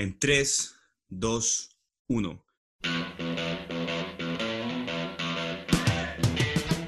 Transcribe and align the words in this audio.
En 0.00 0.18
3, 0.18 0.76
2, 1.10 1.76
1. 2.08 2.44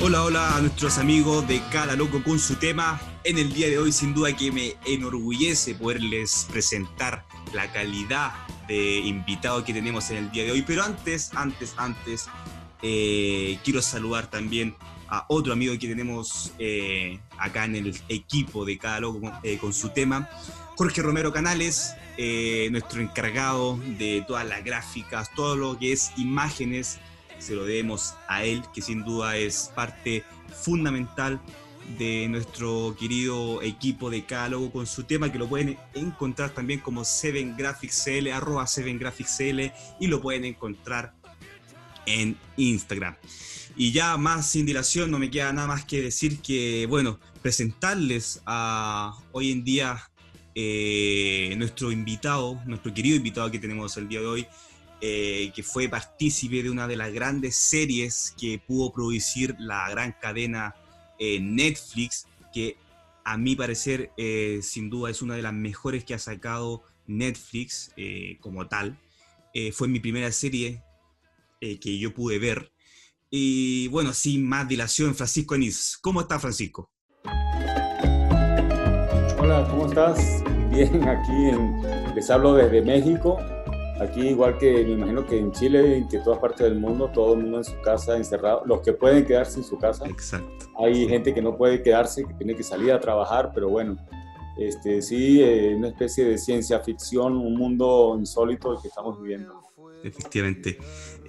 Hola, 0.01 0.23
hola 0.23 0.57
a 0.57 0.61
nuestros 0.63 0.97
amigos 0.97 1.47
de 1.47 1.61
Cada 1.71 1.95
Loco 1.95 2.25
con 2.25 2.39
su 2.39 2.55
tema. 2.55 2.99
En 3.25 3.37
el 3.37 3.53
día 3.53 3.69
de 3.69 3.79
hoy, 3.79 3.93
sin 3.93 4.15
duda 4.15 4.35
que 4.35 4.51
me 4.51 4.77
enorgullece 4.87 5.75
poderles 5.75 6.47
presentar 6.51 7.27
la 7.53 7.71
calidad 7.71 8.33
de 8.67 9.01
invitado 9.01 9.63
que 9.63 9.75
tenemos 9.75 10.11
en 10.11 10.17
el 10.17 10.31
día 10.31 10.45
de 10.45 10.53
hoy. 10.53 10.63
Pero 10.63 10.83
antes, 10.83 11.35
antes, 11.35 11.75
antes, 11.77 12.29
eh, 12.81 13.59
quiero 13.63 13.83
saludar 13.83 14.31
también 14.31 14.75
a 15.13 15.27
otro 15.29 15.53
amigo 15.53 15.75
que 15.79 15.89
tenemos 15.89 16.53
eh, 16.59 17.21
acá 17.37 17.67
en 17.67 17.77
el 17.77 17.95
equipo 18.09 18.65
de 18.65 18.79
Cada 18.79 19.01
eh, 19.43 19.59
con 19.59 19.75
su 19.75 19.91
tema, 19.91 20.27
Jorge 20.75 21.03
Romero 21.03 21.33
Canales, 21.33 21.95
nuestro 22.71 23.03
encargado 23.03 23.79
de 23.99 24.25
todas 24.27 24.47
las 24.47 24.65
gráficas, 24.65 25.31
todo 25.35 25.55
lo 25.55 25.79
que 25.79 25.93
es 25.93 26.13
imágenes, 26.17 26.99
se 27.39 27.55
lo 27.55 27.65
debemos 27.65 28.15
a 28.27 28.45
él, 28.45 28.63
que 28.73 28.81
sin 28.81 29.05
duda 29.05 29.37
es 29.37 29.71
parte 29.75 30.25
fundamental 30.63 31.41
de 31.99 32.27
nuestro 32.29 32.97
querido 32.99 33.61
equipo 33.61 34.09
de 34.09 34.25
Cada 34.25 34.49
Loco 34.49 34.73
con 34.73 34.87
su 34.87 35.05
tema, 35.05 35.31
que 35.31 35.39
lo 35.39 35.47
pueden 35.47 35.77
encontrar 35.95 36.51
también 36.51 36.81
como 36.81 37.05
Seven 37.05 37.57
Graphics 37.57 38.05
CL, 38.05 38.33
arroba 38.33 38.67
Seven 38.67 38.99
Graphics 38.99 39.37
CL, 39.37 39.73
y 40.01 40.07
lo 40.07 40.23
pueden 40.23 40.45
encontrar 40.45 41.13
en 42.07 42.37
Instagram. 42.57 43.17
Y 43.83 43.91
ya 43.91 44.17
más 44.17 44.49
sin 44.49 44.65
dilación, 44.65 45.11
no 45.11 45.19
me 45.19 45.29
queda 45.29 45.53
nada 45.53 45.67
más 45.67 45.85
que 45.85 46.01
decir 46.01 46.39
que, 46.39 46.87
bueno, 46.89 47.19
presentarles 47.43 48.41
a 48.47 49.13
hoy 49.33 49.51
en 49.51 49.65
día 49.65 50.09
eh, 50.55 51.53
nuestro 51.59 51.91
invitado, 51.91 52.63
nuestro 52.65 52.95
querido 52.95 53.17
invitado 53.17 53.51
que 53.51 53.59
tenemos 53.59 53.97
el 53.97 54.07
día 54.09 54.21
de 54.21 54.27
hoy, 54.27 54.47
eh, 55.01 55.51
que 55.53 55.65
fue 55.65 55.89
partícipe 55.89 56.63
de 56.63 56.71
una 56.71 56.87
de 56.87 56.95
las 56.95 57.13
grandes 57.13 57.57
series 57.57 58.33
que 58.39 58.61
pudo 58.65 58.93
producir 58.93 59.57
la 59.59 59.91
gran 59.91 60.13
cadena 60.13 60.77
eh, 61.19 61.41
Netflix, 61.41 62.29
que 62.55 62.77
a 63.25 63.37
mi 63.37 63.57
parecer 63.57 64.13
sin 64.63 64.91
duda 64.91 65.11
es 65.11 65.23
una 65.23 65.35
de 65.35 65.43
las 65.43 65.55
mejores 65.55 66.05
que 66.05 66.15
ha 66.15 66.21
sacado 66.21 66.85
Netflix 67.09 67.93
como 68.39 68.69
tal. 68.69 68.97
fue 69.73 69.89
mi 69.89 69.99
primera 69.99 70.31
serie 70.31 70.85
que 71.61 71.99
yo 71.99 72.15
pude 72.15 72.39
ver 72.39 72.72
y 73.35 73.89
bueno, 73.89 74.13
sin 74.13 74.47
más 74.47 74.69
dilación, 74.69 75.15
Francisco 75.15 75.55
Enís. 75.55 75.99
¿Cómo 76.03 76.21
está 76.21 76.39
Francisco? 76.39 76.91
Hola, 79.39 79.67
¿cómo 79.71 79.87
estás? 79.87 80.45
Bien, 80.71 81.09
aquí 81.09 81.33
en, 81.49 82.15
les 82.15 82.31
hablo 82.31 82.53
desde 82.53 82.83
México. 82.83 83.39
Aquí 84.03 84.29
igual 84.29 84.59
que 84.59 84.85
me 84.85 84.93
imagino 84.93 85.25
que 85.25 85.39
en 85.39 85.51
Chile 85.51 85.99
y 85.99 86.09
que 86.09 86.19
todas 86.19 86.41
partes 86.41 86.61
del 86.61 86.79
mundo, 86.79 87.11
todo 87.15 87.33
el 87.33 87.41
mundo 87.41 87.59
en 87.59 87.65
su 87.65 87.81
casa 87.81 88.19
encerrado, 88.19 88.65
los 88.67 88.83
que 88.83 88.93
pueden 88.93 89.25
quedarse 89.25 89.61
en 89.61 89.65
su 89.65 89.79
casa. 89.79 90.07
Exacto. 90.07 90.67
Hay 90.79 91.09
gente 91.09 91.33
que 91.33 91.41
no 91.41 91.57
puede 91.57 91.83
quedarse, 91.83 92.27
que 92.27 92.35
tiene 92.35 92.55
que 92.55 92.63
salir 92.63 92.93
a 92.93 93.01
trabajar, 93.01 93.53
pero 93.55 93.71
bueno, 93.71 93.97
este, 94.59 95.01
sí, 95.01 95.41
eh, 95.41 95.75
una 95.75 95.89
especie 95.89 96.27
de 96.27 96.37
ciencia 96.37 96.81
ficción, 96.81 97.39
un 97.39 97.57
mundo 97.57 98.15
insólito 98.19 98.75
el 98.75 98.83
que 98.83 98.89
estamos 98.89 99.19
viviendo. 99.23 99.63
Efectivamente. 100.05 100.79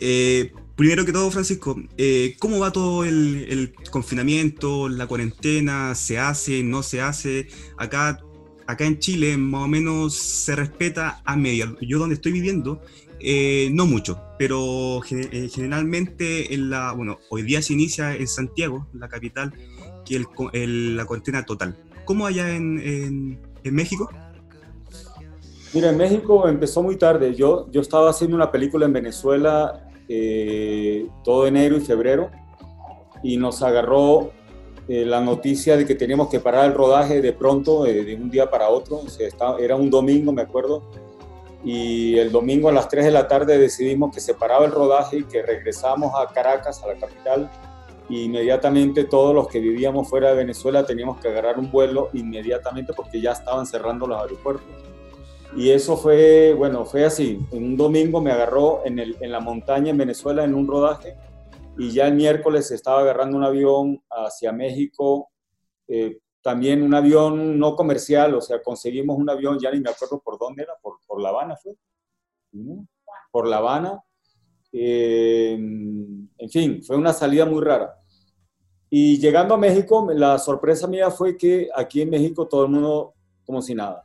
Eh, 0.01 0.51
primero 0.75 1.05
que 1.05 1.11
todo, 1.11 1.29
Francisco, 1.31 1.75
eh, 1.97 2.35
¿cómo 2.39 2.59
va 2.59 2.71
todo 2.71 3.03
el, 3.03 3.73
confinamiento, 3.91 4.89
la 4.89 5.07
cuarentena? 5.07 5.95
¿Se 5.95 6.19
hace, 6.19 6.63
no 6.63 6.83
se 6.83 7.01
hace? 7.01 7.47
Acá, 7.77 8.19
acá 8.67 8.85
en 8.85 8.99
Chile 8.99 9.37
más 9.37 9.63
o 9.63 9.67
menos 9.67 10.15
se 10.15 10.55
respeta 10.55 11.21
a 11.25 11.35
media. 11.35 11.73
Yo 11.81 11.99
donde 11.99 12.15
estoy 12.15 12.31
viviendo, 12.31 12.81
eh, 13.19 13.69
no 13.71 13.85
mucho, 13.85 14.19
pero 14.37 15.01
generalmente 15.01 16.53
en 16.53 16.69
la, 16.69 16.91
bueno, 16.93 17.19
hoy 17.29 17.43
día 17.43 17.61
se 17.61 17.73
inicia 17.73 18.15
en 18.15 18.27
Santiago, 18.27 18.87
la 18.93 19.07
capital, 19.07 19.53
que 20.05 20.21
el, 20.53 20.97
la 20.97 21.05
cuarentena 21.05 21.45
total. 21.45 21.77
¿Cómo 22.05 22.25
allá 22.25 22.53
en, 22.53 23.39
en 23.63 23.75
México? 23.75 24.09
Mira, 25.73 25.89
en 25.89 25.97
México 25.97 26.47
empezó 26.47 26.83
muy 26.83 26.97
tarde. 26.97 27.33
Yo, 27.33 27.67
yo 27.71 27.81
estaba 27.81 28.11
haciendo 28.11 28.35
una 28.35 28.51
película 28.51 28.85
en 28.85 28.93
Venezuela 28.93 29.82
eh, 30.07 31.07
todo 31.23 31.47
enero 31.47 31.77
y 31.77 31.81
febrero 31.81 32.29
y 33.23 33.37
nos 33.37 33.63
agarró 33.63 34.31
eh, 34.87 35.05
la 35.05 35.21
noticia 35.21 35.77
de 35.77 35.85
que 35.85 35.95
teníamos 35.95 36.27
que 36.27 36.41
parar 36.41 36.65
el 36.65 36.73
rodaje 36.73 37.21
de 37.21 37.31
pronto, 37.31 37.85
eh, 37.85 38.03
de 38.03 38.15
un 38.15 38.29
día 38.29 38.49
para 38.49 38.69
otro. 38.69 39.01
era 39.59 39.75
un 39.75 39.89
domingo, 39.89 40.31
me 40.33 40.41
acuerdo. 40.41 40.83
Y 41.63 42.17
el 42.17 42.31
domingo 42.33 42.67
a 42.67 42.73
las 42.73 42.89
3 42.89 43.05
de 43.05 43.11
la 43.11 43.27
tarde 43.27 43.57
decidimos 43.57 44.13
que 44.13 44.19
se 44.19 44.33
paraba 44.33 44.65
el 44.65 44.71
rodaje 44.71 45.19
y 45.19 45.23
que 45.23 45.41
regresamos 45.41 46.11
a 46.15 46.27
Caracas, 46.33 46.83
a 46.83 46.87
la 46.87 46.95
capital. 46.95 47.49
Y 48.09 48.23
inmediatamente 48.23 49.05
todos 49.05 49.33
los 49.33 49.47
que 49.47 49.59
vivíamos 49.59 50.09
fuera 50.09 50.31
de 50.31 50.35
Venezuela 50.35 50.85
teníamos 50.85 51.21
que 51.21 51.29
agarrar 51.29 51.57
un 51.57 51.71
vuelo 51.71 52.09
inmediatamente 52.11 52.91
porque 52.93 53.21
ya 53.21 53.31
estaban 53.31 53.65
cerrando 53.65 54.05
los 54.05 54.21
aeropuertos. 54.21 54.67
Y 55.55 55.69
eso 55.69 55.97
fue, 55.97 56.53
bueno, 56.55 56.83
fue 56.83 57.05
así. 57.05 57.39
Un 57.51 57.77
domingo 57.77 58.21
me 58.21 58.31
agarró 58.31 58.81
en, 58.85 59.31
la 59.31 59.39
montaña 59.39 59.91
en 59.91 59.97
Venezuela 59.97 60.43
en 60.43 60.55
un 60.55 60.67
rodaje 60.67 61.15
y 61.77 61.91
ya 61.91 62.07
el 62.07 62.15
miércoles 62.15 62.71
estaba 62.71 63.01
agarrando 63.01 63.37
un 63.37 63.43
avión 63.43 64.03
hacia 64.09 64.51
México, 64.51 65.29
eh, 65.87 66.19
también 66.41 66.81
un 66.81 66.93
avión 66.93 67.57
no 67.57 67.75
comercial, 67.75 68.33
o 68.35 68.41
sea, 68.41 68.61
conseguimos 68.61 69.17
un 69.17 69.29
avión, 69.29 69.59
ya 69.59 69.71
ni 69.71 69.79
me 69.79 69.89
acuerdo 69.89 70.19
por 70.19 70.37
dónde 70.37 70.63
era, 70.63 70.73
por, 70.81 70.97
por 71.05 71.21
La 71.21 71.29
Habana 71.29 71.55
fue. 71.55 71.73
Por 73.31 73.47
La 73.47 73.57
Habana. 73.57 74.03
Eh, 74.71 75.53
en 75.53 76.49
fin, 76.49 76.83
fue 76.83 76.97
una 76.97 77.13
salida 77.13 77.45
muy 77.45 77.61
rara. 77.61 77.95
Y 78.89 79.19
llegando 79.19 79.53
a 79.53 79.57
México, 79.57 80.07
la 80.13 80.37
sorpresa 80.37 80.87
mía 80.87 81.09
fue 81.09 81.37
que 81.37 81.69
aquí 81.75 82.01
en 82.01 82.09
México 82.09 82.47
todo 82.47 82.65
el 82.65 82.71
mundo 82.71 83.13
como 83.45 83.61
si 83.61 83.73
nada. 83.73 84.03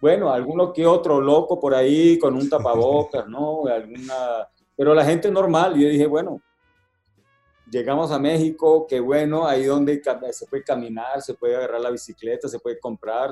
Bueno, 0.00 0.32
alguno 0.32 0.72
que 0.72 0.86
otro 0.86 1.20
loco 1.20 1.60
por 1.60 1.74
ahí 1.74 2.18
con 2.18 2.34
un 2.34 2.48
tapabocas, 2.50 3.26
¿no? 3.28 3.66
Alguna... 3.66 4.48
Pero 4.76 4.94
la 4.94 5.04
gente 5.04 5.30
normal, 5.30 5.74
yo 5.74 5.88
dije, 5.88 6.06
bueno, 6.06 6.40
llegamos 7.70 8.10
a 8.10 8.18
México, 8.18 8.86
qué 8.88 9.00
bueno, 9.00 9.46
ahí 9.46 9.64
donde 9.64 10.00
se 10.30 10.46
puede 10.46 10.62
caminar, 10.62 11.20
se 11.20 11.34
puede 11.34 11.56
agarrar 11.56 11.80
la 11.80 11.90
bicicleta, 11.90 12.48
se 12.48 12.60
puede 12.60 12.78
comprar, 12.78 13.30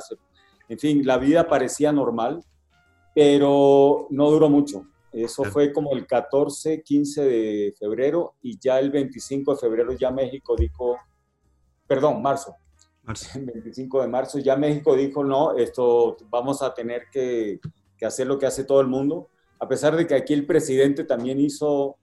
en 0.69 0.79
fin, 0.79 1.07
la 1.07 1.19
vida 1.19 1.47
parecía 1.47 1.93
normal, 1.93 2.43
pero 3.15 4.09
no 4.11 4.31
duró 4.31 4.49
mucho. 4.49 4.87
Eso 5.13 5.45
fue 5.45 5.73
como 5.73 5.93
el 5.93 6.07
14, 6.07 6.83
15 6.83 7.25
de 7.25 7.75
febrero 7.79 8.35
y 8.43 8.59
ya 8.59 8.79
el 8.79 8.91
25 8.91 9.55
de 9.55 9.61
febrero 9.61 9.93
ya 9.93 10.11
México 10.11 10.55
dijo, 10.57 10.99
perdón, 11.87 12.21
marzo, 12.21 12.57
el 13.35 13.47
25 13.47 14.03
de 14.03 14.09
marzo, 14.09 14.39
ya 14.39 14.57
México 14.57 14.97
dijo, 14.97 15.23
no, 15.23 15.57
esto 15.57 16.17
vamos 16.29 16.63
a 16.63 16.75
tener 16.75 17.05
que, 17.11 17.61
hacer 18.03 18.27
lo 18.27 18.39
que 18.39 18.47
hace 18.47 18.65
todo 18.65 18.81
el 18.81 18.89
mundo, 18.89 19.29
a 19.59 19.69
pesar 19.69 19.97
de 19.97 20.07
que 20.07 20.15
aquí 20.15 20.35
el 20.35 20.47
presidente 20.47 21.05
también 21.05 21.41
hizo, 21.41 21.97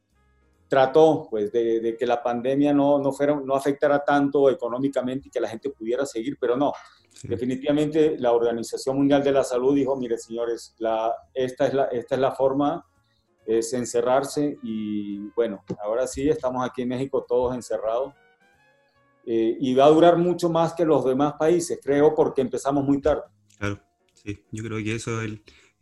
trató 0.67 1.27
pues 1.29 1.51
de, 1.51 1.95
que 1.99 2.05
la 2.07 2.23
pandemia 2.23 2.73
no, 2.73 2.97
no, 2.99 3.11
fuera, 3.11 3.39
no 3.39 3.55
afectara 3.55 4.03
tanto 4.03 4.49
económicamente 4.49 5.27
y 5.27 5.31
que 5.31 5.39
la 5.39 5.49
gente 5.49 5.69
pudiera 5.69 6.05
seguir, 6.05 6.37
pero 6.39 6.57
no. 6.57 6.73
Definitivamente 7.21 8.17
la 8.17 8.31
Organización 8.31 8.97
Mundial 8.97 9.23
de 9.23 9.31
la 9.31 9.43
Salud 9.43 9.75
dijo, 9.75 9.95
mire 9.95 10.17
señores, 10.17 10.73
la, 10.79 11.13
esta, 11.33 11.67
es 11.67 11.73
la, 11.73 11.83
esta 11.85 12.15
es 12.15 12.21
la 12.21 12.31
forma, 12.31 12.85
es 13.45 13.71
encerrarse 13.73 14.57
y 14.63 15.19
bueno, 15.35 15.63
ahora 15.83 16.07
sí 16.07 16.27
estamos 16.27 16.65
aquí 16.65 16.81
en 16.81 16.89
México 16.89 17.23
todos 17.27 17.53
encerrados 17.53 18.13
eh, 19.25 19.57
y 19.59 19.73
va 19.73 19.85
a 19.85 19.89
durar 19.89 20.17
mucho 20.17 20.49
más 20.49 20.73
que 20.73 20.83
los 20.83 21.05
demás 21.05 21.35
países, 21.39 21.79
creo, 21.81 22.13
porque 22.13 22.41
empezamos 22.41 22.83
muy 22.83 22.99
tarde. 22.99 23.23
Claro, 23.57 23.79
sí, 24.13 24.43
yo 24.51 24.63
creo 24.63 24.77
que 24.83 24.95
eso 24.95 25.21
es, 25.21 25.39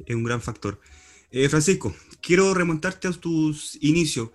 un 0.10 0.24
gran 0.24 0.42
factor. 0.42 0.80
Eh, 1.32 1.50
Francisco, 1.50 1.94
quiero 2.22 2.54
remontarte 2.54 3.08
a 3.08 3.12
tus 3.12 3.82
inicios. 3.82 4.30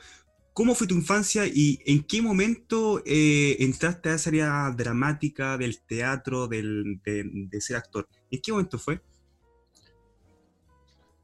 ¿Cómo 0.53 0.75
fue 0.75 0.87
tu 0.87 0.95
infancia 0.95 1.47
y 1.47 1.79
en 1.85 2.03
qué 2.03 2.23
momento 2.23 3.03
eh, 3.05 3.57
entraste 3.61 4.09
a 4.09 4.15
esa 4.15 4.31
área 4.31 4.75
dramática 4.77 5.57
del 5.59 5.83
teatro, 5.83 6.49
del, 6.49 7.01
de, 7.05 7.61
ser 7.61 7.77
actor? 7.77 8.09
¿En 8.31 8.41
qué 8.41 8.53
momento 8.53 8.79
fue? 8.79 9.01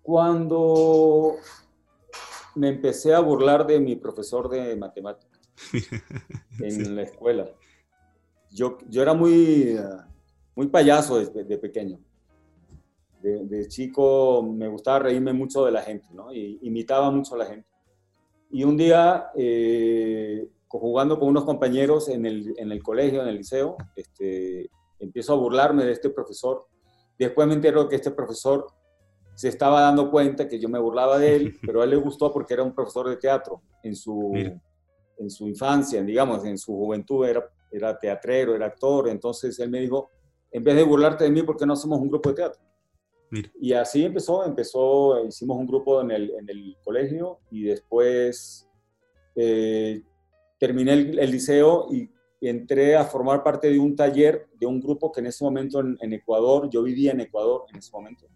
Cuando 0.02 1.36
me 2.54 2.68
empecé 2.68 3.14
a 3.14 3.20
burlar 3.20 3.66
de 3.66 3.80
mi 3.80 3.96
profesor 3.96 4.50
de 4.50 4.76
matemáticas 4.76 5.40
en 6.60 6.94
la 6.94 7.02
escuela 7.02 7.48
yo, 8.52 8.78
yo 8.88 9.02
era 9.02 9.14
muy, 9.14 9.78
muy 10.54 10.68
payaso 10.68 11.18
de, 11.18 11.58
pequeño. 11.58 11.98
De, 13.22 13.68
chico 13.68 14.42
me 14.42 14.68
gustaba 14.68 15.00
reírme 15.00 15.32
mucho 15.32 15.64
de 15.64 15.72
la 15.72 15.82
gente, 15.82 16.08
¿no? 16.12 16.32
Y 16.32 16.58
imitaba 16.62 17.10
mucho 17.10 17.34
a 17.34 17.38
la 17.38 17.46
gente. 17.46 17.68
Y 18.50 18.64
un 18.64 18.76
día, 18.76 19.30
eh, 19.36 20.46
jugando 20.68 21.18
con 21.18 21.28
unos 21.28 21.44
compañeros 21.44 22.08
en 22.08 22.26
el, 22.26 22.54
en 22.58 22.70
el, 22.70 22.82
colegio, 22.82 23.22
en 23.22 23.28
el 23.28 23.36
liceo, 23.36 23.76
este, 23.96 24.70
empiezo 24.98 25.32
a 25.32 25.36
burlarme 25.36 25.84
de 25.84 25.92
este 25.92 26.10
profesor. 26.10 26.66
Después 27.18 27.46
me 27.46 27.54
entero 27.54 27.88
que 27.88 27.96
este 27.96 28.10
profesor 28.10 28.66
se 29.34 29.48
estaba 29.48 29.80
dando 29.80 30.10
cuenta 30.10 30.46
que 30.46 30.58
yo 30.58 30.68
me 30.68 30.78
burlaba 30.78 31.18
de 31.18 31.36
él, 31.36 31.58
pero 31.66 31.80
a 31.80 31.84
él 31.84 31.90
le 31.90 31.96
gustó 31.96 32.32
porque 32.32 32.54
era 32.54 32.62
un 32.62 32.74
profesor 32.74 33.08
de 33.08 33.16
teatro 33.16 33.62
en 33.82 33.96
su, 33.96 34.32
en 35.16 35.30
su 35.30 35.48
infancia, 35.48 36.02
digamos, 36.02 36.44
en 36.44 36.58
su 36.58 36.74
juventud 36.74 37.24
era, 37.24 37.42
era 37.72 37.98
teatrero, 37.98 38.54
era 38.54 38.66
actor, 38.66 39.08
entonces 39.08 39.58
él 39.58 39.70
me 39.70 39.80
dijo, 39.80 40.10
en 40.50 40.62
vez 40.62 40.76
de 40.76 40.82
burlarte 40.82 41.24
de 41.24 41.30
mí, 41.30 41.42
¿por 41.42 41.56
qué 41.56 41.66
no 41.66 41.72
hacemos 41.72 41.98
un 41.98 42.08
grupo 42.08 42.28
de 42.28 42.34
teatro? 42.36 42.62
Y 43.58 43.72
así 43.72 44.04
empezó, 44.04 44.44
empezó, 44.44 45.24
hicimos 45.24 45.56
un 45.56 45.66
grupo 45.66 46.02
en 46.02 46.10
el, 46.10 46.30
en 46.38 46.50
el 46.50 46.76
colegio 46.84 47.38
y 47.50 47.62
después 47.62 48.68
eh, 49.34 50.02
terminé 50.58 50.92
el, 50.92 51.30
liceo 51.30 51.88
y 51.90 52.10
entré 52.42 52.94
a 52.94 53.04
formar 53.04 53.42
parte 53.42 53.70
de 53.70 53.78
un 53.78 53.96
taller 53.96 54.48
de 54.58 54.66
un 54.66 54.80
grupo 54.80 55.10
que 55.10 55.20
en 55.20 55.26
ese 55.26 55.44
momento 55.44 55.80
en, 55.80 56.12
Ecuador, 56.12 56.68
yo 56.68 56.82
vivía 56.82 57.12
en 57.12 57.20
Ecuador 57.20 57.64
en 57.72 57.78
ese 57.78 57.90
momento, 57.92 58.26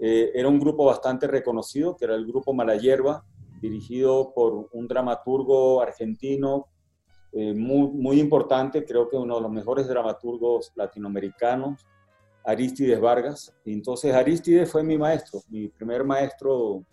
eh, 0.00 0.32
era 0.34 0.48
un 0.48 0.58
grupo 0.58 0.86
bastante 0.86 1.26
reconocido, 1.26 1.96
que 1.96 2.06
era 2.06 2.14
el 2.14 2.26
grupo 2.26 2.52
Malayerba, 2.52 3.24
dirigido 3.60 4.32
por 4.34 4.68
un 4.72 4.88
dramaturgo 4.88 5.82
argentino 5.82 6.68
eh, 7.32 7.54
muy, 7.54 7.88
muy 7.88 8.20
importante, 8.20 8.84
creo 8.84 9.08
que 9.08 9.16
uno 9.16 9.36
de 9.36 9.42
los 9.42 9.52
mejores 9.52 9.86
dramaturgos 9.86 10.72
latinoamericanos, 10.74 11.86
Aristides 12.44 13.00
Vargas. 13.00 13.54
Y 13.64 13.72
entonces 13.72 14.14
Aristides 14.14 14.70
fue 14.70 14.82
mi 14.82 14.98
maestro, 14.98 15.40
mi 15.48 15.68
primer 15.68 16.04
maestro, 16.04 16.84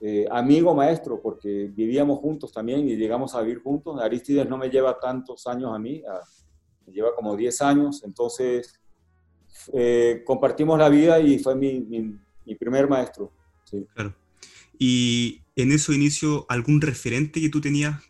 eh, 0.00 0.26
amigo 0.30 0.74
maestro, 0.74 1.20
porque 1.20 1.70
vivíamos 1.74 2.18
juntos 2.20 2.52
también 2.52 2.88
y 2.88 2.96
llegamos 2.96 3.34
a 3.34 3.42
vivir 3.42 3.62
juntos. 3.62 4.00
Aristides 4.00 4.48
no 4.48 4.56
me 4.56 4.70
lleva 4.70 4.98
tantos 4.98 5.46
años 5.46 5.72
a 5.74 5.78
mí, 5.78 6.02
me 6.86 6.92
lleva 6.92 7.14
como 7.14 7.36
10 7.36 7.60
años, 7.62 8.02
entonces 8.04 8.80
eh, 9.72 10.22
compartimos 10.24 10.78
la 10.78 10.88
vida 10.88 11.20
y 11.20 11.38
fue 11.38 11.54
mi, 11.54 11.80
mi, 11.80 12.54
primer 12.54 12.88
maestro. 12.88 13.32
Claro. 13.94 14.14
Y 14.78 15.42
en 15.54 15.72
ese 15.72 15.94
inicio, 15.94 16.46
¿algún 16.48 16.80
referente 16.80 17.40
que 17.40 17.48
tú 17.48 17.60
tenías? 17.60 18.09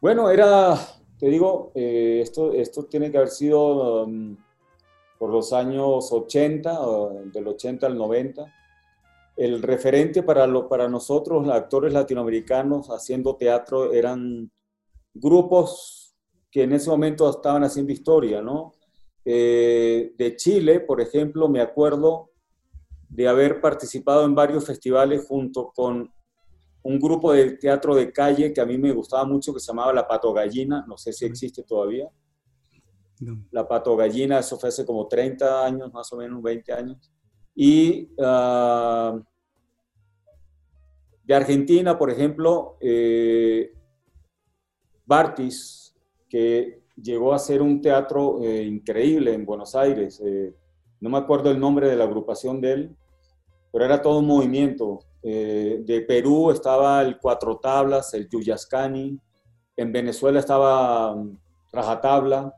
Bueno, 0.00 0.30
era 0.30 0.78
te 1.20 1.28
digo, 1.28 1.70
eh, 1.74 2.20
esto, 2.22 2.54
esto 2.54 2.86
tiene 2.86 3.10
que 3.10 3.18
haber 3.18 3.28
sido 3.28 4.04
um, 4.04 4.34
por 5.18 5.28
los 5.28 5.52
años 5.52 6.10
80, 6.10 6.78
del 7.26 7.46
80 7.46 7.86
al 7.86 7.98
90. 7.98 8.54
El 9.36 9.60
referente 9.60 10.22
para, 10.22 10.46
lo, 10.46 10.66
para 10.66 10.88
nosotros, 10.88 11.46
los 11.46 11.54
actores 11.54 11.92
latinoamericanos 11.92 12.88
haciendo 12.88 13.36
teatro, 13.36 13.92
eran 13.92 14.50
grupos 15.12 16.16
que 16.50 16.62
en 16.62 16.72
ese 16.72 16.88
momento 16.88 17.28
estaban 17.28 17.64
haciendo 17.64 17.92
historia, 17.92 18.40
¿no? 18.40 18.72
Eh, 19.26 20.14
de 20.16 20.36
Chile, 20.36 20.80
por 20.80 21.02
ejemplo, 21.02 21.50
me 21.50 21.60
acuerdo 21.60 22.30
de 23.10 23.28
haber 23.28 23.60
participado 23.60 24.24
en 24.24 24.34
varios 24.34 24.64
festivales 24.64 25.26
junto 25.28 25.70
con 25.70 26.10
un 26.82 26.98
grupo 26.98 27.32
de 27.32 27.52
teatro 27.56 27.94
de 27.94 28.12
calle 28.12 28.52
que 28.52 28.60
a 28.60 28.66
mí 28.66 28.78
me 28.78 28.92
gustaba 28.92 29.24
mucho 29.24 29.52
que 29.52 29.60
se 29.60 29.68
llamaba 29.68 29.92
La 29.92 30.06
Pato 30.06 30.32
Gallina, 30.32 30.84
no 30.88 30.96
sé 30.96 31.12
si 31.12 31.24
existe 31.24 31.62
todavía. 31.62 32.08
La 33.50 33.68
Pato 33.68 33.96
Gallina, 33.96 34.38
eso 34.38 34.58
fue 34.58 34.70
hace 34.70 34.86
como 34.86 35.06
30 35.06 35.64
años, 35.64 35.92
más 35.92 36.10
o 36.12 36.16
menos 36.16 36.42
20 36.42 36.72
años. 36.72 37.12
Y 37.54 38.08
ah, 38.18 39.20
de 41.24 41.34
Argentina, 41.34 41.98
por 41.98 42.10
ejemplo, 42.10 42.76
eh, 42.80 43.72
Bartis, 45.04 45.94
que 46.28 46.82
llegó 46.96 47.34
a 47.34 47.38
ser 47.38 47.62
un 47.62 47.80
teatro 47.80 48.42
eh, 48.42 48.64
increíble 48.64 49.34
en 49.34 49.44
Buenos 49.44 49.74
Aires. 49.74 50.20
Eh, 50.24 50.54
no 51.00 51.10
me 51.10 51.18
acuerdo 51.18 51.50
el 51.50 51.60
nombre 51.60 51.88
de 51.88 51.96
la 51.96 52.04
agrupación 52.04 52.60
de 52.60 52.72
él, 52.72 52.96
pero 53.72 53.84
era 53.84 54.02
todo 54.02 54.18
un 54.18 54.26
movimiento. 54.26 55.00
Eh, 55.22 55.82
de 55.84 56.00
Perú 56.02 56.50
estaba 56.50 57.02
el 57.02 57.18
Cuatro 57.18 57.58
Tablas, 57.58 58.14
el 58.14 58.28
Yuyascani, 58.28 59.18
en 59.76 59.92
Venezuela 59.92 60.38
estaba 60.38 61.12
um, 61.12 61.36
Rajatabla, 61.72 62.54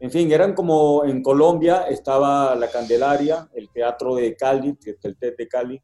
en 0.00 0.10
fin, 0.10 0.30
eran 0.30 0.54
como 0.54 1.04
en 1.04 1.22
Colombia 1.22 1.86
estaba 1.88 2.54
la 2.56 2.68
Candelaria, 2.68 3.48
el 3.54 3.70
Teatro 3.70 4.16
de 4.16 4.36
Cali, 4.36 4.76
el 4.84 5.16
TED 5.16 5.36
de 5.36 5.48
Cali. 5.48 5.82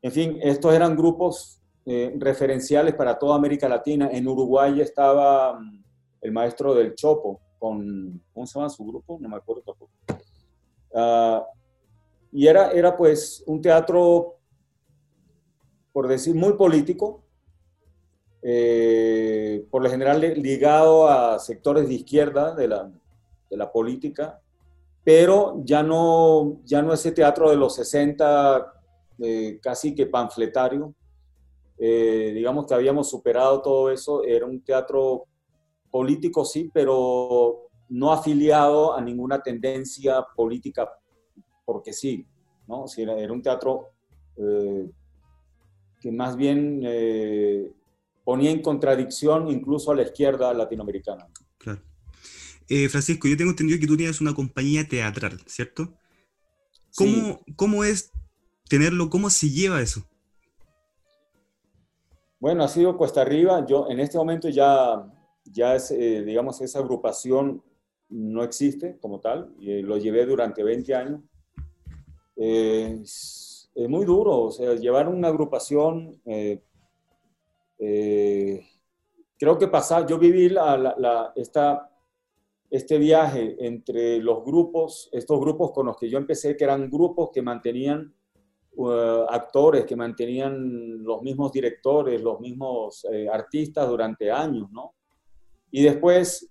En 0.00 0.12
fin, 0.12 0.38
estos 0.42 0.72
eran 0.74 0.94
grupos 0.94 1.60
eh, 1.84 2.14
referenciales 2.18 2.94
para 2.94 3.18
toda 3.18 3.34
América 3.34 3.68
Latina. 3.68 4.10
En 4.12 4.28
Uruguay 4.28 4.80
estaba 4.80 5.58
um, 5.58 5.82
el 6.20 6.30
maestro 6.30 6.74
del 6.74 6.94
Chopo, 6.94 7.40
con, 7.58 8.22
¿cómo 8.32 8.46
se 8.46 8.58
llama 8.58 8.70
su 8.70 8.84
grupo? 8.84 9.18
No 9.20 9.28
me 9.28 9.36
acuerdo 9.36 9.62
tampoco. 9.62 9.92
Ah, 10.94 11.44
y 12.30 12.46
era, 12.46 12.70
era 12.70 12.96
pues 12.96 13.42
un 13.46 13.60
teatro 13.60 14.37
por 15.92 16.08
decir, 16.08 16.34
muy 16.34 16.54
político, 16.54 17.22
eh, 18.42 19.66
por 19.70 19.82
lo 19.82 19.90
general 19.90 20.20
ligado 20.20 21.08
a 21.08 21.38
sectores 21.38 21.88
de 21.88 21.94
izquierda 21.94 22.54
de 22.54 22.68
la, 22.68 22.90
de 23.50 23.56
la, 23.56 23.72
política, 23.72 24.40
pero 25.02 25.60
ya 25.64 25.82
no, 25.82 26.60
ya 26.64 26.82
no 26.82 26.92
ese 26.92 27.12
teatro 27.12 27.50
de 27.50 27.56
los 27.56 27.74
60 27.74 28.72
eh, 29.20 29.58
casi 29.60 29.94
que 29.94 30.06
panfletario. 30.06 30.94
Eh, 31.78 32.32
digamos 32.34 32.66
que 32.66 32.74
habíamos 32.74 33.08
superado 33.10 33.60
todo 33.62 33.90
eso, 33.90 34.24
era 34.24 34.46
un 34.46 34.62
teatro 34.62 35.24
político 35.90 36.44
sí, 36.44 36.70
pero 36.72 37.68
no 37.88 38.12
afiliado 38.12 38.94
a 38.94 39.00
ninguna 39.00 39.42
tendencia 39.42 40.24
política 40.36 40.88
porque 41.64 41.92
sí, 41.92 42.26
¿no? 42.66 42.84
era 42.96 43.32
un 43.32 43.42
teatro 43.42 43.88
que 46.00 46.12
más 46.12 46.36
bien 46.36 46.80
eh, 46.84 47.72
ponía 48.24 48.50
en 48.50 48.62
contradicción 48.62 49.48
incluso 49.48 49.90
a 49.90 49.96
la 49.96 50.02
izquierda 50.02 50.52
latinoamericana. 50.54 51.26
Claro. 51.58 51.80
Eh, 52.68 52.88
Francisco, 52.88 53.26
yo 53.26 53.36
tengo 53.36 53.50
entendido 53.50 53.80
que 53.80 53.86
tú 53.86 53.96
tienes 53.96 54.20
una 54.20 54.34
compañía 54.34 54.86
teatral, 54.86 55.40
¿cierto? 55.46 55.94
¿Cómo, 56.94 57.40
¿Cómo 57.56 57.84
es 57.84 58.12
tenerlo? 58.68 59.08
¿Cómo 59.08 59.30
se 59.30 59.48
lleva 59.50 59.80
eso? 59.80 60.04
Bueno, 62.40 62.62
ha 62.64 62.68
sido 62.68 62.96
cuesta 62.96 63.22
arriba. 63.22 63.64
Yo 63.66 63.88
en 63.88 64.00
este 64.00 64.18
momento 64.18 64.48
ya, 64.48 65.10
ya 65.44 65.74
es, 65.74 65.90
eh, 65.90 66.22
digamos, 66.24 66.60
esa 66.60 66.78
agrupación 66.78 67.62
no 68.10 68.42
existe 68.42 68.98
como 69.00 69.20
tal. 69.20 69.54
Y, 69.58 69.82
lo 69.82 69.96
llevé 69.96 70.26
durante 70.26 70.62
20 70.62 70.94
años 70.94 71.20
es 73.78 73.88
muy 73.88 74.04
duro, 74.04 74.40
o 74.40 74.50
sea, 74.50 74.74
llevar 74.74 75.08
una 75.08 75.28
agrupación, 75.28 76.20
eh, 76.24 76.60
eh, 77.78 78.66
creo 79.38 79.56
que 79.56 79.68
pasar, 79.68 80.04
yo 80.04 80.18
viví 80.18 80.48
la, 80.48 81.32
esta, 81.36 81.88
este 82.68 82.98
viaje 82.98 83.54
entre 83.60 84.18
los 84.18 84.44
grupos, 84.44 85.08
estos 85.12 85.38
grupos 85.38 85.70
con 85.70 85.86
los 85.86 85.96
que 85.96 86.10
yo 86.10 86.18
empecé, 86.18 86.56
que 86.56 86.64
eran 86.64 86.90
grupos 86.90 87.30
que 87.32 87.40
mantenían 87.40 88.12
uh, 88.74 89.26
actores, 89.28 89.86
que 89.86 89.94
mantenían 89.94 91.04
los 91.04 91.22
mismos 91.22 91.52
directores, 91.52 92.20
los 92.20 92.40
mismos 92.40 93.06
eh, 93.12 93.28
artistas 93.32 93.88
durante 93.88 94.28
años, 94.28 94.68
¿no? 94.72 94.94
Y 95.70 95.84
después 95.84 96.50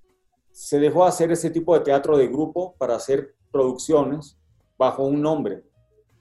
se 0.49 0.79
dejó 0.79 1.03
hacer 1.03 1.29
ese 1.33 1.49
tipo 1.49 1.73
de 1.73 1.81
teatro 1.81 2.17
de 2.17 2.27
grupo 2.27 2.73
para 2.77 2.95
hacer 2.95 3.35
producciones 3.51 4.39
bajo 4.77 5.03
un 5.03 5.21
nombre 5.21 5.66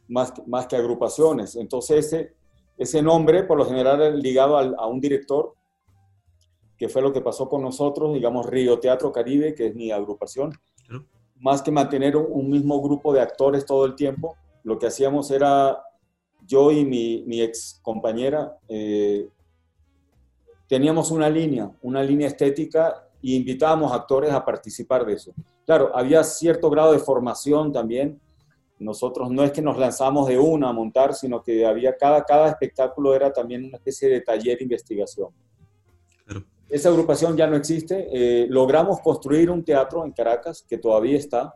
más, 0.08 0.32
más 0.46 0.66
que 0.66 0.76
agrupaciones. 0.76 1.56
Entonces 1.56 2.06
ese, 2.06 2.34
ese 2.76 3.02
nombre 3.02 3.42
por 3.44 3.58
lo 3.58 3.66
general 3.66 4.20
ligado 4.20 4.58
a 4.58 4.86
un 4.86 5.00
director, 5.00 5.54
que 6.76 6.88
fue 6.88 7.02
lo 7.02 7.12
que 7.12 7.20
pasó 7.20 7.48
con 7.48 7.62
nosotros, 7.62 8.12
digamos 8.14 8.46
Río 8.46 8.78
Teatro 8.78 9.10
Caribe, 9.12 9.54
que 9.54 9.68
es 9.68 9.75
mi 9.75 9.90
agrupación. 9.90 10.52
Más 11.36 11.62
que 11.62 11.70
mantener 11.70 12.16
un 12.16 12.50
mismo 12.50 12.80
grupo 12.82 13.12
de 13.12 13.20
actores 13.20 13.64
todo 13.64 13.84
el 13.84 13.94
tiempo, 13.94 14.36
lo 14.62 14.78
que 14.78 14.86
hacíamos 14.86 15.30
era 15.30 15.82
yo 16.46 16.70
y 16.70 16.84
mi, 16.84 17.25
mi 17.26 17.40
ex 17.40 17.80
compañera 17.82 18.56
eh, 18.68 19.28
teníamos 20.68 21.10
una 21.10 21.28
línea, 21.28 21.70
una 21.82 22.02
línea 22.02 22.28
estética 22.28 23.08
e 23.22 23.30
invitábamos 23.30 23.92
actores 23.92 24.32
a 24.32 24.44
participar 24.44 25.04
de 25.04 25.14
eso. 25.14 25.32
Claro, 25.64 25.90
había 25.94 26.22
cierto 26.25 26.70
grado 26.70 26.92
de 26.92 26.98
formación 26.98 27.72
también, 27.72 28.20
nosotros 28.78 29.30
no 29.30 29.42
es 29.42 29.52
que 29.52 29.62
nos 29.62 29.78
lanzamos 29.78 30.28
de 30.28 30.38
una 30.38 30.68
a 30.68 30.73
montar, 30.73 31.14
sino 31.14 31.42
que 31.42 31.64
había 31.64 31.97
cada, 31.97 32.25
cada 32.25 32.49
espectáculo 32.49 33.14
era 33.14 33.33
también 33.33 33.64
una 33.64 33.78
especie 33.78 34.09
de 34.09 34.21
taller 34.21 34.59
de 34.59 34.64
investigación. 34.64 35.28
Esa 36.68 36.88
agrupación 36.88 37.37
ya 37.37 37.47
no 37.47 37.56
existe. 37.56 38.09
Eh, 38.12 38.47
logramos 38.50 39.00
construir 39.00 39.50
un 39.50 39.64
teatro 39.64 40.04
en 40.04 40.12
Caracas 40.12 40.64
que 40.68 40.78
todavía 40.78 41.16
está, 41.16 41.54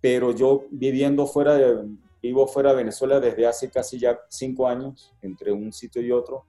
pero 0.00 0.32
yo 0.32 0.64
viviendo 0.70 1.26
fuera 1.26 1.54
de, 1.54 1.88
vivo 2.22 2.46
fuera 2.46 2.70
de 2.70 2.76
Venezuela 2.76 3.18
desde 3.18 3.46
hace 3.46 3.68
casi 3.68 3.98
ya 3.98 4.18
cinco 4.28 4.68
años, 4.68 5.12
entre 5.22 5.52
un 5.52 5.72
sitio 5.72 6.00
y 6.00 6.12
otro. 6.12 6.46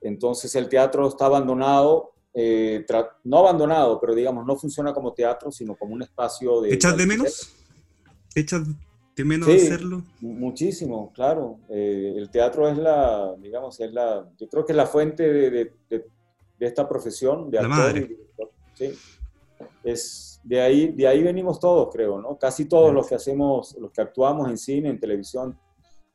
Entonces 0.00 0.54
el 0.54 0.68
teatro 0.68 1.08
está 1.08 1.26
abandonado, 1.26 2.12
eh, 2.32 2.86
no 3.24 3.38
abandonado, 3.38 4.00
pero 4.00 4.14
digamos, 4.14 4.46
no 4.46 4.56
funciona 4.56 4.94
como 4.94 5.12
teatro, 5.12 5.50
sino 5.50 5.74
como 5.74 5.94
un 5.94 6.02
espacio 6.02 6.60
de... 6.60 6.72
¿Echas 6.72 6.96
de 6.96 7.06
menos? 7.06 7.52
¿Echas 8.34 8.62
¿Te 9.18 9.24
menos 9.24 9.48
hacerlo? 9.48 10.04
Muchísimo, 10.20 11.12
claro. 11.12 11.58
Eh, 11.68 12.14
el 12.16 12.30
teatro 12.30 12.68
es 12.68 12.78
la, 12.78 13.34
digamos, 13.40 13.80
es 13.80 13.92
la, 13.92 14.30
yo 14.38 14.48
creo 14.48 14.64
que 14.64 14.70
es 14.70 14.76
la 14.76 14.86
fuente 14.86 15.28
de, 15.28 15.72
esta 16.60 16.88
profesión 16.88 17.50
de 17.50 17.58
actor. 17.58 17.98
Y 17.98 18.16
sí. 18.74 18.92
Es, 19.82 20.40
de, 20.44 20.60
ahí, 20.60 20.92
de 20.92 21.08
ahí 21.08 21.24
venimos 21.24 21.58
todos, 21.58 21.92
creo, 21.92 22.20
¿no? 22.20 22.38
Casi 22.38 22.66
todos 22.66 22.94
los 22.94 23.08
que 23.08 23.16
hacemos, 23.16 23.76
los 23.80 23.90
que 23.90 24.02
actuamos 24.02 24.48
en 24.48 24.56
cine, 24.56 24.88
en 24.88 25.00
televisión, 25.00 25.58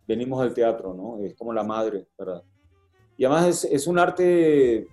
venimos 0.07 0.41
del 0.41 0.53
teatro, 0.53 0.93
¿no? 0.93 1.21
Es 1.25 1.35
como 1.35 1.51
la 1.51 1.65
madre, 1.65 2.07
¿verdad? 2.17 2.41
Y 3.17 3.25
además 3.25 3.47
es, 3.49 3.65
es 3.65 3.85
un 3.85 3.99
arte 3.99 4.87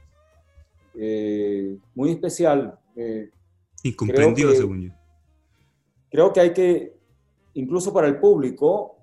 eh, 0.96 1.78
muy 1.94 2.10
especial. 2.10 2.76
Eh, 2.96 3.30
Incomprendido, 3.84 4.52
según 4.52 4.88
yo. 4.88 4.92
Creo 6.10 6.32
que 6.32 6.40
hay 6.40 6.52
que, 6.52 6.98
incluso 7.54 7.92
para 7.92 8.08
el 8.08 8.18
público, 8.18 8.96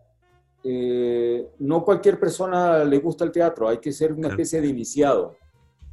eh, 0.64 1.50
no 1.60 1.84
cualquier 1.84 2.20
persona 2.20 2.84
le 2.84 2.98
gusta 3.00 3.24
el 3.24 3.32
teatro, 3.32 3.70
hay 3.70 3.78
que 3.78 3.92
ser 3.92 4.14
una 4.14 4.30
especie 4.30 4.62
de 4.62 4.68
iniciado, 4.68 5.36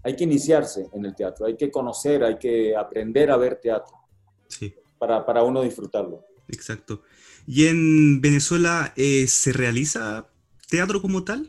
hay 0.02 0.16
que 0.16 0.24
iniciarse 0.24 0.88
en 0.92 1.04
el 1.04 1.14
teatro, 1.14 1.46
hay 1.46 1.56
que 1.56 1.70
conocer, 1.70 2.24
hay 2.24 2.38
que 2.38 2.76
aprender 2.76 3.30
a 3.30 3.36
ver 3.36 3.60
teatro 3.60 3.96
sí. 4.48 4.74
para, 4.98 5.24
para 5.24 5.42
uno 5.42 5.62
disfrutarlo. 5.62 6.24
Exacto. 6.48 7.02
¿Y 7.46 7.66
en 7.66 8.20
Venezuela 8.20 8.92
eh, 8.96 9.26
se 9.26 9.52
realiza 9.52 10.28
teatro 10.68 11.00
como 11.00 11.24
tal? 11.24 11.48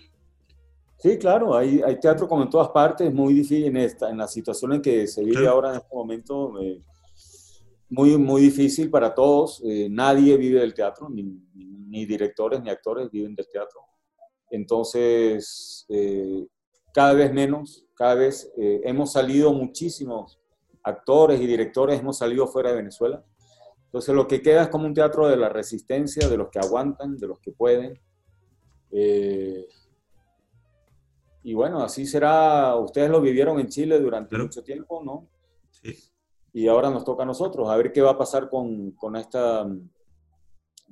Sí, 0.98 1.18
claro, 1.18 1.56
hay, 1.56 1.82
hay 1.86 2.00
teatro 2.00 2.28
como 2.28 2.44
en 2.44 2.50
todas 2.50 2.70
partes, 2.70 3.08
es 3.08 3.14
muy 3.14 3.34
difícil 3.34 3.66
en, 3.66 3.78
esta, 3.78 4.10
en 4.10 4.18
la 4.18 4.28
situación 4.28 4.74
en 4.74 4.82
que 4.82 5.08
se 5.08 5.24
vive 5.24 5.48
ahora 5.48 5.70
en 5.70 5.76
este 5.76 5.96
momento. 5.96 6.60
Eh, 6.62 6.82
muy, 7.90 8.18
muy 8.18 8.42
difícil 8.42 8.90
para 8.90 9.14
todos. 9.14 9.62
Eh, 9.66 9.88
nadie 9.90 10.38
vive 10.38 10.60
del 10.60 10.74
teatro, 10.74 11.10
ni, 11.10 11.24
ni, 11.54 12.06
directores 12.06 12.62
ni 12.62 12.70
actores 12.70 13.10
viven 13.10 13.36
del 13.36 13.48
teatro. 13.48 13.82
Entonces, 14.50 15.86
eh, 15.90 16.48
cada 16.94 17.14
vez 17.14 17.34
menos, 17.34 17.88
cada 17.96 18.16
vez 18.16 18.52
eh, 18.58 18.82
hemos 18.84 19.12
salido 19.12 19.54
muchísimos 19.54 20.40
actores 20.84 21.40
y 21.42 21.48
directores, 21.48 22.00
hemos 22.00 22.18
salido 22.18 22.48
fuera 22.48 22.70
de 22.70 22.78
Venezuela. 22.78 23.24
Entonces, 23.86 24.14
lo 24.14 24.28
que 24.28 24.42
queda 24.42 24.64
es 24.64 24.70
como 24.70 24.86
un 24.86 24.94
teatro 24.94 25.28
de 25.28 25.38
la 25.38 25.50
resistencia, 25.50 26.28
de 26.28 26.38
los 26.38 26.50
que 26.50 26.60
aguantan, 26.60 27.18
de 27.18 27.28
los 27.28 27.40
que 27.40 27.52
pueden. 27.52 28.00
y 31.44 31.54
bueno, 31.54 31.82
así 31.82 32.06
será. 32.06 32.76
Ustedes 32.76 33.10
lo 33.10 33.22
vivieron 33.22 33.60
en 33.60 33.68
Chile 33.68 34.00
durante 34.00 34.38
mucho 34.38 34.64
tiempo, 34.64 35.02
¿no? 35.04 35.30
Sí 35.70 36.15
y 36.56 36.70
ahora 36.70 36.90
nos 36.90 37.04
toca 37.04 37.24
a 37.24 37.26
nosotros, 37.26 37.68
a 37.68 37.76
ver 37.76 37.92
qué 37.92 38.00
va 38.00 38.12
a 38.12 38.18
pasar 38.18 38.50
con, 38.50 38.92
con 38.92 39.18
esta, 39.18 39.68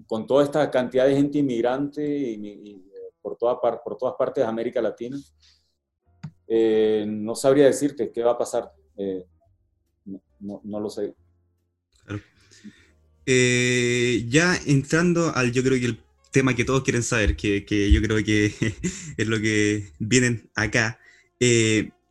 con 0.08 0.28
toda 0.28 0.44
esta 0.44 0.70
cantidad 0.70 1.08
de 1.08 1.16
gente 1.16 1.38
inmigrante 1.38 2.06
y, 2.06 2.84
por, 3.22 3.38
toda 3.38 3.62
por 3.62 3.98
todas 3.98 4.16
partes 4.20 4.44
de 4.44 4.50
América 4.50 4.82
Latina. 4.82 5.18
Eh, 6.50 7.06
no 7.08 7.34
sabría 7.34 7.68
decirte 7.68 8.12
qué 8.12 8.22
va 8.24 8.32
a 8.32 8.38
pasar, 8.38 8.74
eh, 8.98 9.24
no, 10.42 10.60
no, 10.66 10.80
lo 10.82 10.90
sé. 10.90 11.16
Eh, 13.26 14.26
ya 14.28 14.58
entrando 14.68 15.32
al, 15.34 15.54
yo 15.54 15.64
creo 15.64 15.80
que 15.80 15.86
el 15.86 16.04
tema 16.34 16.58
que 16.58 16.66
todos 16.66 16.84
quieren 16.84 17.04
saber, 17.04 17.38
que, 17.38 17.64
que 17.64 17.90
yo 17.90 18.02
creo 18.02 18.22
que 18.22 18.48
es 19.18 19.28
lo 19.28 19.40
que 19.40 19.94
vienen 19.98 20.52
acá. 20.56 21.00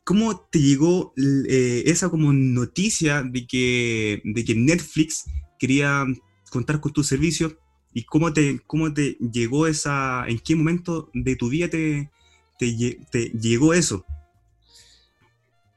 ¿Cómo 0.03 0.37
te 0.51 0.59
llegó 0.59 1.13
eh, 1.17 1.83
esa 1.85 2.09
como 2.09 2.33
noticia 2.33 3.23
de 3.23 3.47
que, 3.47 4.21
de 4.25 4.43
que 4.43 4.53
Netflix 4.55 5.25
quería 5.57 6.05
contar 6.51 6.81
con 6.81 6.91
tu 6.91 7.03
servicio? 7.03 7.57
¿Y 7.93 8.03
cómo 8.03 8.33
te, 8.33 8.59
cómo 8.67 8.93
te 8.93 9.17
llegó 9.31 9.67
esa, 9.67 10.25
en 10.27 10.39
qué 10.39 10.55
momento 10.55 11.09
de 11.13 11.35
tu 11.35 11.49
vida 11.49 11.69
te, 11.69 12.11
te, 12.57 13.29
llegó 13.39 13.73
eso? 13.73 14.03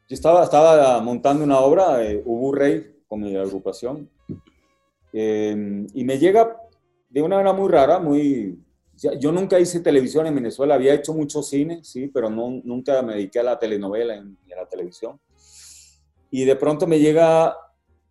Yo 0.09 0.14
estaba, 0.14 0.42
estaba 0.42 1.00
montando 1.00 1.45
una 1.45 1.59
obra, 1.59 2.02
eh, 2.04 2.23
Ubu 2.25 2.52
Rey, 2.52 2.97
con 3.06 3.21
mi 3.21 3.37
agrupación, 3.37 4.09
em, 5.12 5.87
y 5.95 6.04
me 6.04 6.18
llega 6.18 6.56
de 7.11 7.23
una 7.23 7.37
manera 7.37 7.52
muy 7.52 7.71
rara, 7.71 7.99
muy, 7.99 8.59
yo 8.97 9.31
nunca 9.31 9.61
hice 9.61 9.81
televisión 9.81 10.26
en 10.26 10.35
Venezuela, 10.35 10.75
había 10.75 10.95
hecho 10.95 11.12
mucho 11.12 11.43
cine, 11.43 11.85
sí, 11.85 12.09
pero 12.09 12.31
no, 12.31 12.61
nunca 12.65 13.03
me 13.03 13.15
dediqué 13.15 13.41
a 13.41 13.43
la 13.43 13.59
telenovela 13.59 14.23
ni 14.23 14.53
a 14.53 14.57
la 14.57 14.67
televisión. 14.67 15.21
Y 16.31 16.45
de 16.45 16.57
pronto 16.57 16.87
me 16.87 16.99
llega 16.99 17.57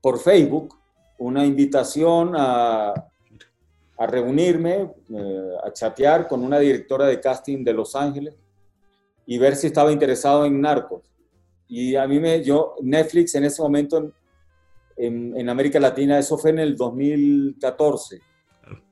por 0.01 0.19
Facebook 0.19 0.77
una 1.17 1.45
invitación 1.45 2.33
a, 2.35 2.93
a 3.97 4.07
reunirme, 4.07 4.91
eh, 5.09 5.51
a 5.63 5.73
chatear 5.73 6.27
con 6.27 6.43
una 6.43 6.59
directora 6.59 7.07
de 7.07 7.19
casting 7.19 7.63
de 7.63 7.73
Los 7.73 7.95
Ángeles 7.95 8.35
y 9.25 9.37
ver 9.39 9.55
si 9.55 9.67
estaba 9.67 9.91
interesado 9.91 10.45
en 10.45 10.61
Narcos. 10.61 11.11
Y 11.67 11.95
a 11.95 12.07
mí 12.07 12.19
me, 12.19 12.43
yo, 12.43 12.75
Netflix 12.81 13.33
en 13.33 13.45
ese 13.45 13.61
momento 13.61 14.11
en, 14.97 15.35
en 15.35 15.49
América 15.49 15.79
Latina, 15.79 16.19
eso 16.19 16.37
fue 16.37 16.51
en 16.51 16.59
el 16.59 16.75
2014 16.75 18.34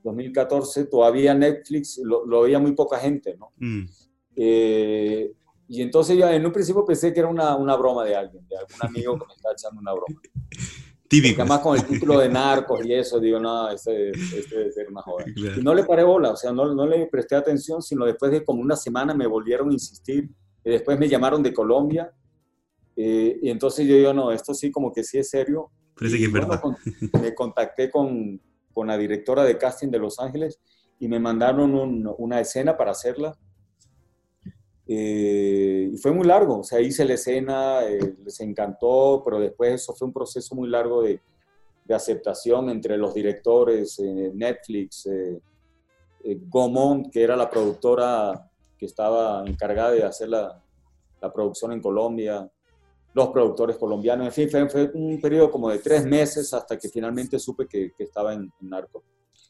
2014 0.04 0.86
todavía 0.86 1.34
Netflix 1.34 2.00
lo, 2.04 2.26
lo 2.26 2.42
veía 2.42 2.60
muy 2.60 2.74
poca 2.74 2.98
gente, 2.98 3.36
¿no? 3.38 3.52
Mm. 3.58 3.86
Eh, 4.36 5.32
y 5.68 5.82
entonces 5.82 6.18
yo 6.18 6.28
en 6.28 6.46
un 6.46 6.52
principio 6.52 6.86
pensé 6.86 7.14
que 7.14 7.20
era 7.20 7.30
una, 7.30 7.56
una, 7.56 7.76
broma 7.76 8.04
de 8.04 8.16
alguien, 8.16 8.48
de 8.48 8.58
algún 8.58 8.78
amigo 8.82 9.18
que 9.18 9.26
me 9.28 9.34
estaba 9.34 9.54
echando 9.54 9.80
una 9.80 9.94
broma. 9.94 10.22
Típico. 11.08 11.42
además 11.42 11.60
con 11.60 11.78
el 11.78 11.86
título 11.86 12.18
de 12.18 12.28
narcos 12.28 12.84
y 12.86 12.94
eso, 12.94 13.20
digo, 13.20 13.40
no, 13.40 13.70
este, 13.70 14.10
este 14.10 14.58
debe 14.58 14.72
ser 14.72 14.90
más 14.90 15.04
joven. 15.04 15.32
Y 15.36 15.62
no 15.62 15.76
le 15.76 15.84
paré 15.84 16.04
bola, 16.04 16.32
o 16.32 16.36
sea, 16.36 16.52
no, 16.52 16.74
no, 16.74 16.88
le 16.88 17.06
presté 17.06 17.36
atención, 17.36 17.84
sino 17.84 18.06
después 18.06 18.32
de 18.32 18.44
como 18.44 18.62
una 18.62 18.76
semana 18.76 19.14
me 19.14 19.28
volvieron 19.28 19.70
a 19.70 19.74
insistir. 19.74 20.28
Y 20.66 20.70
después 20.72 20.98
me 20.98 21.08
llamaron 21.08 21.44
de 21.44 21.54
Colombia. 21.54 22.12
Eh, 22.96 23.38
y 23.44 23.50
entonces 23.50 23.86
yo 23.86 23.96
digo, 23.96 24.12
no, 24.12 24.32
esto 24.32 24.56
sí 24.56 24.72
como 24.72 24.92
que 24.92 25.04
sí 25.04 25.20
es 25.20 25.30
serio. 25.30 25.70
Parece 25.96 26.18
que 26.18 26.26
es 26.26 26.32
verdad. 26.32 26.60
me 27.22 27.36
contacté 27.36 27.92
con, 27.92 28.42
con 28.74 28.88
la 28.88 28.98
directora 28.98 29.44
de 29.44 29.58
casting 29.58 29.90
de 29.90 30.00
Los 30.00 30.20
Ángeles 30.20 30.60
y 31.00 31.08
me 31.08 31.20
mandaron 31.20 32.06
una 32.18 32.40
escena 32.40 32.78
para 32.78 32.92
hacerla. 32.92 33.38
Eh, 34.88 35.90
y 35.94 35.98
fue 35.98 36.12
muy 36.12 36.26
largo, 36.28 36.60
o 36.60 36.64
sea, 36.64 36.82
hice 36.82 37.06
la 37.06 37.14
escena, 37.14 37.84
eh, 37.84 38.16
les 38.24 38.40
encantó, 38.42 39.22
pero 39.24 39.40
después 39.40 39.74
eso 39.74 39.94
fue 39.94 40.08
un 40.08 40.14
proceso 40.14 40.56
muy 40.56 40.70
largo 40.70 41.04
de, 41.04 41.20
aceptación 41.90 42.70
entre 42.70 42.98
los 42.98 43.14
directores, 43.14 44.00
eh, 44.00 44.32
Netflix, 44.34 45.08
Gomont, 46.48 47.12
que 47.12 47.22
era 47.22 47.36
la 47.36 47.50
productora 47.50 48.50
que 48.78 48.86
estaba 48.88 49.44
encargada 49.46 49.92
de 49.92 50.04
hacer 50.04 50.30
la 50.30 50.62
producción 51.34 51.74
en 51.74 51.82
Colombia, 51.82 52.50
los 53.14 53.30
productores 53.30 53.78
colombianos. 53.78 54.26
En 54.26 54.50
fin, 54.50 54.70
fue, 54.70 54.92
un 54.94 55.20
periodo 55.22 55.52
como 55.52 55.70
de 55.70 55.80
tres 55.80 56.06
meses 56.06 56.54
hasta 56.54 56.78
que 56.78 56.90
finalmente 56.90 57.40
supe 57.40 57.68
que, 57.68 57.94
estaba 57.98 58.34
en, 58.34 58.52
Narcos. 58.62 59.04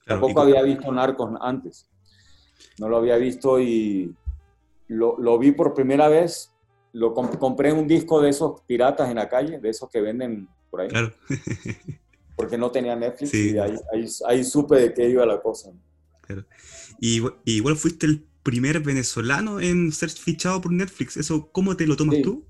Tampoco 0.06 0.42
había 0.42 0.62
visto 0.62 0.92
Narcos 0.92 1.32
antes. 1.40 1.90
No 2.78 2.90
lo 2.90 2.98
había 2.98 3.18
visto 3.18 3.60
y 3.60 4.14
lo, 4.88 5.38
vi 5.40 5.52
por 5.52 5.74
primera 5.74 6.08
vez. 6.08 6.52
Lo 6.92 7.14
compré 7.14 7.74
un 7.74 7.88
disco 7.88 8.22
de 8.22 8.30
esos 8.30 8.62
piratas 8.62 9.10
en 9.10 9.16
la 9.16 9.28
calle, 9.28 9.60
de 9.60 9.70
esos 9.70 9.90
que 9.90 10.02
venden 10.02 10.48
por 10.70 10.82
ahí. 10.82 10.90
Claro. 10.90 11.12
porque 12.36 12.58
no 12.58 12.72
tenía 12.72 12.96
Netflix 12.96 13.34
y 13.34 13.58
ahí, 13.58 14.44
supe 14.44 14.76
de 14.76 14.94
qué 14.94 15.10
iba 15.10 15.26
la 15.26 15.42
cosa. 15.42 15.72
Y 17.00 17.22
igual 17.46 17.76
fuiste 17.76 18.06
el 18.06 18.26
primer 18.44 18.80
venezolano 18.82 19.60
en 19.60 19.92
ser 19.92 20.10
fichado 20.10 20.62
por 20.62 20.72
Netflix. 20.72 21.18
¿Eso 21.18 21.50
cómo 21.52 21.78
te 21.78 21.88
lo 21.88 21.96
tomas 21.96 22.22
tú? 22.22 22.46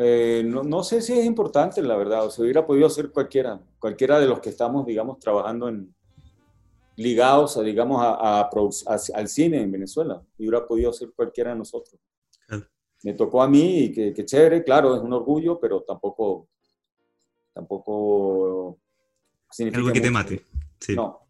Eh, 0.00 0.44
no, 0.44 0.84
sé 0.84 1.02
si 1.02 1.18
es 1.18 1.24
importante, 1.24 1.82
la 1.82 1.96
verdad. 1.96 2.26
O 2.26 2.30
sea, 2.30 2.44
hubiera 2.44 2.64
podido 2.64 2.88
ser 2.88 3.10
cualquiera, 3.10 3.60
cualquiera 3.80 4.20
de 4.20 4.26
los 4.26 4.38
que 4.38 4.50
estamos, 4.50 4.86
digamos, 4.86 5.18
trabajando 5.18 5.68
en 5.68 5.92
ligados, 6.96 7.56
a, 7.56 7.62
digamos, 7.62 8.00
a, 8.00 8.48
al 9.14 9.28
cine 9.28 9.60
en 9.62 9.72
Venezuela. 9.72 10.22
Y 10.38 10.48
hubiera 10.48 10.64
podido 10.64 10.92
ser 10.92 11.10
cualquiera 11.16 11.50
de 11.50 11.56
nosotros. 11.56 12.00
Me 13.02 13.14
tocó 13.14 13.42
a 13.42 13.48
mí 13.48 13.84
y 13.84 13.92
que, 13.92 14.24
chévere, 14.24 14.62
claro, 14.64 14.96
es 14.96 15.02
un 15.02 15.12
orgullo, 15.12 15.58
pero 15.58 15.82
tampoco, 15.82 16.48
tampoco 17.52 18.78
significa 19.50 19.78
algo 19.78 19.92
que 19.92 20.00
te 20.00 20.10
mate. 20.10 20.44
Sí. 20.80 20.94
No. 20.94 21.27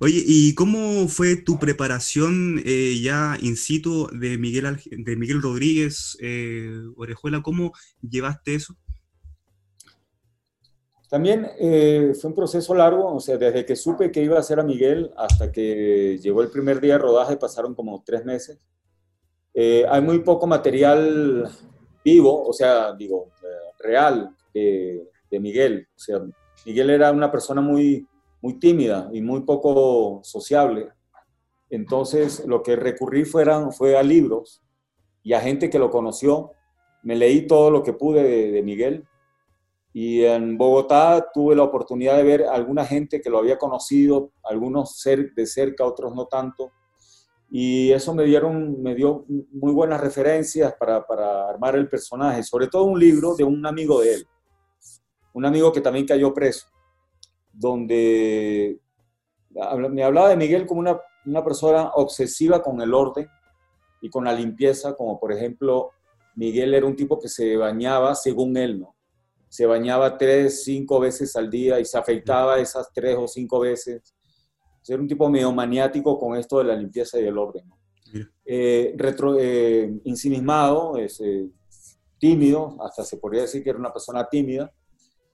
Oye, 0.00 0.22
¿y 0.26 0.54
cómo 0.54 1.08
fue 1.08 1.36
tu 1.36 1.58
preparación 1.58 2.60
eh, 2.64 3.00
ya 3.02 3.36
in 3.40 3.56
situ 3.56 4.08
de 4.12 4.36
Miguel, 4.36 4.78
de 4.90 5.16
Miguel 5.16 5.40
Rodríguez 5.42 6.18
eh, 6.20 6.70
Orejuela? 6.96 7.42
¿Cómo 7.42 7.72
llevaste 8.02 8.54
eso? 8.54 8.74
También 11.08 11.48
eh, 11.58 12.12
fue 12.20 12.30
un 12.30 12.36
proceso 12.36 12.74
largo, 12.74 13.14
o 13.14 13.20
sea, 13.20 13.38
desde 13.38 13.64
que 13.64 13.76
supe 13.76 14.10
que 14.10 14.22
iba 14.22 14.38
a 14.38 14.42
ser 14.42 14.60
a 14.60 14.64
Miguel 14.64 15.10
hasta 15.16 15.50
que 15.50 16.18
llegó 16.20 16.42
el 16.42 16.50
primer 16.50 16.80
día 16.80 16.94
de 16.94 16.98
rodaje 16.98 17.36
pasaron 17.36 17.74
como 17.74 18.02
tres 18.04 18.24
meses. 18.24 18.58
hay 19.54 20.02
muy 20.02 20.18
poco 20.18 20.46
material 20.46 21.48
vivo, 22.04 22.46
o 22.46 22.52
sea, 22.52 22.92
digo, 22.92 23.30
real 23.78 24.36
de, 24.52 25.08
de 25.30 25.40
Miguel. 25.40 25.88
O 25.96 25.98
sea, 25.98 26.20
Miguel 26.66 26.90
era 26.90 27.12
una 27.12 27.30
persona 27.30 27.60
muy 27.60 28.06
muy 28.40 28.58
tímida 28.58 29.08
y 29.12 29.20
muy 29.20 29.40
poco 29.42 30.20
sociable. 30.22 30.88
Entonces, 31.70 32.44
lo 32.46 32.62
que 32.62 32.76
recurrí 32.76 33.24
fueran, 33.24 33.72
fue 33.72 33.96
a 33.96 34.02
libros 34.02 34.62
y 35.22 35.32
a 35.32 35.40
gente 35.40 35.68
que 35.68 35.78
lo 35.78 35.90
conoció. 35.90 36.52
Me 37.02 37.16
leí 37.16 37.46
todo 37.46 37.70
lo 37.70 37.82
que 37.82 37.92
pude 37.92 38.52
de, 38.52 38.62
Miguel. 38.62 39.04
Y 39.92 40.22
en 40.24 40.58
Bogotá 40.58 41.30
tuve 41.32 41.56
la 41.56 41.62
oportunidad 41.62 42.16
de 42.16 42.22
ver 42.22 42.44
a 42.44 42.52
alguna 42.52 42.84
gente 42.84 43.20
que 43.20 43.30
lo 43.30 43.38
había 43.38 43.58
conocido, 43.58 44.30
algunos 44.44 45.02
de 45.04 45.46
cerca, 45.46 45.84
otros 45.84 46.14
no 46.14 46.26
tanto. 46.26 46.72
Y 47.50 47.92
eso 47.92 48.14
me, 48.14 48.24
dieron, 48.24 48.82
me 48.82 48.94
dio 48.94 49.24
muy 49.52 49.72
buenas 49.72 50.00
referencias 50.00 50.74
para, 50.78 51.06
para 51.06 51.48
armar 51.48 51.76
el 51.76 51.88
personaje, 51.88 52.42
sobre 52.42 52.66
todo 52.66 52.84
un 52.84 52.98
libro 52.98 53.34
de 53.34 53.44
un 53.44 53.64
amigo 53.64 54.00
de 54.00 54.14
él, 54.14 54.28
un 55.32 55.44
amigo 55.44 55.72
que 55.72 55.80
también 55.80 56.06
cayó 56.06 56.34
preso, 56.34 56.66
donde 57.58 58.78
me 59.90 60.04
hablaba 60.04 60.28
de 60.28 60.36
Miguel 60.36 60.66
como 60.66 60.80
una, 60.80 61.00
una 61.24 61.42
persona 61.42 61.90
obsesiva 61.94 62.62
con 62.62 62.80
el 62.80 62.92
orden, 62.92 63.28
y 64.00 64.10
con 64.10 64.24
la 64.24 64.32
limpieza, 64.32 64.94
como 64.94 65.18
por 65.18 65.32
ejemplo, 65.32 65.90
Miguel 66.34 66.74
era 66.74 66.86
un 66.86 66.96
tipo 66.96 67.18
que 67.18 67.28
se 67.28 67.56
bañaba, 67.56 68.14
según 68.14 68.56
él, 68.56 68.80
¿no? 68.80 68.94
Se 69.48 69.66
bañaba 69.66 70.18
tres, 70.18 70.64
cinco 70.64 71.00
veces 71.00 71.34
al 71.36 71.48
día 71.48 71.80
y 71.80 71.84
se 71.84 71.96
afeitaba 71.96 72.58
esas 72.58 72.92
tres 72.92 73.16
o 73.18 73.26
cinco 73.26 73.60
veces. 73.60 74.14
Era 74.86 75.00
un 75.00 75.08
tipo 75.08 75.28
medio 75.28 75.50
maniático 75.52 76.18
con 76.18 76.36
esto 76.36 76.58
de 76.58 76.64
la 76.64 76.76
limpieza 76.76 77.18
y 77.18 77.24
el 77.24 77.38
orden. 77.38 77.66
¿no? 77.68 77.78
Eh, 78.44 78.94
retro, 78.96 79.36
eh, 79.38 79.92
insimismado, 80.04 80.96
es, 80.98 81.20
eh, 81.20 81.48
tímido, 82.18 82.76
hasta 82.80 83.02
se 83.02 83.16
podría 83.16 83.42
decir 83.42 83.64
que 83.64 83.70
era 83.70 83.78
una 83.78 83.92
persona 83.92 84.28
tímida. 84.28 84.72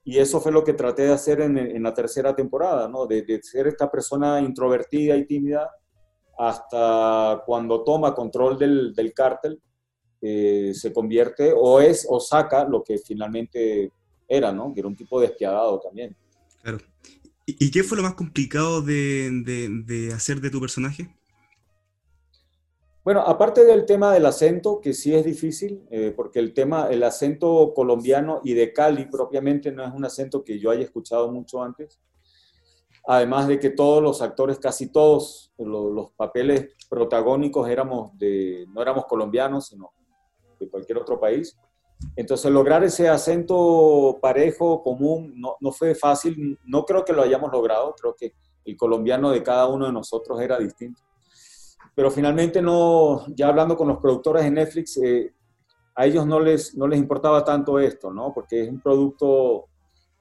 Y 0.05 0.17
eso 0.17 0.41
fue 0.41 0.51
lo 0.51 0.63
que 0.63 0.73
traté 0.73 1.03
de 1.03 1.13
hacer 1.13 1.41
en, 1.41 1.57
en 1.57 1.81
la 1.81 1.93
tercera 1.93 2.35
temporada, 2.35 2.87
¿no? 2.89 3.05
De, 3.05 3.21
de, 3.21 3.41
ser 3.41 3.67
esta 3.67 3.89
persona 3.89 4.41
introvertida 4.41 5.15
y 5.15 5.25
tímida 5.25 5.69
hasta 6.37 7.41
cuando 7.45 7.83
toma 7.83 8.13
control 8.13 8.57
del, 8.57 8.93
del 8.93 9.13
cártel, 9.13 9.61
eh, 10.21 10.71
se 10.73 10.91
convierte 10.91 11.53
o 11.55 11.79
es 11.79 12.05
o 12.09 12.19
saca 12.19 12.65
lo 12.65 12.83
que 12.83 12.97
finalmente 12.97 13.91
era, 14.27 14.51
¿no? 14.51 14.73
Que 14.73 14.79
era 14.79 14.87
un 14.87 14.95
tipo 14.95 15.19
despiadado 15.19 15.79
también. 15.79 16.15
Claro. 16.61 16.79
¿Y, 17.45 17.71
qué 17.71 17.83
fue 17.83 17.97
lo 17.97 18.03
más 18.03 18.13
complicado 18.13 18.81
de, 18.81 19.29
de, 19.85 20.13
hacer 20.13 20.39
de 20.39 20.49
tu 20.49 20.61
personaje? 20.61 21.13
Bueno, 23.03 23.19
aparte 23.19 23.65
del 23.65 23.85
tema 23.85 24.13
del 24.13 24.25
acento, 24.25 24.79
que 24.79 24.93
sí 24.93 25.13
es 25.13 25.25
difícil, 25.25 25.85
eh, 25.91 26.13
porque 26.15 26.39
el 26.39 26.53
tema, 26.53 26.87
el 26.87 27.03
acento 27.03 27.73
colombiano 27.75 28.39
y 28.45 28.53
de 28.53 28.71
Cali 28.71 29.07
propiamente 29.07 29.73
no 29.73 29.83
es 29.83 29.91
un 29.93 30.05
acento 30.05 30.41
que 30.41 30.57
yo 30.57 30.71
haya 30.71 30.83
escuchado 30.83 31.29
mucho 31.29 31.61
antes. 31.61 31.99
Además 33.05 33.49
de 33.49 33.59
que 33.59 33.71
todos 33.71 34.01
los 34.01 34.21
actores, 34.21 34.57
casi 34.57 34.89
todos 34.89 35.51
los, 35.57 36.11
papeles 36.11 36.69
protagónicos 36.89 37.67
éramos 37.67 38.17
de, 38.17 38.65
no 38.73 38.81
éramos 38.81 39.05
colombianos, 39.05 39.67
sino 39.67 39.91
de 40.57 40.69
cualquier 40.69 40.99
otro 40.99 41.19
país. 41.19 41.57
Entonces 42.15 42.49
lograr 42.49 42.85
ese 42.85 43.09
acento 43.09 44.17
parejo, 44.21 44.81
común, 44.81 45.33
no, 45.35 45.57
no, 45.59 45.73
fue 45.73 45.93
fácil. 45.93 46.57
No 46.63 46.85
creo 46.85 47.03
que 47.03 47.11
lo 47.11 47.21
hayamos 47.21 47.51
logrado. 47.51 47.93
Creo 47.99 48.15
que 48.15 48.33
el 48.63 48.77
colombiano 48.77 49.31
de 49.31 49.43
cada 49.43 49.67
uno 49.67 49.87
de 49.87 49.91
nosotros 49.91 50.39
era 50.39 50.57
distinto. 50.57 51.01
Pero 51.95 52.09
finalmente 52.09 52.61
no, 52.61 53.25
ya 53.35 53.49
hablando 53.49 53.77
con 53.77 53.87
los 53.87 53.99
productores 53.99 54.43
de 54.43 54.51
Netflix, 54.51 54.97
eh, 54.97 55.33
a 55.95 56.05
ellos 56.05 56.25
no 56.25 56.39
les, 56.39 56.75
no 56.75 56.87
les 56.87 56.99
importaba 56.99 57.43
tanto 57.43 57.79
esto, 57.79 58.11
¿no? 58.11 58.33
Porque 58.33 58.63
es 58.63 58.69
un 58.69 58.81
producto 58.81 59.67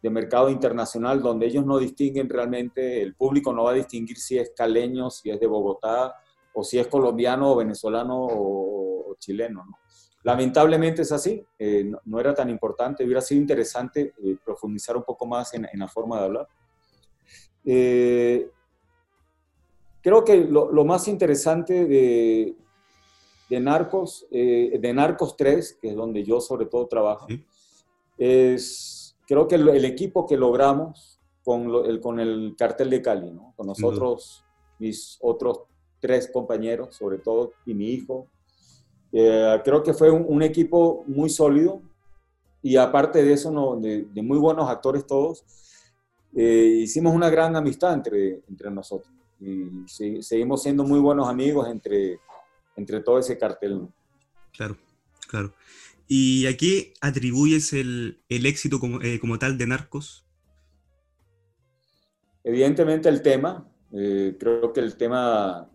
de 0.03 0.11
mercado 0.11 0.51
internacional 0.51 1.23
donde 1.23 1.47
ellos 1.47 1.65
no 1.65 1.79
distinguen 1.79 2.29
realmente, 2.29 3.01
el 3.01 3.15
público 3.15 3.53
no 3.53 3.65
va 3.65 3.71
a 3.71 3.75
distinguir 3.75 4.19
si 4.19 4.37
es 4.37 4.53
caleño, 4.55 5.11
si 5.11 5.31
es 5.31 5.39
de 5.39 5.47
Bogotá, 5.47 6.15
o 6.55 6.65
si 6.65 6.79
es 6.79 6.89
colombiano, 6.89 7.53
o 7.53 7.57
venezolano 7.57 8.19
o, 8.19 9.15
chileno. 9.19 9.65
Lamentablemente 10.25 11.03
es 11.03 11.13
así, 11.13 11.45
eh, 11.59 11.91
no, 12.05 12.21
era 12.21 12.35
tan 12.35 12.51
importante, 12.51 13.05
hubiera 13.05 13.21
sido 13.21 13.41
interesante 13.41 14.13
eh, 14.25 14.37
profundizar 14.45 14.97
un 14.97 15.05
poco 15.05 15.27
más 15.27 15.55
en, 15.55 15.69
la 15.75 15.89
forma 15.89 16.19
de 16.19 16.25
hablar. 16.25 16.49
Eh, 17.65 18.51
creo 20.03 20.25
que 20.25 20.45
lo, 20.45 20.85
más 20.85 21.09
interesante 21.09 21.87
de, 21.87 22.55
de 23.49 23.61
Narcos, 23.61 24.27
de 24.31 24.93
Narcos 24.95 25.37
3, 25.37 25.79
que 25.81 25.89
es 25.91 25.97
donde 25.97 26.25
yo 26.25 26.41
sobre 26.41 26.67
todo 26.67 26.87
trabajo, 26.87 27.27
es 28.19 29.03
creo 29.27 29.49
que 29.49 29.55
el, 29.55 29.85
equipo 29.85 30.27
que 30.27 30.37
logramos 30.37 31.19
con, 31.43 31.71
el, 31.87 32.01
con 32.01 32.21
el 32.21 32.55
cartel 32.57 32.91
de 32.91 33.03
Cali, 33.03 33.31
¿no? 33.31 33.55
con 33.57 33.67
nosotros, 33.67 34.45
mis 34.79 35.19
otros 35.23 35.63
tres 36.01 36.29
compañeros, 36.31 36.95
sobre 36.97 37.19
todo, 37.19 37.53
y 37.65 37.75
mi 37.75 37.91
hijo, 37.91 38.27
eh, 39.13 39.61
creo 39.65 39.83
que 39.83 39.95
fue 39.95 40.11
un, 40.11 40.43
equipo 40.43 41.05
muy 41.07 41.31
sólido 41.31 41.81
y 42.63 42.77
aparte 42.77 43.23
de 43.23 43.33
eso, 43.33 43.51
no, 43.51 43.77
de, 43.77 44.07
muy 44.17 44.39
buenos 44.39 44.69
actores 44.69 45.07
todos, 45.07 45.45
eh, 46.35 46.81
hicimos 46.83 47.15
una 47.15 47.31
gran 47.31 47.57
amistad 47.57 47.95
entre, 47.95 48.41
entre 48.49 48.71
nosotros 48.71 49.13
y 49.43 50.23
seguimos 50.23 50.63
siendo 50.63 50.85
muy 50.85 51.01
buenos 51.01 51.29
amigos 51.29 51.69
entre, 51.69 52.21
entre 52.77 53.01
todo 53.01 53.19
ese 53.19 53.37
cartel. 53.37 53.89
Claro, 54.53 54.77
claro. 55.29 55.53
¿Y 56.07 56.47
a 56.47 56.57
qué 56.57 56.95
atribuyes 57.01 57.73
el, 57.73 58.23
éxito 58.29 58.79
eh, 59.03 59.19
como, 59.19 59.39
tal 59.39 59.59
de 59.59 59.67
Narcos? 59.67 60.25
Evidentemente 62.45 63.09
el 63.09 63.23
tema. 63.23 63.69
Eh, 63.93 64.37
creo 64.39 64.73
que 64.73 64.81
el 64.81 64.97
tema 64.97 65.69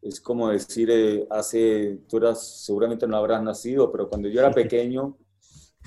es 0.00 0.20
como 0.20 0.48
decir, 0.48 0.88
eh, 0.90 1.26
hace, 1.30 2.00
tú 2.08 2.18
eras, 2.18 2.64
seguramente 2.64 3.06
no 3.06 3.16
habrás 3.16 3.42
nacido, 3.42 3.90
pero 3.90 4.08
cuando 4.08 4.28
yo 4.28 4.40
era 4.40 4.50
pequeño, 4.52 5.16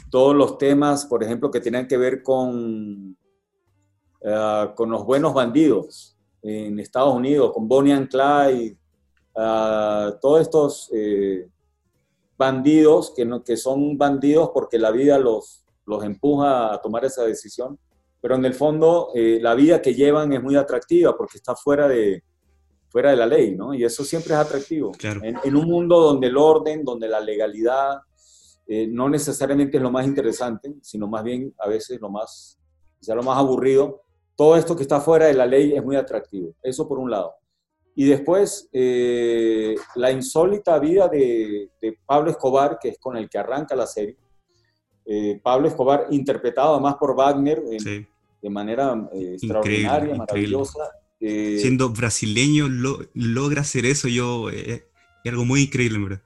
todos 0.10 0.36
los 0.36 0.58
temas, 0.58 1.06
por 1.06 1.24
ejemplo, 1.24 1.50
que 1.50 1.62
tenían 1.62 1.88
que 1.88 1.98
ver 1.98 2.22
con, 2.22 3.18
con 4.76 4.92
los 4.92 5.06
buenos 5.06 5.34
bandidos 5.34 6.18
en 6.42 6.80
Estados 6.80 7.14
Unidos, 7.14 7.52
con 7.54 7.68
Bonnie 7.68 7.94
and 7.94 8.10
Clyde, 8.10 8.78
todos 9.34 10.42
estos 10.42 10.90
bandidos 12.38 13.14
que, 13.16 13.24
no, 13.24 13.44
que 13.44 13.56
son 13.56 13.98
bandidos 13.98 14.50
porque 14.52 14.80
la 14.80 14.90
vida 14.90 15.20
los, 15.20 15.64
los 15.86 16.04
empuja 16.04 16.74
a 16.74 16.82
tomar 16.82 17.06
esa 17.06 17.24
decisión, 17.24 17.78
pero 18.20 18.36
en 18.36 18.46
el 18.46 18.54
fondo 18.54 19.10
eh, 19.14 19.40
la 19.42 19.54
vida 19.56 19.82
que 19.82 19.94
llevan 19.94 20.32
es 20.34 20.42
muy 20.42 20.56
atractiva 20.56 21.16
porque 21.16 21.38
está 21.38 21.56
fuera 21.56 21.88
de, 21.88 22.24
fuera 22.90 23.12
de 23.12 23.18
la 23.18 23.26
ley, 23.26 23.56
¿no? 23.56 23.74
Y 23.74 23.84
eso 23.84 24.04
siempre 24.04 24.34
es 24.34 24.40
atractivo. 24.40 24.92
En, 25.02 25.56
un 25.56 25.66
mundo 25.66 26.00
donde 26.00 26.28
el 26.28 26.38
orden, 26.38 26.84
donde 26.84 27.08
la 27.08 27.20
legalidad 27.20 28.00
eh, 28.68 28.88
no 28.88 29.10
necesariamente 29.10 29.78
es 29.78 29.84
lo 29.84 29.92
más 29.92 30.06
interesante, 30.06 30.74
sino 30.82 31.08
más 31.08 31.24
bien 31.24 31.54
a 31.60 31.68
veces 31.68 32.00
lo 32.00 32.10
más, 32.10 32.60
quizá 33.00 33.16
lo 33.16 33.24
más 33.24 33.38
aburrido, 33.38 34.04
todo 34.36 34.56
esto 34.56 34.76
que 34.76 34.84
está 34.84 35.00
fuera 35.00 35.28
de 35.28 35.34
la 35.34 35.46
ley 35.46 35.74
es 35.74 35.84
muy 35.84 35.96
atractivo. 35.96 36.56
Eso 36.62 36.88
por 36.88 37.00
un 37.00 37.12
lado. 37.12 37.34
Y 37.96 38.06
después, 38.06 38.70
eh, 38.72 39.76
la 39.96 40.12
insólita 40.12 40.80
vida 40.80 41.08
de, 41.08 41.70
Pablo 42.06 42.32
Escobar, 42.32 42.78
que 42.82 42.90
es 42.90 42.98
con 42.98 43.18
el 43.18 43.30
que 43.30 43.38
arranca 43.38 43.76
la 43.76 43.86
serie. 43.86 44.18
Eh, 45.06 45.40
Pablo 45.44 45.68
Escobar, 45.68 46.08
interpretado 46.10 46.74
además 46.74 46.96
por 46.96 47.16
Wagner 47.16 47.62
de 47.62 48.50
manera 48.50 49.10
eh, 49.14 49.34
extraordinaria, 49.34 50.16
maravillosa. 50.16 50.80
Siendo 51.20 51.90
brasileño, 51.90 52.68
logra 53.14 53.62
hacer 53.62 53.86
eso, 53.86 54.08
yo, 54.08 54.50
es 54.50 54.84
algo 55.26 55.46
muy 55.46 55.64
increíble, 55.64 56.00
verdad. 56.00 56.22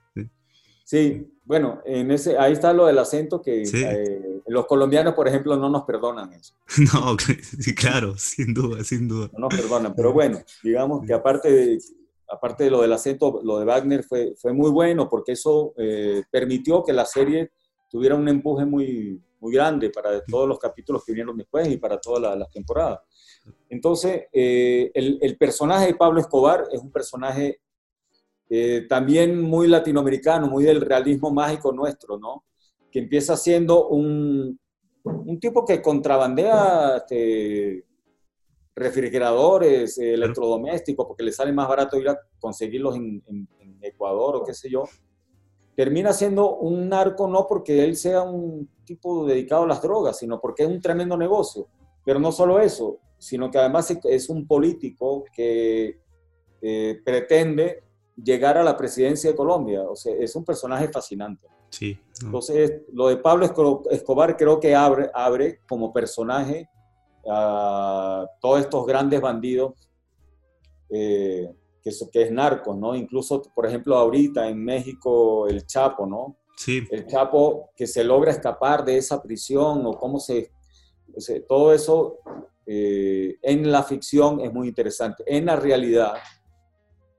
Sí, 0.85 1.27
bueno, 1.43 1.81
en 1.83 2.11
ese, 2.11 2.37
ahí 2.37 2.53
está 2.53 2.71
lo 2.71 2.85
del 2.85 2.99
acento 2.99 3.41
que 3.41 3.63
eh, 3.63 4.34
los 4.47 4.65
colombianos, 4.65 5.13
por 5.13 5.27
ejemplo, 5.27 5.55
no 5.55 5.69
nos 5.69 5.83
perdonan 5.83 6.31
eso. 6.33 6.55
No, 6.93 7.17
sí, 7.59 7.73
claro, 7.73 8.15
sin 8.17 8.53
duda, 8.53 8.83
sin 8.83 9.07
duda. 9.07 9.29
No 9.33 9.47
nos 9.49 9.55
perdonan, 9.55 9.93
pero 9.95 10.13
bueno, 10.13 10.39
digamos 10.63 11.05
que 11.05 11.13
aparte 11.13 11.51
de, 11.51 11.79
aparte 12.27 12.65
de 12.65 12.71
lo 12.71 12.81
del 12.81 12.93
acento, 12.93 13.41
lo 13.43 13.59
de 13.59 13.65
Wagner 13.65 14.03
fue, 14.03 14.33
fue 14.37 14.53
muy 14.53 14.69
bueno 14.71 15.09
porque 15.09 15.33
eso 15.33 15.73
eh, 15.77 16.23
permitió 16.31 16.83
que 16.83 16.93
la 16.93 17.05
serie 17.05 17.51
tuviera 17.89 18.15
un 18.15 18.27
empuje 18.27 18.65
muy, 18.65 19.21
muy 19.39 19.53
grande 19.53 19.89
para 19.89 20.23
todos 20.23 20.47
los 20.47 20.59
capítulos 20.59 21.03
que 21.05 21.11
vinieron 21.11 21.37
después 21.37 21.67
y 21.67 21.77
para 21.77 21.99
todas 21.99 22.37
las 22.37 22.49
temporadas. 22.49 22.99
Entonces, 23.69 24.23
eh, 24.33 24.91
el, 24.93 25.19
el 25.21 25.37
personaje 25.37 25.87
de 25.87 25.95
Pablo 25.95 26.19
Escobar 26.19 26.65
es 26.71 26.81
un 26.81 26.91
personaje 26.91 27.61
eh, 28.49 28.85
también 28.87 29.41
muy 29.41 29.67
latinoamericano, 29.67 30.47
muy 30.47 30.63
del 30.65 30.81
realismo 30.81 31.31
mágico 31.31 31.71
nuestro, 31.71 32.17
¿no? 32.17 32.43
Que 32.95 32.99
empieza 32.99 33.35
siendo 33.35 33.89
un, 33.89 34.57
un 35.03 35.37
tipo 35.41 35.65
que 35.65 35.81
contrabandea 35.81 36.95
este, 36.95 37.83
refrigeradores, 38.73 39.97
electrodomésticos, 39.97 41.05
porque 41.05 41.23
le 41.23 41.33
sale 41.33 41.51
más 41.51 41.67
barato 41.67 41.99
ir 41.99 42.07
a 42.07 42.17
conseguirlos 42.39 42.95
en, 42.95 43.21
en, 43.27 43.49
Ecuador 43.81 44.37
o 44.37 44.43
qué 44.45 44.53
sé 44.53 44.69
yo. 44.69 44.85
Termina 45.75 46.13
siendo 46.13 46.55
un 46.55 46.87
narco 46.87 47.27
no 47.27 47.45
porque 47.47 47.83
él 47.83 47.97
sea 47.97 48.21
un 48.21 48.69
tipo 48.85 49.25
dedicado 49.25 49.63
a 49.63 49.67
las 49.67 49.81
drogas, 49.81 50.17
sino 50.17 50.39
porque 50.39 50.63
es 50.63 50.69
un 50.69 50.79
tremendo 50.79 51.17
negocio. 51.17 51.67
Pero 52.05 52.17
no 52.17 52.31
solo 52.31 52.61
eso, 52.61 52.99
sino 53.17 53.51
que 53.51 53.57
además 53.57 53.93
es 54.05 54.29
un 54.29 54.47
político 54.47 55.25
que 55.35 55.99
eh, 56.61 57.01
pretende 57.03 57.83
llegar 58.15 58.57
a 58.57 58.63
la 58.63 58.77
presidencia 58.77 59.31
de 59.31 59.35
Colombia. 59.35 59.83
O 59.83 59.97
sea, 59.97 60.15
es 60.15 60.33
un 60.33 60.45
personaje 60.45 60.87
fascinante. 60.87 61.45
Sí. 61.75 61.99
Entonces, 62.23 62.83
lo 62.93 63.09
de 63.09 63.17
Pablo 63.17 63.45
Escobar 63.91 64.37
creo 64.37 64.61
que 64.61 64.73
abre, 64.73 65.11
abre 65.13 65.59
como 65.67 65.91
personaje 65.91 66.69
a 67.29 68.25
todos 68.39 68.61
estos 68.61 68.85
grandes 68.85 69.19
bandidos 69.19 69.73
eh, 70.89 71.51
que, 71.83 71.91
que 72.13 72.21
es 72.21 72.31
narcos, 72.31 72.77
¿no? 72.77 72.95
Incluso, 72.95 73.41
por 73.53 73.65
ejemplo, 73.65 73.97
ahorita 73.97 74.47
en 74.47 74.63
México, 74.63 75.49
el 75.49 75.65
Chapo, 75.65 76.05
¿no? 76.05 76.37
Sí. 76.55 76.87
El 76.89 77.07
Chapo 77.07 77.71
que 77.75 77.87
se 77.87 78.05
logra 78.05 78.31
escapar 78.31 78.85
de 78.85 78.97
esa 78.97 79.21
prisión 79.21 79.85
o 79.85 79.91
cómo 79.97 80.19
se... 80.19 80.51
todo 81.45 81.73
eso 81.73 82.19
eh, 82.65 83.35
en 83.41 83.69
la 83.69 83.83
ficción 83.83 84.39
es 84.39 84.53
muy 84.53 84.69
interesante. 84.69 85.25
En 85.27 85.47
la 85.47 85.57
realidad, 85.57 86.13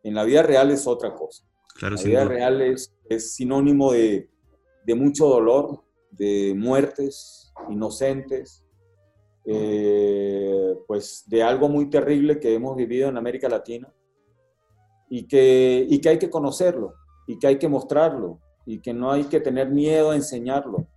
en 0.02 0.14
la 0.14 0.24
vida 0.24 0.42
real 0.42 0.70
es 0.70 0.86
otra 0.86 1.14
cosa. 1.14 1.44
Claro, 1.74 1.96
la 1.96 2.02
vida 2.02 2.24
real 2.24 2.62
es, 2.62 2.96
es 3.10 3.34
sinónimo 3.34 3.92
de, 3.92 4.30
de, 4.86 4.94
mucho 4.94 5.26
dolor, 5.26 5.82
de 6.10 6.54
muertes 6.56 7.52
inocentes, 7.68 8.64
eh, 9.44 10.74
pues 10.86 11.24
de 11.26 11.42
algo 11.42 11.68
muy 11.68 11.90
terrible 11.90 12.40
que 12.40 12.54
hemos 12.54 12.76
vivido 12.76 13.08
en 13.08 13.16
América 13.16 13.48
Latina 13.48 13.92
y 15.08 15.26
que, 15.26 15.86
y 15.88 16.00
que 16.00 16.08
hay 16.08 16.18
que 16.18 16.30
conocerlo 16.30 16.94
y 17.26 17.38
que 17.38 17.46
hay 17.46 17.58
que 17.58 17.68
mostrarlo 17.68 18.40
y 18.64 18.80
que 18.80 18.92
no 18.92 19.12
hay 19.12 19.24
que 19.24 19.40
tener 19.40 19.70
miedo 19.70 20.10
a 20.10 20.16
enseñarlo. 20.16 20.88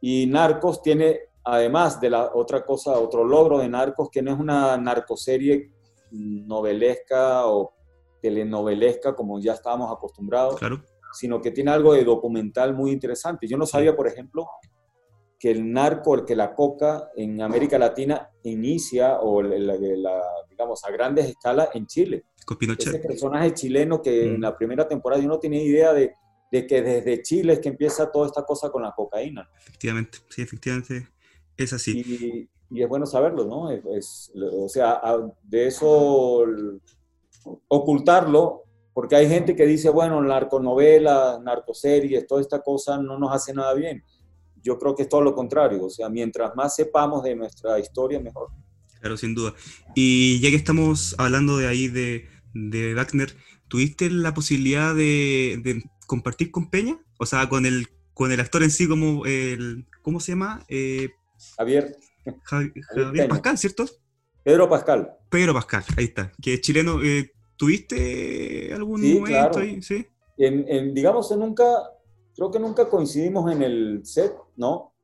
Y 0.00 0.26
Narcos 0.26 0.82
tiene, 0.82 1.18
además 1.44 2.00
de 2.00 2.10
la 2.10 2.32
otra 2.34 2.64
cosa, 2.64 2.98
otro 2.98 3.24
logro 3.24 3.58
de 3.58 3.68
Narcos, 3.68 4.10
que 4.10 4.22
no 4.22 4.32
es 4.32 4.38
una 4.38 4.76
narcoserie 4.76 5.72
novelesca 6.10 7.46
o 7.46 7.72
telenovelesca 8.20 9.14
como 9.14 9.38
ya 9.40 9.52
estábamos 9.52 9.92
acostumbrados, 9.92 10.56
claro. 10.56 10.82
Sino 11.14 11.40
que 11.40 11.50
tiene 11.50 11.70
algo 11.70 11.94
de 11.94 12.04
documental 12.04 12.74
muy 12.74 12.90
interesante. 12.90 13.46
Yo 13.46 13.56
no 13.56 13.66
sabía, 13.66 13.96
por 13.96 14.06
ejemplo, 14.06 14.46
que 15.38 15.50
el 15.50 15.72
narco, 15.72 16.14
el 16.14 16.24
que 16.24 16.36
la 16.36 16.54
coca 16.54 17.10
en 17.16 17.40
América 17.40 17.78
Latina 17.78 18.30
inicia, 18.42 19.20
o 19.20 19.42
la, 19.42 19.76
digamos, 20.48 20.84
a 20.84 20.90
grandes 20.90 21.26
escalas 21.26 21.68
en 21.74 21.86
Chile. 21.86 22.24
Con 22.44 22.58
Pinochet. 22.58 22.94
Ese 22.94 22.98
personaje 22.98 23.54
chileno 23.54 24.02
que 24.02 24.26
en 24.26 24.38
mm. 24.38 24.42
la 24.42 24.56
primera 24.56 24.86
temporada 24.88 25.22
yo 25.22 25.28
no 25.28 25.38
tenía 25.38 25.62
idea 25.62 25.92
de, 25.92 26.14
de, 26.50 26.66
que 26.66 26.82
desde 26.82 27.22
Chile 27.22 27.54
es 27.54 27.60
que 27.60 27.70
empieza 27.70 28.10
toda 28.10 28.26
esta 28.26 28.44
cosa 28.44 28.70
con 28.70 28.82
la 28.82 28.92
cocaína. 28.92 29.48
Efectivamente, 29.58 30.18
sí, 30.28 30.42
efectivamente 30.42 31.08
es 31.56 31.72
así. 31.72 32.00
Y, 32.00 32.48
y 32.70 32.82
es 32.82 32.88
bueno 32.88 33.06
saberlo, 33.06 33.44
¿no? 33.44 33.70
Es, 33.70 34.32
o 34.34 34.68
sea, 34.68 35.00
de 35.42 35.66
eso 35.66 36.44
ocultarlo, 37.68 38.63
porque 38.94 39.16
hay 39.16 39.28
gente 39.28 39.54
que 39.54 39.66
dice, 39.66 39.90
bueno, 39.90 40.22
narconovelas, 40.22 41.42
narcoseries, 41.42 42.26
toda 42.26 42.40
esta 42.40 42.62
cosa 42.62 42.96
no 42.96 43.18
nos 43.18 43.34
hace 43.34 43.52
nada 43.52 43.74
bien 43.74 44.02
yo 44.64 44.78
creo 44.78 44.96
que 44.96 45.02
es 45.02 45.08
todo 45.08 45.20
lo 45.20 45.34
contrario, 45.34 45.84
o 45.84 45.90
sea, 45.90 46.08
mientras 46.08 46.56
más 46.56 46.74
sepamos 46.74 47.22
de 47.22 47.36
nuestra 47.36 47.78
historia, 47.78 48.18
mejor. 48.18 48.48
Claro, 48.98 49.18
sin 49.18 49.34
duda. 49.34 49.54
Y 49.94 50.40
ya 50.40 50.48
que 50.48 50.56
estamos 50.56 51.14
hablando 51.18 51.58
de 51.58 51.68
ahí 51.68 51.88
de, 51.88 52.26
de 52.54 52.94
Wagner, 52.94 53.36
¿tuviste 53.68 54.08
la 54.08 54.32
posibilidad 54.32 54.94
de, 54.94 55.82
compartir 56.06 56.50
con 56.50 56.70
Peña? 56.70 56.98
O 57.18 57.26
sea, 57.26 57.48
con 57.50 57.66
el, 57.66 57.88
con 58.14 58.32
el 58.32 58.40
actor 58.40 58.62
en 58.62 58.70
sí, 58.70 58.88
como 58.88 59.26
el, 59.26 59.86
¿cómo 60.00 60.18
se 60.18 60.32
llama? 60.32 60.64
Eh, 60.68 61.10
Javier. 61.58 61.94
Javier, 62.44 63.28
Pascal, 63.28 63.58
¿cierto? 63.58 63.84
Pedro 64.42 64.68
Pascal. 64.70 65.12
Pedro 65.28 65.52
Pascal, 65.52 65.84
ahí 65.98 66.04
está, 66.04 66.32
que 66.40 66.54
es 66.54 66.60
chileno. 66.62 67.02
Eh, 67.02 67.33
¿Tuviste 67.56 68.72
algún 68.74 69.00
momento 69.00 69.58
ahí? 69.58 69.80
Sí. 69.82 70.06
En, 70.36 70.64
en, 70.68 70.94
digamos, 70.94 71.30
nunca, 71.36 71.64
creo 72.34 72.50
que 72.50 72.58
nunca 72.58 72.88
coincidimos 72.88 73.50
en 73.52 73.62
el 73.62 74.00
set, 74.04 74.34
¿no? 74.56 74.94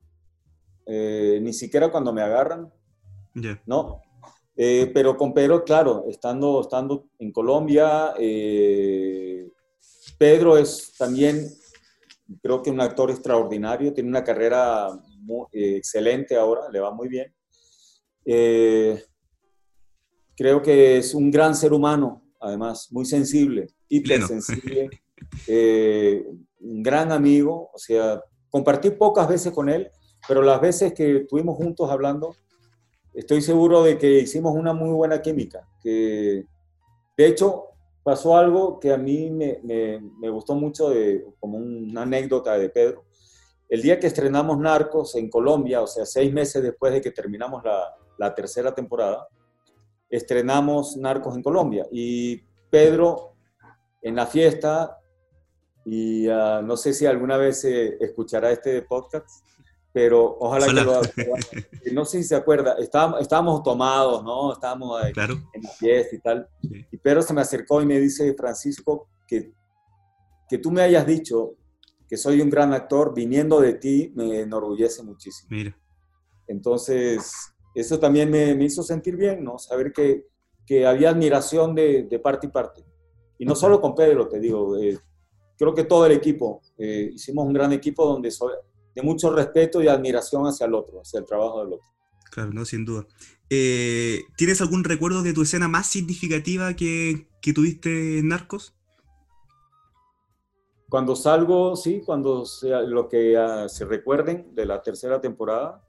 Eh, 0.92 1.38
ni 1.40 1.52
siquiera 1.52 1.88
cuando 1.88 2.12
me 2.12 2.20
agarran, 2.20 2.68
¿no? 3.64 4.02
Eh, 4.56 4.90
pero 4.92 5.16
con 5.16 5.32
Pedro, 5.32 5.62
claro, 5.62 6.06
estando, 6.08 6.60
estando 6.60 7.06
en 7.20 7.30
Colombia, 7.30 8.12
eh, 8.18 9.48
Pedro 10.18 10.58
es 10.58 10.92
también, 10.98 11.48
creo 12.42 12.60
que 12.60 12.72
un 12.72 12.80
actor 12.80 13.08
extraordinario, 13.08 13.94
tiene 13.94 14.08
una 14.08 14.24
carrera 14.24 14.88
excelente 15.52 16.34
ahora, 16.36 16.68
le 16.72 16.80
va 16.80 16.90
muy 16.90 17.06
bien. 17.06 17.32
creo 20.36 20.60
que 20.60 20.98
es 20.98 21.14
un 21.14 21.30
gran 21.30 21.54
ser 21.54 21.72
humano, 21.72 22.20
además, 22.40 22.88
muy 22.90 23.04
sensible, 23.04 23.68
hipersensible. 23.88 24.90
un 26.60 26.82
gran 26.82 27.12
amigo, 27.12 27.70
o 27.72 27.78
sea, 27.78 28.22
compartí 28.50 28.90
pocas 28.90 29.28
veces 29.28 29.52
con 29.52 29.68
él, 29.68 29.90
pero 30.26 30.42
las 30.42 30.60
veces 30.60 30.92
que 30.92 31.18
estuvimos 31.18 31.56
juntos 31.56 31.90
hablando, 31.90 32.34
estoy 33.14 33.42
seguro 33.42 33.82
de 33.82 33.98
que 33.98 34.20
hicimos 34.20 34.54
una 34.54 34.72
muy 34.72 34.90
buena 34.90 35.22
química. 35.22 35.66
Que, 35.82 36.44
de 37.16 37.26
hecho, 37.26 37.66
pasó 38.02 38.36
algo 38.36 38.80
que 38.80 38.92
a 38.92 38.98
mí 38.98 39.30
me, 39.30 39.60
me, 39.62 40.30
gustó 40.30 40.54
mucho, 40.54 40.90
de, 40.90 41.24
como 41.38 41.58
una 41.58 42.02
anécdota 42.02 42.58
de 42.58 42.68
Pedro. 42.68 43.04
El 43.68 43.82
día 43.82 44.00
que 44.00 44.08
estrenamos 44.08 44.58
Narcos 44.58 45.14
en 45.14 45.30
Colombia, 45.30 45.80
o 45.80 45.86
sea, 45.86 46.04
seis 46.04 46.32
meses 46.32 46.62
después 46.62 46.92
de 46.92 47.00
que 47.00 47.12
terminamos 47.12 47.62
la, 47.64 47.94
la 48.18 48.34
tercera 48.34 48.74
temporada, 48.74 49.28
estrenamos 50.10 50.96
Narcos 50.96 51.36
en 51.36 51.42
Colombia. 51.42 51.86
Y 51.90 52.38
Pedro, 52.68 53.36
en 54.02 54.16
la 54.16 54.26
fiesta, 54.26 54.98
y 55.84 56.28
ah, 56.28 56.60
no 56.62 56.76
sé 56.76 56.92
si 56.92 57.06
alguna 57.06 57.36
vez 57.36 57.64
escuchará 57.64 58.50
este 58.50 58.82
podcast, 58.82 59.46
pero 59.92 60.36
ojalá, 60.38 60.66
que 60.66 60.72
lo 60.72 60.94
haga. 60.96 61.10
No 61.92 62.04
sé 62.04 62.22
si 62.22 62.28
se 62.28 62.36
acuerda, 62.36 62.76
estábamos, 62.78 63.20
estábamos 63.20 63.62
tomados, 63.62 64.22
¿no? 64.22 64.52
Estábamos 64.52 65.02
en 65.04 65.62
la 65.62 65.70
fiesta 65.70 66.14
y 66.14 66.20
tal. 66.20 66.48
Y 66.62 66.96
Pedro 66.98 67.22
se 67.22 67.34
me 67.34 67.40
acercó 67.40 67.80
y 67.82 67.86
me 67.86 67.98
dice, 67.98 68.34
Francisco, 68.34 69.08
que, 69.26 69.52
que 70.48 70.58
tú 70.58 70.70
me 70.70 70.82
hayas 70.82 71.06
dicho 71.06 71.54
que 72.08 72.16
soy 72.16 72.40
un 72.40 72.50
gran 72.50 72.72
actor, 72.72 73.14
viniendo 73.14 73.60
de 73.60 73.74
ti, 73.74 74.12
me 74.14 74.40
enorgullece 74.40 75.02
muchísimo. 75.02 75.48
Mira. 75.50 75.76
Entonces, 76.46 77.32
eso 77.74 77.98
también 77.98 78.30
me, 78.30 78.54
me 78.54 78.64
hizo 78.64 78.82
sentir 78.82 79.16
bien, 79.16 79.44
¿no? 79.44 79.58
Saber 79.58 79.92
que, 79.92 80.26
que 80.66 80.86
había 80.86 81.10
admiración 81.10 81.74
de, 81.74 82.04
de, 82.04 82.18
parte 82.18 82.46
y 82.46 82.50
parte. 82.50 82.84
Y 83.38 83.44
no 83.44 83.54
solo 83.54 83.80
con 83.80 83.94
Pedro, 83.94 84.28
te 84.28 84.38
digo, 84.40 84.76
eh, 84.76 84.98
creo 85.58 85.74
que 85.74 85.84
todo 85.84 86.06
el 86.06 86.12
equipo, 86.12 86.62
eh, 86.78 87.10
hicimos 87.14 87.46
un 87.46 87.52
gran 87.52 87.72
equipo 87.72 88.06
donde 88.06 88.30
de 88.94 89.02
mucho 89.02 89.30
respeto 89.34 89.82
y 89.82 89.88
admiración 89.88 90.44
hacia 90.44 90.66
el 90.66 90.74
otro, 90.74 91.00
hacia 91.00 91.20
el 91.20 91.26
trabajo 91.26 91.60
del 91.60 91.74
otro. 91.74 91.86
Claro, 92.30 92.52
no, 92.52 92.64
sin 92.64 92.84
duda. 92.84 93.06
Eh, 93.48 94.22
¿Tienes 94.36 94.60
algún 94.60 94.84
recuerdo 94.84 95.22
de 95.22 95.32
tu 95.32 95.42
escena 95.42 95.68
más 95.68 95.88
significativa 95.88 96.74
que, 96.74 97.28
que 97.42 97.52
tuviste 97.52 98.18
en 98.18 98.28
Narcos? 98.28 98.74
Cuando 100.88 101.14
salgo, 101.14 101.76
sí, 101.76 102.02
cuando 102.04 102.44
sea, 102.44 102.82
lo 102.82 103.08
que 103.08 103.36
uh, 103.38 103.68
se 103.68 103.84
recuerden 103.84 104.54
de 104.54 104.66
la 104.66 104.82
tercera 104.82 105.20
temporada, 105.20 105.84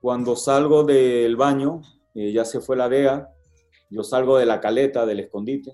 cuando 0.00 0.36
salgo 0.36 0.84
del 0.84 1.36
baño, 1.36 1.82
eh, 2.14 2.32
ya 2.32 2.44
se 2.44 2.60
fue 2.60 2.76
la 2.76 2.88
DEA, 2.88 3.28
yo 3.90 4.02
salgo 4.02 4.38
de 4.38 4.46
la 4.46 4.60
caleta, 4.60 5.04
del 5.04 5.20
escondite, 5.20 5.72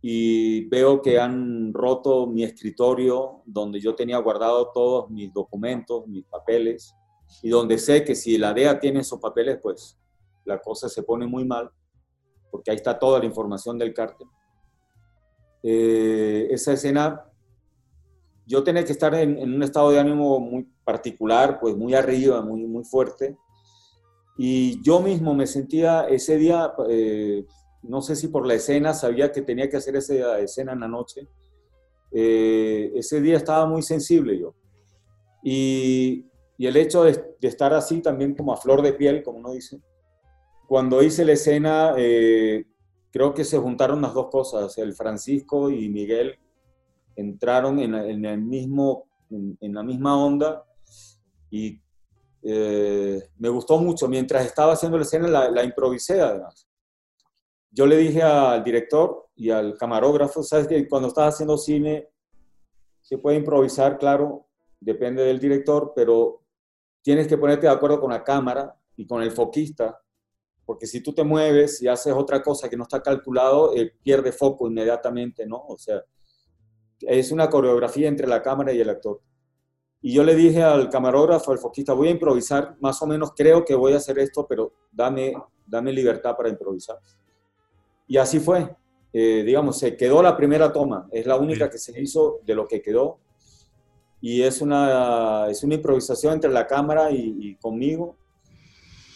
y 0.00 0.66
veo 0.68 1.00
que 1.00 1.18
han 1.18 1.72
roto 1.72 2.26
mi 2.26 2.44
escritorio 2.44 3.42
donde 3.46 3.80
yo 3.80 3.94
tenía 3.94 4.18
guardado 4.18 4.70
todos 4.72 5.10
mis 5.10 5.32
documentos, 5.32 6.06
mis 6.06 6.24
papeles, 6.24 6.94
y 7.42 7.48
donde 7.48 7.78
sé 7.78 8.04
que 8.04 8.14
si 8.14 8.38
la 8.38 8.52
DEA 8.52 8.78
tiene 8.78 9.00
esos 9.00 9.18
papeles, 9.18 9.58
pues 9.62 9.98
la 10.44 10.60
cosa 10.60 10.88
se 10.88 11.02
pone 11.02 11.26
muy 11.26 11.44
mal, 11.44 11.70
porque 12.50 12.70
ahí 12.70 12.76
está 12.76 12.98
toda 12.98 13.18
la 13.18 13.24
información 13.24 13.78
del 13.78 13.92
cártel. 13.92 14.28
Eh, 15.62 16.48
esa 16.50 16.74
escena, 16.74 17.24
yo 18.46 18.62
tenía 18.62 18.84
que 18.84 18.92
estar 18.92 19.14
en, 19.14 19.38
un 19.38 19.62
estado 19.62 19.90
de 19.90 19.98
ánimo 19.98 20.38
muy 20.38 20.70
particular, 20.84 21.58
pues 21.60 21.76
muy 21.76 21.94
arriba, 21.94 22.42
muy, 22.42 22.66
muy 22.66 22.84
fuerte, 22.84 23.36
y 24.36 24.82
yo 24.82 25.00
mismo 25.00 25.34
me 25.34 25.46
sentía 25.46 26.06
ese 26.08 26.36
día... 26.38 26.72
Eh, 26.88 27.44
no 27.86 28.00
sé 28.00 28.16
si 28.16 28.28
por 28.28 28.46
la 28.46 28.54
escena, 28.54 28.94
sabía 28.94 29.30
que 29.30 29.42
tenía 29.42 29.68
que 29.68 29.76
hacer 29.76 29.96
esa 29.96 30.38
escena 30.38 30.72
en 30.72 30.80
la 30.80 30.88
noche. 30.88 31.28
Eh, 32.10 32.92
ese 32.94 33.20
día 33.20 33.36
estaba 33.36 33.66
muy 33.66 33.82
sensible 33.82 34.38
yo. 34.38 34.54
Y, 35.42 36.26
el 36.58 36.76
hecho 36.76 37.04
de, 37.04 37.36
estar 37.42 37.74
así 37.74 38.00
también 38.00 38.34
como 38.34 38.52
a 38.52 38.56
flor 38.56 38.80
de 38.80 38.94
piel, 38.94 39.22
como 39.22 39.38
uno 39.38 39.52
dice, 39.52 39.80
cuando 40.66 41.02
hice 41.02 41.24
la 41.24 41.32
escena, 41.32 41.94
eh, 41.98 42.64
creo 43.10 43.34
que 43.34 43.44
se 43.44 43.58
juntaron 43.58 44.00
las 44.00 44.14
dos 44.14 44.28
cosas. 44.30 44.78
El 44.78 44.94
Francisco 44.94 45.68
y 45.68 45.90
Miguel 45.90 46.38
entraron 47.16 47.78
en, 47.80 48.24
el 48.24 48.40
mismo, 48.40 49.08
en, 49.30 49.74
la 49.74 49.82
misma 49.82 50.16
onda 50.16 50.64
y 51.50 51.80
eh, 52.42 53.22
me 53.38 53.48
gustó 53.48 53.78
mucho. 53.78 54.08
Mientras 54.08 54.44
estaba 54.44 54.74
haciendo 54.74 54.98
la 54.98 55.04
escena, 55.04 55.28
la, 55.28 55.50
la, 55.50 55.64
improvisé 55.64 56.20
además. 56.20 56.68
Yo 57.70 57.86
le 57.86 57.96
dije 57.96 58.22
al 58.22 58.62
director 58.62 59.28
y 59.34 59.50
al 59.50 59.76
camarógrafo, 59.76 60.42
sabes 60.42 60.68
que 60.68 60.88
cuando 60.88 61.08
estás 61.08 61.34
haciendo 61.34 61.56
cine 61.56 62.08
se 63.00 63.18
puede 63.18 63.36
improvisar, 63.36 63.98
claro, 63.98 64.46
depende 64.80 65.24
del 65.24 65.40
director, 65.40 65.92
pero 65.94 66.42
tienes 67.02 67.26
que 67.26 67.36
ponerte 67.36 67.66
de 67.66 67.72
acuerdo 67.72 68.00
con 68.00 68.10
la 68.10 68.22
cámara 68.22 68.74
y 68.96 69.06
con 69.06 69.22
el 69.22 69.30
foquista, 69.30 70.00
porque 70.64 70.86
si 70.86 71.02
tú 71.02 71.12
te 71.12 71.24
mueves 71.24 71.82
y 71.82 71.88
haces 71.88 72.14
otra 72.14 72.42
cosa 72.42 72.68
que 72.68 72.76
no 72.76 72.84
está 72.84 73.02
calculado, 73.02 73.72
pierde 74.02 74.32
foco 74.32 74.68
inmediatamente, 74.68 75.46
¿no? 75.46 75.62
O 75.68 75.76
sea, 75.76 76.02
es 77.00 77.30
una 77.32 77.50
coreografía 77.50 78.08
entre 78.08 78.26
la 78.26 78.40
cámara 78.40 78.72
y 78.72 78.80
el 78.80 78.88
actor. 78.88 79.20
Y 80.06 80.12
yo 80.12 80.22
le 80.22 80.34
dije 80.34 80.62
al 80.62 80.90
camarógrafo, 80.90 81.50
al 81.50 81.58
foquista, 81.58 81.94
voy 81.94 82.08
a 82.08 82.10
improvisar, 82.10 82.76
más 82.78 83.00
o 83.00 83.06
menos 83.06 83.32
creo 83.34 83.64
que 83.64 83.74
voy 83.74 83.94
a 83.94 83.96
hacer 83.96 84.18
esto, 84.18 84.46
pero 84.46 84.70
dame, 84.92 85.32
dame 85.66 85.94
libertad 85.94 86.36
para 86.36 86.50
improvisar. 86.50 86.98
Y 88.06 88.18
así 88.18 88.38
fue. 88.38 88.76
Eh, 89.14 89.42
digamos, 89.46 89.78
se 89.78 89.96
quedó 89.96 90.22
la 90.22 90.36
primera 90.36 90.70
toma, 90.70 91.08
es 91.10 91.24
la 91.24 91.36
única 91.36 91.70
que 91.70 91.78
se 91.78 91.98
hizo 91.98 92.40
de 92.44 92.54
lo 92.54 92.68
que 92.68 92.82
quedó. 92.82 93.18
Y 94.20 94.42
es 94.42 94.60
una, 94.60 95.46
es 95.48 95.64
una 95.64 95.76
improvisación 95.76 96.34
entre 96.34 96.50
la 96.50 96.66
cámara 96.66 97.10
y, 97.10 97.56
conmigo. 97.56 98.18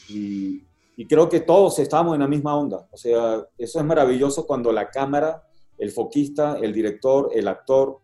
Y, 0.09 0.64
y 0.96 1.07
creo 1.07 1.29
que 1.29 1.40
todos 1.40 1.79
estamos 1.81 2.14
en 2.14 2.20
la 2.20 2.29
misma 2.29 2.57
onda. 2.57 2.88
O 2.90 2.96
sea, 2.96 3.46
eso 3.59 3.79
es 3.79 3.85
maravilloso 3.85 4.46
cuando 4.46 4.72
la 4.72 4.88
cámara, 4.88 5.46
el 5.77 5.90
foquista, 5.90 6.57
el 6.59 6.72
director, 6.72 7.29
el 7.35 7.46
actor, 7.46 7.98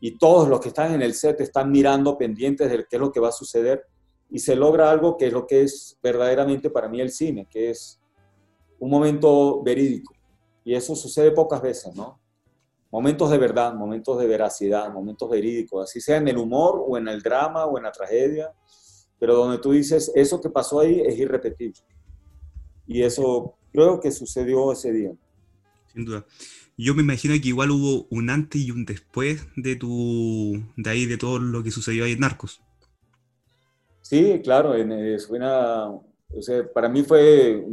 y 0.00 0.16
todos 0.16 0.48
los 0.48 0.60
que 0.60 0.68
están 0.68 0.94
en 0.94 1.02
el 1.02 1.14
set 1.14 1.40
están 1.40 1.70
mirando 1.70 2.16
pendientes 2.16 2.70
de 2.70 2.86
qué 2.88 2.96
es 2.96 3.00
lo 3.00 3.12
que 3.12 3.20
va 3.20 3.28
a 3.28 3.32
suceder 3.32 3.86
y 4.30 4.38
se 4.38 4.56
logra 4.56 4.90
algo 4.90 5.16
que 5.16 5.26
es 5.26 5.32
lo 5.32 5.46
que 5.46 5.62
es 5.62 5.98
verdaderamente 6.02 6.70
para 6.70 6.88
mí 6.88 7.00
el 7.00 7.10
cine, 7.10 7.46
que 7.50 7.70
es 7.70 8.00
un 8.78 8.90
momento 8.90 9.62
verídico. 9.62 10.14
Y 10.64 10.74
eso 10.74 10.96
sucede 10.96 11.32
pocas 11.32 11.60
veces, 11.60 11.94
¿no? 11.94 12.18
Momentos 12.90 13.30
de 13.30 13.38
verdad, 13.38 13.74
momentos 13.74 14.18
de 14.18 14.26
veracidad, 14.26 14.90
momentos 14.92 15.28
verídicos, 15.28 15.84
así 15.84 16.00
sea 16.00 16.16
en 16.16 16.28
el 16.28 16.38
humor 16.38 16.82
o 16.86 16.96
en 16.96 17.06
el 17.08 17.22
drama 17.22 17.66
o 17.66 17.76
en 17.76 17.84
la 17.84 17.92
tragedia, 17.92 18.52
pero 19.18 19.34
donde 19.34 19.58
tú 19.58 19.72
dices, 19.72 20.10
eso 20.14 20.40
que 20.40 20.48
pasó 20.48 20.80
ahí 20.80 21.00
es 21.00 21.18
irrepetible. 21.18 21.80
Y 22.86 23.02
eso 23.02 23.56
creo 23.70 24.00
que 24.00 24.10
sucedió 24.10 24.72
ese 24.72 24.92
día. 24.92 25.12
Sin 25.92 26.04
duda 26.04 26.24
yo 26.82 26.94
me 26.94 27.02
imagino 27.02 27.34
que 27.34 27.48
igual 27.48 27.70
hubo 27.70 28.06
un 28.10 28.30
antes 28.30 28.60
y 28.60 28.70
un 28.70 28.84
después 28.84 29.46
de 29.56 29.76
tu 29.76 30.62
de 30.76 30.90
ahí 30.90 31.06
de 31.06 31.18
todo 31.18 31.38
lo 31.38 31.62
que 31.62 31.70
sucedió 31.70 32.04
ahí 32.04 32.12
en 32.12 32.20
Narcos. 32.20 32.62
Sí, 34.00 34.40
claro, 34.42 34.74
en, 34.74 34.90
para 36.74 36.88
mí 36.88 37.02
fue 37.02 37.64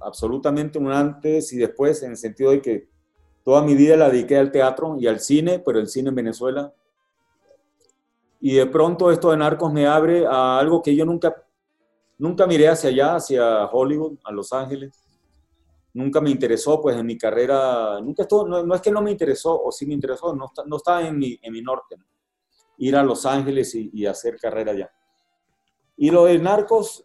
absolutamente 0.00 0.78
un 0.78 0.90
antes 0.90 1.52
y 1.52 1.56
después 1.56 2.02
en 2.02 2.10
el 2.12 2.16
sentido 2.16 2.50
de 2.50 2.60
que 2.60 2.88
toda 3.44 3.62
mi 3.62 3.74
vida 3.74 3.96
la 3.96 4.10
dediqué 4.10 4.36
al 4.36 4.50
teatro 4.50 4.96
y 4.98 5.06
al 5.06 5.20
cine, 5.20 5.58
pero 5.58 5.78
el 5.78 5.88
cine 5.88 6.10
en 6.10 6.14
Venezuela. 6.14 6.72
Y 8.40 8.54
de 8.54 8.66
pronto 8.66 9.10
esto 9.10 9.30
de 9.30 9.36
Narcos 9.36 9.72
me 9.72 9.86
abre 9.86 10.26
a 10.26 10.58
algo 10.58 10.82
que 10.82 10.96
yo 10.96 11.04
nunca, 11.04 11.34
nunca 12.18 12.46
miré 12.46 12.68
hacia 12.68 12.90
allá, 12.90 13.16
hacia 13.16 13.66
Hollywood, 13.66 14.18
a 14.24 14.32
Los 14.32 14.52
Ángeles 14.52 15.01
nunca 15.94 16.20
me 16.20 16.30
interesó, 16.30 16.80
pues 16.80 16.96
en 16.96 17.06
mi 17.06 17.18
carrera, 17.18 18.00
nunca 18.00 18.22
estuvo, 18.22 18.46
no, 18.46 18.74
es 18.74 18.80
que 18.80 18.90
no 18.90 19.02
me 19.02 19.10
interesó 19.10 19.62
o 19.62 19.70
sí 19.70 19.86
me 19.86 19.94
interesó, 19.94 20.34
no, 20.34 20.50
no 20.66 20.76
estaba 20.76 21.06
en 21.06 21.18
mi, 21.18 21.38
en 21.42 21.52
mi 21.52 21.62
norte, 21.62 21.96
ir 22.78 22.96
a 22.96 23.02
Los 23.02 23.26
Ángeles 23.26 23.74
y, 23.74 24.06
hacer 24.06 24.38
carrera 24.38 24.72
allá. 24.72 24.90
Y 25.96 26.10
lo 26.10 26.24
de 26.24 26.38
Narcos 26.38 27.04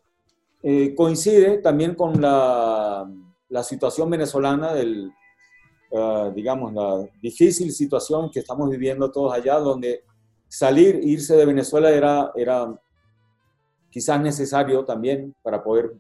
eh, 0.63 0.95
coincide 0.95 1.60
también 1.60 1.95
con 1.95 2.19
la, 2.21 3.10
la 3.50 3.63
situación 3.63 4.10
venezolana, 4.10 4.73
del, 4.73 5.12
ah, 5.93 6.32
digamos, 6.34 6.73
la 6.73 7.08
difícil 7.21 7.71
situación 7.71 8.32
que 8.32 8.39
estamos 8.39 8.69
viviendo 8.69 9.12
todos 9.12 9.34
allá, 9.34 9.60
donde 9.60 10.04
salir, 10.47 11.00
irse 11.04 11.36
de 11.36 11.45
Venezuela 11.45 11.91
era, 11.91 12.32
era 12.36 12.80
quizás 13.89 14.21
necesario 14.21 14.84
también 14.86 15.36
para 15.43 15.63
poder 15.63 15.93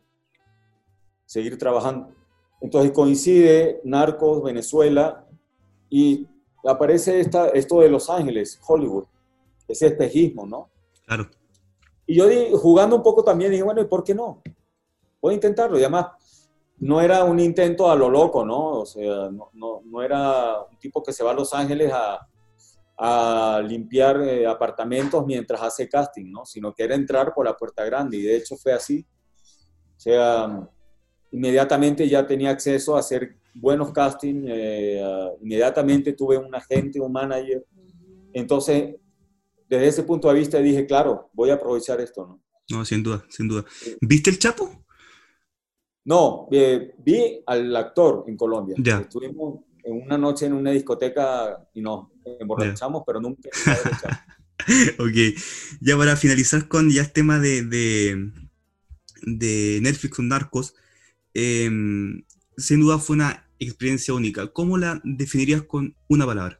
seguir 1.25 1.57
trabajando. 1.57 2.16
Entonces 2.61 2.91
coincide 2.91 3.81
Narcos, 3.83 4.43
Venezuela, 4.43 5.25
y 5.89 6.27
aparece 6.65 7.19
esta, 7.19 7.49
esto 7.49 7.81
de 7.81 7.89
Los 7.89 8.09
Ángeles, 8.09 8.59
Hollywood, 8.65 9.05
ese 9.67 9.87
espejismo, 9.87 10.45
¿no? 10.45 10.69
Claro. 11.05 11.29
Y 12.05 12.15
yo 12.15 12.25
jugando 12.57 12.95
un 12.95 13.03
poco 13.03 13.23
también 13.23 13.51
dije, 13.51 13.63
bueno, 13.63 13.81
¿y 13.81 13.85
por 13.85 14.03
qué 14.03 14.15
no? 14.15 14.41
Voy 15.21 15.33
a 15.33 15.35
intentarlo. 15.35 15.77
Y 15.77 15.83
además, 15.83 16.07
no 16.79 17.01
era 17.01 17.23
un 17.23 17.39
intento 17.39 17.89
a 17.89 17.95
lo 17.95 18.09
loco, 18.09 18.45
¿no? 18.45 18.79
O 18.79 18.85
sea, 18.85 19.29
no, 19.29 19.51
no, 19.83 20.01
era 20.01 20.61
un 20.61 20.77
tipo 20.77 21.03
que 21.03 21.11
se 21.11 21.23
va 21.23 21.31
a 21.31 21.33
Los 21.33 21.53
Ángeles 21.53 21.91
a, 21.91 22.27
a 22.97 23.61
limpiar 23.61 24.21
eh, 24.21 24.47
apartamentos 24.47 25.25
mientras 25.25 25.61
hace 25.61 25.89
casting, 25.89 26.31
¿no? 26.31 26.45
Sino 26.45 26.73
que 26.73 26.83
era 26.83 26.95
entrar 26.95 27.33
por 27.33 27.45
la 27.45 27.55
puerta 27.55 27.83
grande. 27.83 28.17
Y 28.17 28.21
de 28.21 28.37
hecho 28.37 28.55
fue 28.55 28.73
así. 28.73 29.05
O 29.95 29.99
sea, 29.99 30.69
inmediatamente 31.31 32.07
ya 32.07 32.25
tenía 32.25 32.51
acceso 32.51 32.95
a 32.95 32.99
hacer 32.99 33.37
buenos 33.53 33.91
castings, 33.91 34.45
eh, 34.47 35.01
inmediatamente 35.41 36.13
tuve 36.13 36.37
un 36.37 36.53
agente, 36.53 36.99
un 36.99 37.11
manager. 37.11 37.65
Entonces, 38.33 38.95
desde 39.67 39.87
ese 39.87 40.03
punto 40.03 40.27
de 40.29 40.39
vista 40.39 40.59
dije, 40.59 40.85
claro, 40.85 41.29
voy 41.33 41.49
a 41.49 41.55
aprovechar 41.55 41.99
esto, 42.01 42.25
¿no? 42.25 42.41
No, 42.69 42.83
sin 42.83 43.01
duda, 43.01 43.25
sin 43.29 43.47
duda. 43.47 43.65
¿Viste 44.01 44.29
el 44.29 44.39
Chapo? 44.39 44.83
No, 46.05 46.47
eh, 46.51 46.95
vi 46.99 47.41
al 47.45 47.75
actor 47.75 48.25
en 48.27 48.37
Colombia. 48.37 48.75
Ya. 48.77 48.99
Estuvimos 48.99 49.61
en 49.83 50.01
una 50.01 50.17
noche 50.17 50.45
en 50.45 50.53
una 50.53 50.71
discoteca 50.71 51.65
y 51.73 51.81
nos 51.81 52.07
emborrachamos, 52.39 53.03
pero 53.05 53.21
nunca. 53.21 53.49
ok, 54.99 55.39
ya 55.79 55.97
para 55.97 56.15
finalizar 56.15 56.67
con 56.67 56.89
ya 56.89 57.01
el 57.01 57.11
tema 57.11 57.39
de, 57.39 57.63
de, 57.63 58.31
de 59.21 59.79
Netflix 59.81 60.15
con 60.15 60.27
Narcos, 60.27 60.75
Em, 61.39 62.23
sin 62.57 62.79
duda 62.79 62.97
fue 62.97 63.15
una 63.15 63.47
experiencia 63.59 64.11
única. 64.11 64.47
¿Cómo 64.47 64.75
la 64.75 64.99
definirías 65.03 65.61
con 65.61 65.95
una 66.09 66.25
palabra? 66.25 66.59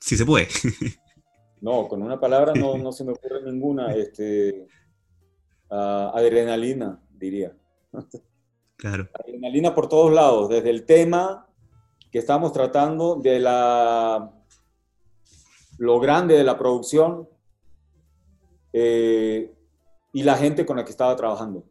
Si 0.00 0.16
se 0.16 0.24
puede. 0.24 0.48
no, 1.60 1.86
con 1.86 2.02
una 2.02 2.18
palabra 2.18 2.54
no, 2.54 2.78
no 2.78 2.92
se 2.92 3.04
me 3.04 3.12
ocurre 3.12 3.42
ninguna. 3.44 3.92
Este, 3.94 4.66
uh, 5.68 5.74
adrenalina, 6.14 6.98
diría. 7.10 7.54
Claro. 8.76 9.10
Adrenalina 9.12 9.74
por 9.74 9.90
todos 9.90 10.14
lados, 10.14 10.48
desde 10.48 10.70
el 10.70 10.86
tema 10.86 11.46
que 12.10 12.20
estamos 12.20 12.52
tratando, 12.52 13.16
de 13.16 13.38
la 13.38 14.32
lo 15.76 16.00
grande 16.00 16.38
de 16.38 16.44
la 16.44 16.56
producción 16.56 17.28
eh, 18.72 19.54
y 20.14 20.22
la 20.22 20.36
gente 20.36 20.64
con 20.64 20.78
la 20.78 20.86
que 20.86 20.90
estaba 20.90 21.14
trabajando. 21.16 21.64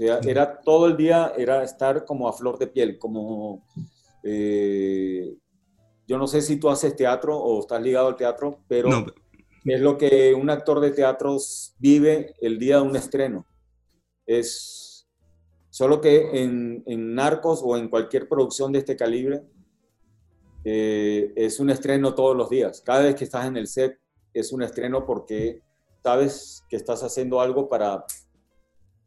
Sea, 0.00 0.18
era 0.26 0.60
todo 0.62 0.86
el 0.86 0.96
día, 0.96 1.34
era 1.36 1.62
estar 1.62 2.06
como 2.06 2.26
a 2.26 2.32
flor 2.32 2.58
de 2.58 2.68
piel, 2.68 2.98
como... 2.98 3.66
Eh, 4.22 5.36
yo 6.06 6.16
no 6.16 6.26
sé 6.26 6.40
si 6.40 6.58
tú 6.58 6.70
haces 6.70 6.96
teatro 6.96 7.38
o 7.38 7.60
estás 7.60 7.82
ligado 7.82 8.08
al 8.08 8.16
teatro, 8.16 8.60
pero 8.66 8.88
es 9.62 9.80
lo 9.82 9.98
que 9.98 10.32
un 10.32 10.48
actor 10.48 10.80
de 10.80 10.92
teatro 10.92 11.36
vive 11.78 12.34
el 12.40 12.58
día 12.58 12.76
de 12.76 12.82
un 12.82 12.96
estreno. 12.96 13.44
Es 14.24 15.06
solo 15.68 16.00
que 16.00 16.42
en, 16.42 16.82
Narcos 17.14 17.60
o 17.62 17.76
en 17.76 17.90
cualquier 17.90 18.26
producción 18.26 18.72
de 18.72 18.78
este 18.78 18.96
calibre, 18.96 19.42
eh, 20.64 21.30
es 21.36 21.60
un 21.60 21.68
estreno 21.68 22.14
todos 22.14 22.34
los 22.34 22.48
días. 22.48 22.80
Cada 22.80 23.02
vez 23.02 23.16
que 23.16 23.24
estás 23.24 23.44
en 23.44 23.58
el 23.58 23.66
set 23.66 24.00
es 24.32 24.50
un 24.50 24.62
estreno 24.62 25.04
porque 25.04 25.60
sabes 26.02 26.64
que 26.70 26.76
estás 26.76 27.02
haciendo 27.02 27.38
algo 27.38 27.68
para 27.68 28.06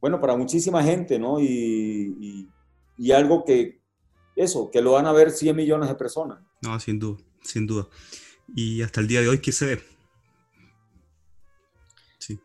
bueno, 0.04 0.20
para 0.20 0.36
muchísima 0.36 0.84
gente, 0.84 1.18
¿no? 1.18 1.40
Y, 1.40 2.50
algo 3.14 3.46
que, 3.46 3.80
eso, 4.36 4.70
que 4.70 4.82
lo 4.82 4.92
van 4.92 5.06
a 5.06 5.14
ver 5.14 5.32
100 5.32 5.56
millones 5.56 5.88
de 5.88 5.96
personas. 5.96 6.40
No, 6.62 6.78
sin 6.78 7.00
duda, 7.00 7.24
sin 7.42 7.66
duda. 7.66 7.88
Y 8.54 8.82
hasta 8.82 9.00
el 9.00 9.08
día 9.08 9.22
de 9.22 9.30
hoy, 9.30 9.38
¿qué 9.38 9.54
se 9.54 9.66
ve? 9.66 9.82
Sí. 12.18 12.38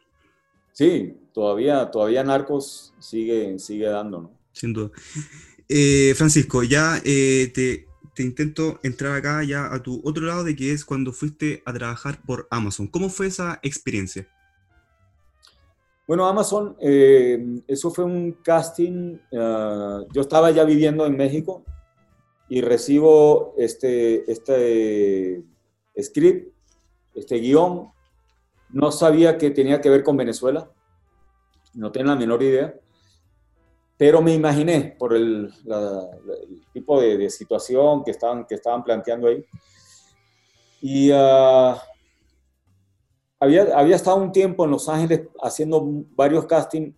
Sí, 0.72 1.16
todavía, 1.34 1.90
todavía 1.90 2.22
Narcos 2.22 2.94
sigue, 3.00 3.58
sigue 3.58 3.86
dando, 3.86 4.20
¿no? 4.20 4.38
Sin 4.52 4.72
duda. 4.72 4.92
Eh, 5.68 6.14
Francisco, 6.16 6.62
ya 6.62 7.02
eh, 7.04 7.50
te, 7.52 7.88
te, 8.14 8.22
intento 8.22 8.78
entrar 8.84 9.16
acá 9.16 9.42
ya 9.42 9.74
a 9.74 9.82
tu 9.82 10.00
otro 10.04 10.24
lado 10.24 10.44
de 10.44 10.54
que 10.54 10.70
es 10.70 10.84
cuando 10.84 11.12
fuiste 11.12 11.64
a 11.66 11.72
trabajar 11.72 12.22
por 12.22 12.46
Amazon. 12.52 12.86
¿Cómo 12.86 13.08
fue 13.08 13.26
esa 13.26 13.58
experiencia? 13.64 14.28
Bueno, 16.08 16.26
Amazon, 16.26 16.74
eh, 16.80 17.60
eso 17.66 17.90
fue 17.90 18.02
un 18.02 18.32
casting. 18.42 19.18
Ah, 19.36 20.02
yo 20.10 20.22
estaba 20.22 20.50
ya 20.50 20.64
viviendo 20.64 21.04
en 21.04 21.14
México 21.14 21.64
y 22.48 22.62
recibo 22.62 23.54
este, 23.58 24.32
este 24.32 25.44
script, 26.00 26.50
este 27.14 27.36
guion. 27.36 27.92
No 28.70 28.90
sabía 28.90 29.36
que 29.36 29.50
tenía 29.50 29.82
que 29.82 29.90
ver 29.90 30.02
con 30.02 30.16
Venezuela. 30.16 30.70
no 31.74 31.92
tenía 31.92 32.14
la 32.14 32.18
menor 32.18 32.42
idea, 32.42 32.74
pero 33.98 34.22
me 34.22 34.32
imaginé 34.32 34.96
por 34.98 35.14
el, 35.14 35.52
tipo 36.72 37.02
de, 37.02 37.28
situación 37.28 38.02
que 38.02 38.12
estaban, 38.12 38.46
que 38.46 38.54
estaban 38.54 38.82
planteando 38.82 39.28
ahí. 39.28 39.44
Y 40.80 41.12
uh, 41.12 41.76
había, 43.40 43.78
había 43.78 43.96
estado 43.96 44.16
un 44.16 44.32
tiempo 44.32 44.64
en 44.64 44.70
Los 44.70 44.88
Ángeles 44.88 45.28
haciendo 45.42 45.82
varios 46.16 46.46
castings 46.46 46.94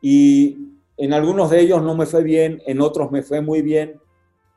y 0.00 0.74
en 0.96 1.12
algunos 1.12 1.50
de 1.50 1.60
ellos 1.60 1.82
no 1.82 1.94
me 1.96 2.06
fue 2.06 2.22
bien, 2.22 2.62
en 2.66 2.80
otros 2.80 3.10
me 3.10 3.22
fue 3.22 3.40
muy 3.40 3.62
bien, 3.62 4.00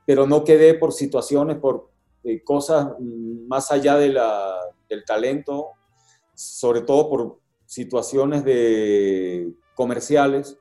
pero 0.06 0.28
no 0.28 0.44
quedé 0.44 0.74
por 0.76 0.94
situaciones, 0.94 1.58
por 1.58 1.90
eh, 2.24 2.44
cosas 2.44 2.90
más 3.48 3.72
allá 3.72 3.96
de 3.96 4.10
la, 4.10 4.56
del 4.88 5.04
talento, 5.04 5.70
sobre 6.34 6.82
todo 6.82 7.10
por 7.10 7.40
situaciones 7.66 8.44
de 8.44 9.52
comerciales. 9.74 10.58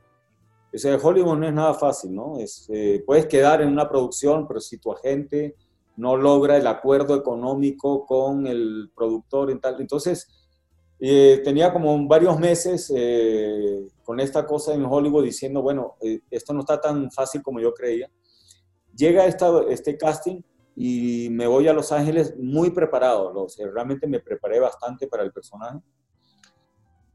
O 0.74 0.78
sea, 0.78 0.96
Hollywood 0.96 1.38
no 1.38 1.46
es 1.46 1.54
nada 1.54 1.74
fácil, 1.74 2.14
¿no? 2.14 2.38
Es, 2.38 2.68
eh, 2.72 3.02
puedes 3.06 3.26
quedar 3.26 3.62
en 3.62 3.68
una 3.68 3.88
producción, 3.88 4.46
pero 4.48 4.60
si 4.60 4.78
tu 4.78 4.92
agente 4.92 5.56
no 5.96 6.16
logra 6.16 6.56
el 6.56 6.66
acuerdo 6.66 7.14
económico 7.14 8.04
con 8.06 8.46
el 8.46 8.90
productor 8.94 9.50
y 9.50 9.58
tal, 9.58 9.80
entonces 9.80 10.45
eh, 10.98 11.42
tenía 11.44 11.72
como 11.72 12.06
varios 12.08 12.38
meses 12.38 12.90
eh, 12.94 13.86
con 14.02 14.18
esta 14.18 14.46
cosa 14.46 14.72
en 14.72 14.84
Hollywood 14.84 15.24
diciendo, 15.24 15.60
bueno, 15.60 15.96
eh, 16.00 16.20
esto 16.30 16.54
no 16.54 16.60
está 16.60 16.80
tan 16.80 17.10
fácil 17.10 17.42
como 17.42 17.60
yo 17.60 17.74
creía. 17.74 18.10
Llega 18.94 19.26
esta, 19.26 19.62
este 19.68 19.98
casting 19.98 20.40
y 20.74 21.28
me 21.30 21.46
voy 21.46 21.68
a 21.68 21.74
Los 21.74 21.92
Ángeles 21.92 22.34
muy 22.38 22.70
preparado. 22.70 23.46
Realmente 23.74 24.06
me 24.06 24.20
preparé 24.20 24.58
bastante 24.58 25.06
para 25.06 25.22
el 25.22 25.32
personaje. 25.32 25.80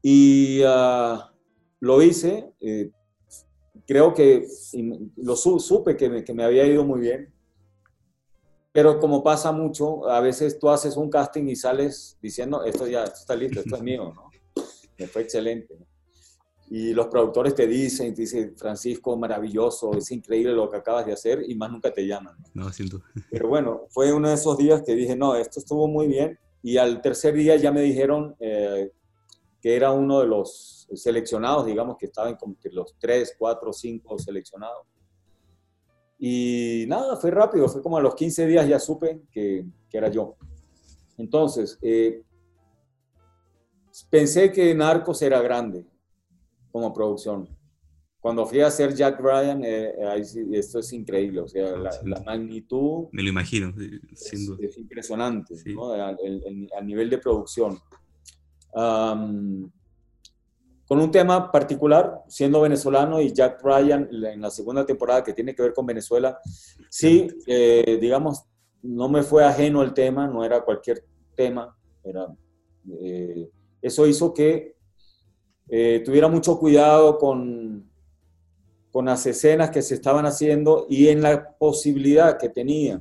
Y 0.00 0.62
ah, 0.64 1.32
lo 1.80 2.02
hice. 2.02 2.52
creo 3.86 4.14
que 4.14 4.46
lo 5.16 5.34
supe 5.34 5.96
que 5.96 6.08
me, 6.08 6.24
que 6.24 6.34
me 6.34 6.44
había 6.44 6.64
ido 6.66 6.84
muy 6.84 7.00
bien. 7.00 7.32
Pero 8.72 8.98
como 8.98 9.22
pasa 9.22 9.52
mucho, 9.52 10.08
a 10.08 10.20
veces 10.20 10.58
tú 10.58 10.70
haces 10.70 10.96
un 10.96 11.10
casting 11.10 11.44
y 11.44 11.56
sales 11.56 12.16
diciendo, 12.22 12.64
esto 12.64 12.86
ya 12.86 13.04
está 13.04 13.36
listo, 13.36 13.60
esto 13.60 13.76
es 13.76 13.82
mío, 13.82 14.12
¿no? 14.14 14.30
Me 14.98 15.06
fue 15.06 15.22
excelente. 15.22 15.76
Y 16.70 16.94
los 16.94 17.08
productores 17.08 17.54
te 17.54 17.66
dicen, 17.66 18.14
te 18.14 18.22
dicen, 18.22 18.56
Francisco, 18.56 19.14
maravilloso, 19.14 19.92
es 19.92 20.10
increíble 20.10 20.54
lo 20.54 20.70
que 20.70 20.78
acabas 20.78 21.04
de 21.04 21.12
hacer 21.12 21.44
y 21.46 21.54
más 21.54 21.70
nunca 21.70 21.92
te 21.92 22.06
llaman. 22.06 22.34
No, 22.54 22.72
siento. 22.72 23.02
Pero 23.30 23.46
bueno, 23.46 23.82
fue 23.90 24.10
uno 24.10 24.30
de 24.30 24.36
esos 24.36 24.56
días 24.56 24.80
que 24.80 24.94
dije, 24.94 25.14
no, 25.14 25.36
esto 25.36 25.60
estuvo 25.60 25.86
muy 25.86 26.06
bien. 26.06 26.38
Y 26.62 26.78
al 26.78 27.02
tercer 27.02 27.34
día 27.34 27.56
ya 27.56 27.70
me 27.72 27.82
dijeron 27.82 28.34
eh, 28.40 28.90
que 29.60 29.76
era 29.76 29.92
uno 29.92 30.20
de 30.20 30.28
los 30.28 30.88
seleccionados, 30.94 31.66
digamos, 31.66 31.98
que 31.98 32.06
estaban 32.06 32.36
como 32.36 32.56
que 32.58 32.70
los 32.70 32.94
tres, 32.98 33.34
cuatro, 33.38 33.70
cinco 33.74 34.18
seleccionados. 34.18 34.86
Y 36.24 36.84
nada, 36.86 37.16
fue 37.16 37.32
rápido, 37.32 37.68
fue 37.68 37.82
como 37.82 37.96
a 37.96 38.00
los 38.00 38.14
15 38.14 38.46
días 38.46 38.68
ya 38.68 38.78
supe 38.78 39.22
que, 39.32 39.66
que 39.90 39.98
era 39.98 40.06
yo. 40.08 40.36
Entonces, 41.18 41.80
eh, 41.82 42.22
pensé 44.08 44.52
que 44.52 44.72
Narcos 44.72 45.20
era 45.20 45.42
grande 45.42 45.84
como 46.70 46.94
producción. 46.94 47.48
Cuando 48.20 48.46
fui 48.46 48.60
a 48.60 48.68
hacer 48.68 48.94
Jack 48.94 49.18
Ryan, 49.18 49.64
eh, 49.64 49.94
esto 50.52 50.78
es 50.78 50.92
increíble, 50.92 51.40
o 51.40 51.48
sea, 51.48 51.76
la, 51.76 52.22
magnitud... 52.24 53.08
Me 53.10 53.24
lo 53.24 53.30
imagino, 53.30 53.74
sin 54.14 54.46
duda. 54.46 54.58
Es, 54.64 54.78
impresionante, 54.78 55.56
¿no? 55.74 55.92
a, 55.92 56.80
nivel 56.84 57.10
de 57.10 57.18
producción 57.18 57.80
con 60.92 61.00
un 61.00 61.10
tema 61.10 61.50
particular, 61.50 62.20
siendo 62.28 62.60
venezolano 62.60 63.18
y 63.18 63.32
Jack 63.32 63.62
Ryan 63.62 64.10
en 64.12 64.42
la 64.42 64.50
segunda 64.50 64.84
temporada 64.84 65.24
que 65.24 65.32
tiene 65.32 65.54
que 65.54 65.62
ver 65.62 65.72
con 65.72 65.86
Venezuela, 65.86 66.38
sí, 66.90 67.28
eh, 67.46 67.96
digamos, 67.98 68.44
no 68.82 69.08
me 69.08 69.22
fue 69.22 69.42
ajeno 69.42 69.82
el 69.82 69.94
tema, 69.94 70.28
no 70.28 70.44
era 70.44 70.60
cualquier 70.60 71.02
tema, 71.34 71.74
era, 72.04 72.26
eh, 73.00 73.48
eso 73.80 74.06
hizo 74.06 74.34
que 74.34 74.76
eh, 75.70 76.02
tuviera 76.04 76.28
mucho 76.28 76.58
cuidado 76.58 77.16
con, 77.16 77.90
con 78.90 79.06
las 79.06 79.24
escenas 79.24 79.70
que 79.70 79.80
se 79.80 79.94
estaban 79.94 80.26
haciendo 80.26 80.84
y 80.90 81.08
en 81.08 81.22
la 81.22 81.56
posibilidad 81.56 82.36
que 82.38 82.50
tenía 82.50 83.00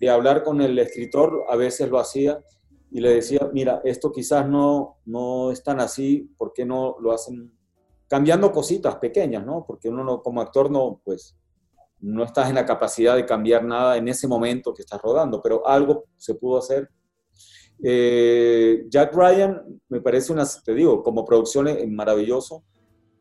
de 0.00 0.08
hablar 0.08 0.44
con 0.44 0.62
el 0.62 0.78
escritor, 0.78 1.44
a 1.50 1.56
veces 1.56 1.90
lo 1.90 1.98
hacía, 1.98 2.40
y 2.90 3.00
le 3.00 3.14
decía, 3.14 3.50
mira, 3.52 3.80
esto 3.84 4.10
quizás 4.10 4.48
no, 4.48 4.98
no 5.04 5.50
es 5.50 5.62
tan 5.62 5.80
así, 5.80 6.30
¿por 6.36 6.52
qué 6.52 6.64
no 6.64 6.96
lo 7.00 7.12
hacen 7.12 7.52
cambiando 8.08 8.50
cositas 8.50 8.96
pequeñas, 8.96 9.44
¿no? 9.44 9.64
Porque 9.66 9.88
uno 9.88 10.02
no, 10.02 10.22
como 10.22 10.40
actor 10.40 10.70
no, 10.70 11.00
pues, 11.04 11.36
no 12.00 12.24
estás 12.24 12.48
en 12.48 12.54
la 12.54 12.64
capacidad 12.64 13.14
de 13.14 13.26
cambiar 13.26 13.64
nada 13.64 13.96
en 13.96 14.08
ese 14.08 14.26
momento 14.26 14.72
que 14.72 14.82
estás 14.82 15.00
rodando, 15.02 15.42
pero 15.42 15.66
algo 15.66 16.04
se 16.16 16.34
pudo 16.34 16.58
hacer. 16.58 16.88
Eh, 17.82 18.86
Jack 18.88 19.14
Ryan 19.14 19.80
me 19.88 20.00
parece 20.00 20.32
una, 20.32 20.44
te 20.64 20.74
digo, 20.74 21.02
como 21.02 21.24
producción 21.24 21.68
es 21.68 21.88
maravilloso, 21.88 22.64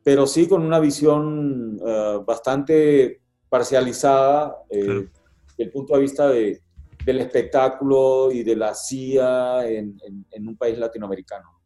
pero 0.03 0.25
sí 0.25 0.47
con 0.47 0.63
una 0.63 0.79
visión 0.79 1.79
eh, 1.85 2.19
bastante 2.25 3.21
parcializada 3.49 4.55
eh, 4.69 5.09
desde 5.47 5.63
el 5.63 5.71
punto 5.71 5.95
de 5.95 5.99
vista 5.99 6.29
de, 6.29 6.61
del 7.07 7.21
espectáculo 7.21 8.33
y 8.33 8.43
de 8.43 8.53
la 8.53 8.75
CIA 8.75 9.65
en, 9.65 9.97
un 10.45 10.57
país 10.57 10.77
latinoamericano. 10.77 11.61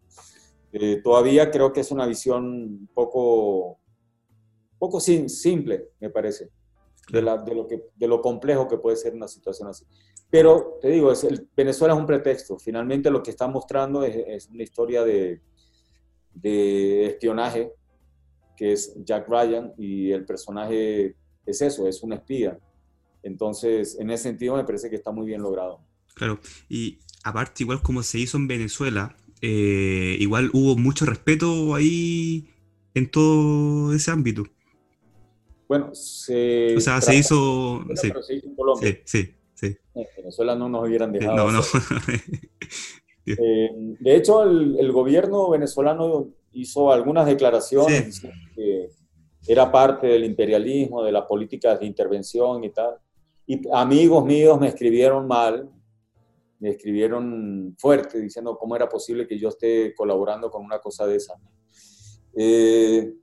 Eh, 0.72 1.02
todavía 1.04 1.50
creo 1.50 1.74
que 1.74 1.80
es 1.80 1.90
una 1.90 2.06
visión 2.06 2.46
un 2.46 2.90
poco, 2.94 3.80
poco 4.78 5.00
simple, 5.00 5.90
me 6.00 6.12
parece, 6.12 6.52
de, 7.12 7.24
lo 7.24 7.68
que, 7.68 7.86
de 7.96 8.08
lo 8.08 8.22
complejo 8.22 8.68
que 8.68 8.78
puede 8.78 8.96
ser 8.96 9.16
una 9.16 9.28
situación 9.28 9.68
así. 9.68 9.84
Pero 10.30 10.78
te 10.80 10.90
digo, 10.90 11.12
es 11.12 11.24
el, 11.24 11.50
Venezuela 11.58 11.96
es 11.96 12.00
un 12.00 12.06
pretexto. 12.06 12.60
Finalmente 12.60 13.10
lo 13.10 13.24
que 13.24 13.32
está 13.32 13.48
mostrando 13.48 14.04
es, 14.04 14.48
una 14.48 14.62
historia 14.62 15.04
de, 15.04 15.42
de 16.36 17.08
espionaje, 17.08 17.74
que 18.56 18.74
es 18.74 18.94
Jack 19.04 19.28
Ryan, 19.28 19.74
y 19.76 20.12
el 20.12 20.24
personaje 20.24 21.16
es 21.48 21.62
eso, 21.64 21.88
es 21.88 22.04
un 22.04 22.14
espía 22.14 22.60
entonces, 23.24 23.98
en 24.00 24.10
ese 24.10 24.24
sentido 24.24 24.56
me 24.56 24.64
parece 24.64 24.90
que 24.90 24.96
está 24.96 25.12
muy 25.12 25.26
bien 25.26 25.42
logrado. 25.42 25.82
Claro, 26.14 26.40
y 26.70 27.00
aparte, 27.24 27.64
igual 27.64 27.82
como 27.82 28.04
se 28.04 28.20
hizo 28.20 28.38
en 28.38 28.48
Venezuela, 28.48 29.16
eh, 29.42 30.18
igual 30.20 30.50
hubo 30.54 30.76
mucho 30.76 31.06
respeto 31.06 31.74
ahí 31.76 32.50
en 32.94 33.10
todo 33.10 33.94
ese 33.94 34.12
ámbito. 34.12 34.44
Bueno, 35.68 35.96
se... 35.96 36.76
O 36.76 36.82
sea, 36.82 37.00
se 37.00 37.16
hizo... 37.16 37.86
Sí. 37.96 38.12
en 38.44 38.56
Colombia. 38.56 39.00
Sí, 39.06 39.34
sí, 39.54 39.78
En 39.96 40.06
Venezuela 40.18 40.54
no 40.54 40.68
nos 40.68 40.86
hubieran 40.88 41.12
dejado. 41.12 41.36
No, 41.36 41.52
no. 41.52 41.62
Eh, 43.24 43.70
de 44.00 44.16
hecho, 44.16 44.44
el, 44.44 44.92
gobierno 44.92 45.52
venezolano 45.52 46.30
hizo 46.54 46.92
algunas 46.92 47.28
declaraciones 47.28 48.20
que 48.56 48.90
era 49.48 49.72
parte 49.72 50.08
del 50.08 50.26
imperialismo, 50.26 51.04
de 51.04 51.12
las 51.12 51.26
políticas 51.26 51.80
de 51.80 51.86
intervención 51.86 52.64
y 52.64 52.72
tal. 52.72 52.96
Y 53.46 53.62
amigos 53.74 54.26
míos 54.26 54.60
me 54.60 54.68
escribieron 54.68 55.28
mal, 55.28 55.70
me 56.60 56.70
escribieron 56.70 57.76
fuerte 57.78 58.20
diciendo 58.20 58.58
cómo 58.58 58.76
era 58.76 58.88
posible 58.88 59.28
que 59.28 59.38
yo 59.38 59.50
esté 59.50 59.94
colaborando 59.96 60.50
con 60.50 60.64
una 60.64 60.80
cosa 60.80 61.06
de 61.08 61.16
esa. 61.16 61.34
Eh, 62.36 63.14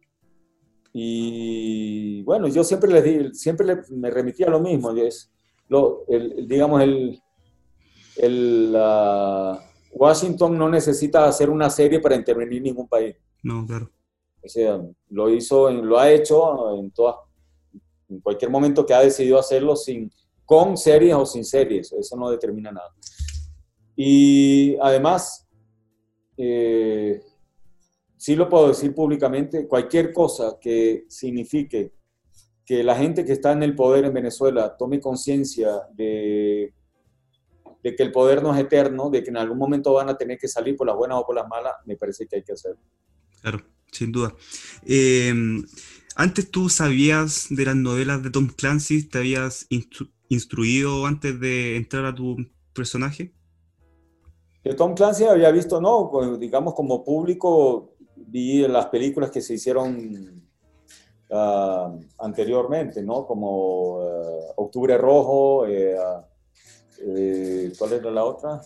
y 0.92 2.22
bueno, 2.22 2.48
yo 2.48 2.64
siempre 2.64 2.90
les 2.90 3.04
di, 3.04 3.35
siempre 3.35 3.83
me 3.90 4.11
remitía 4.11 4.46
a 4.46 4.50
lo 4.50 4.61
mismo, 4.61 4.90
es 4.92 5.31
lo, 5.68 6.04
digamos, 6.46 6.83
el, 6.83 7.22
el 8.16 8.76
Washington 9.92 10.59
no 10.59 10.68
necesita 10.68 11.26
hacer 11.26 11.50
una 11.50 11.70
serie 11.70 12.00
para 12.00 12.16
intervenir 12.16 12.59
en 12.59 12.64
ningún 12.64 12.88
país. 12.88 13.16
No, 13.42 13.66
claro. 13.66 13.90
O 14.42 14.48
sea, 14.48 14.81
lo 15.10 15.31
hizo, 15.31 15.71
lo 15.71 15.98
ha 15.98 16.10
hecho 16.10 16.75
en 16.77 16.90
todas, 16.90 17.16
en 18.09 18.21
cualquier 18.21 18.50
momento 18.50 18.87
que 18.87 18.94
ha 18.94 19.00
decidido 19.00 19.38
hacerlo 19.38 19.77
sin, 19.77 20.11
con 20.44 20.77
series 20.77 21.15
o 21.15 21.27
sin 21.27 21.44
series, 21.44 21.92
eso 21.92 22.17
no 22.17 22.31
determina 22.31 22.73
nada. 22.73 22.90
Y 23.94 24.77
además, 24.81 25.46
eh, 26.37 27.21
sí 28.17 28.37
lo 28.37 28.48
puedo 28.48 28.69
decir 28.69 28.94
públicamente, 28.94 29.67
cualquier 29.67 30.13
cosa 30.13 30.56
que 30.61 31.04
signifique 31.09 31.92
que 32.65 32.85
la 32.85 32.96
gente 32.96 33.25
que 33.25 33.33
está 33.33 33.52
en 33.52 33.63
el 33.63 33.75
poder 33.75 34.04
en 34.04 34.13
Venezuela 34.13 34.77
tome 34.77 35.00
conciencia 35.00 35.71
de, 35.94 36.73
de, 37.83 37.96
que 37.96 38.02
el 38.02 38.13
poder 38.13 38.42
no 38.42 38.54
es 38.54 38.61
eterno, 38.61 39.11
de 39.11 39.23
que 39.23 39.31
en 39.31 39.38
algún 39.38 39.59
momento 39.59 39.94
van 39.94 40.11
a 40.11 40.17
tener 40.17 40.38
que 40.38 40.48
salir 40.48 40.77
por 40.77 40.87
las 40.87 40.96
buenas 40.96 41.19
o 41.19 41.27
por 41.27 41.35
las 41.35 41.48
malas, 41.48 41.75
me 41.87 41.96
parece 41.96 42.27
que 42.27 42.37
hay 42.37 42.42
que 42.42 42.52
hacerlo. 42.52 42.81
Claro, 43.40 43.61
sin 43.90 44.13
duda. 44.13 44.35
Eh, 44.87 45.33
antes 46.19 46.50
tú 46.50 46.69
sabías 46.69 47.46
de 47.48 47.64
las 47.64 47.77
novelas 47.77 48.25
de 48.25 48.31
Tom 48.31 48.48
Clancy, 48.48 49.08
¿te 49.08 49.19
habías 49.19 49.69
instruido 50.29 51.06
antes 51.06 51.38
de 51.38 51.77
entrar 51.77 52.04
a 52.06 52.14
tu 52.14 52.37
personaje? 52.75 53.33
De 54.64 54.75
Tom 54.75 54.94
Clancy 54.94 55.25
había 55.25 55.52
visto, 55.52 55.81
no, 55.81 56.10
digamos 56.37 56.75
como 56.75 57.04
público, 57.04 57.94
vi 58.16 58.66
las 58.66 58.87
películas 58.87 59.31
que 59.31 59.40
se 59.40 59.54
hicieron 59.54 60.42
ah, 61.31 61.94
anteriormente, 62.19 63.00
¿no? 63.00 63.25
Como 63.25 64.00
ah, 64.02 64.52
Octubre 64.56 64.98
Rojo, 64.98 65.69
eh, 65.69 65.96
eh, 67.00 67.73
¿cuál 67.79 67.92
era 67.92 68.10
la 68.10 68.25
otra? 68.25 68.60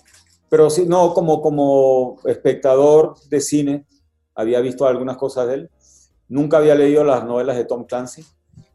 Pero 0.48 0.70
sí, 0.70 0.86
no, 0.86 1.12
como, 1.12 1.42
como 1.42 2.16
espectador 2.24 3.14
de 3.28 3.42
cine, 3.42 3.86
había 4.34 4.60
visto 4.60 4.86
algunas 4.86 5.18
cosas 5.18 5.48
de 5.48 5.54
él. 5.54 5.70
Nunca 6.28 6.58
había 6.58 6.74
leído 6.74 7.04
las 7.04 7.24
novelas 7.24 7.56
de 7.56 7.64
Tom 7.64 7.84
Clancy. 7.84 8.24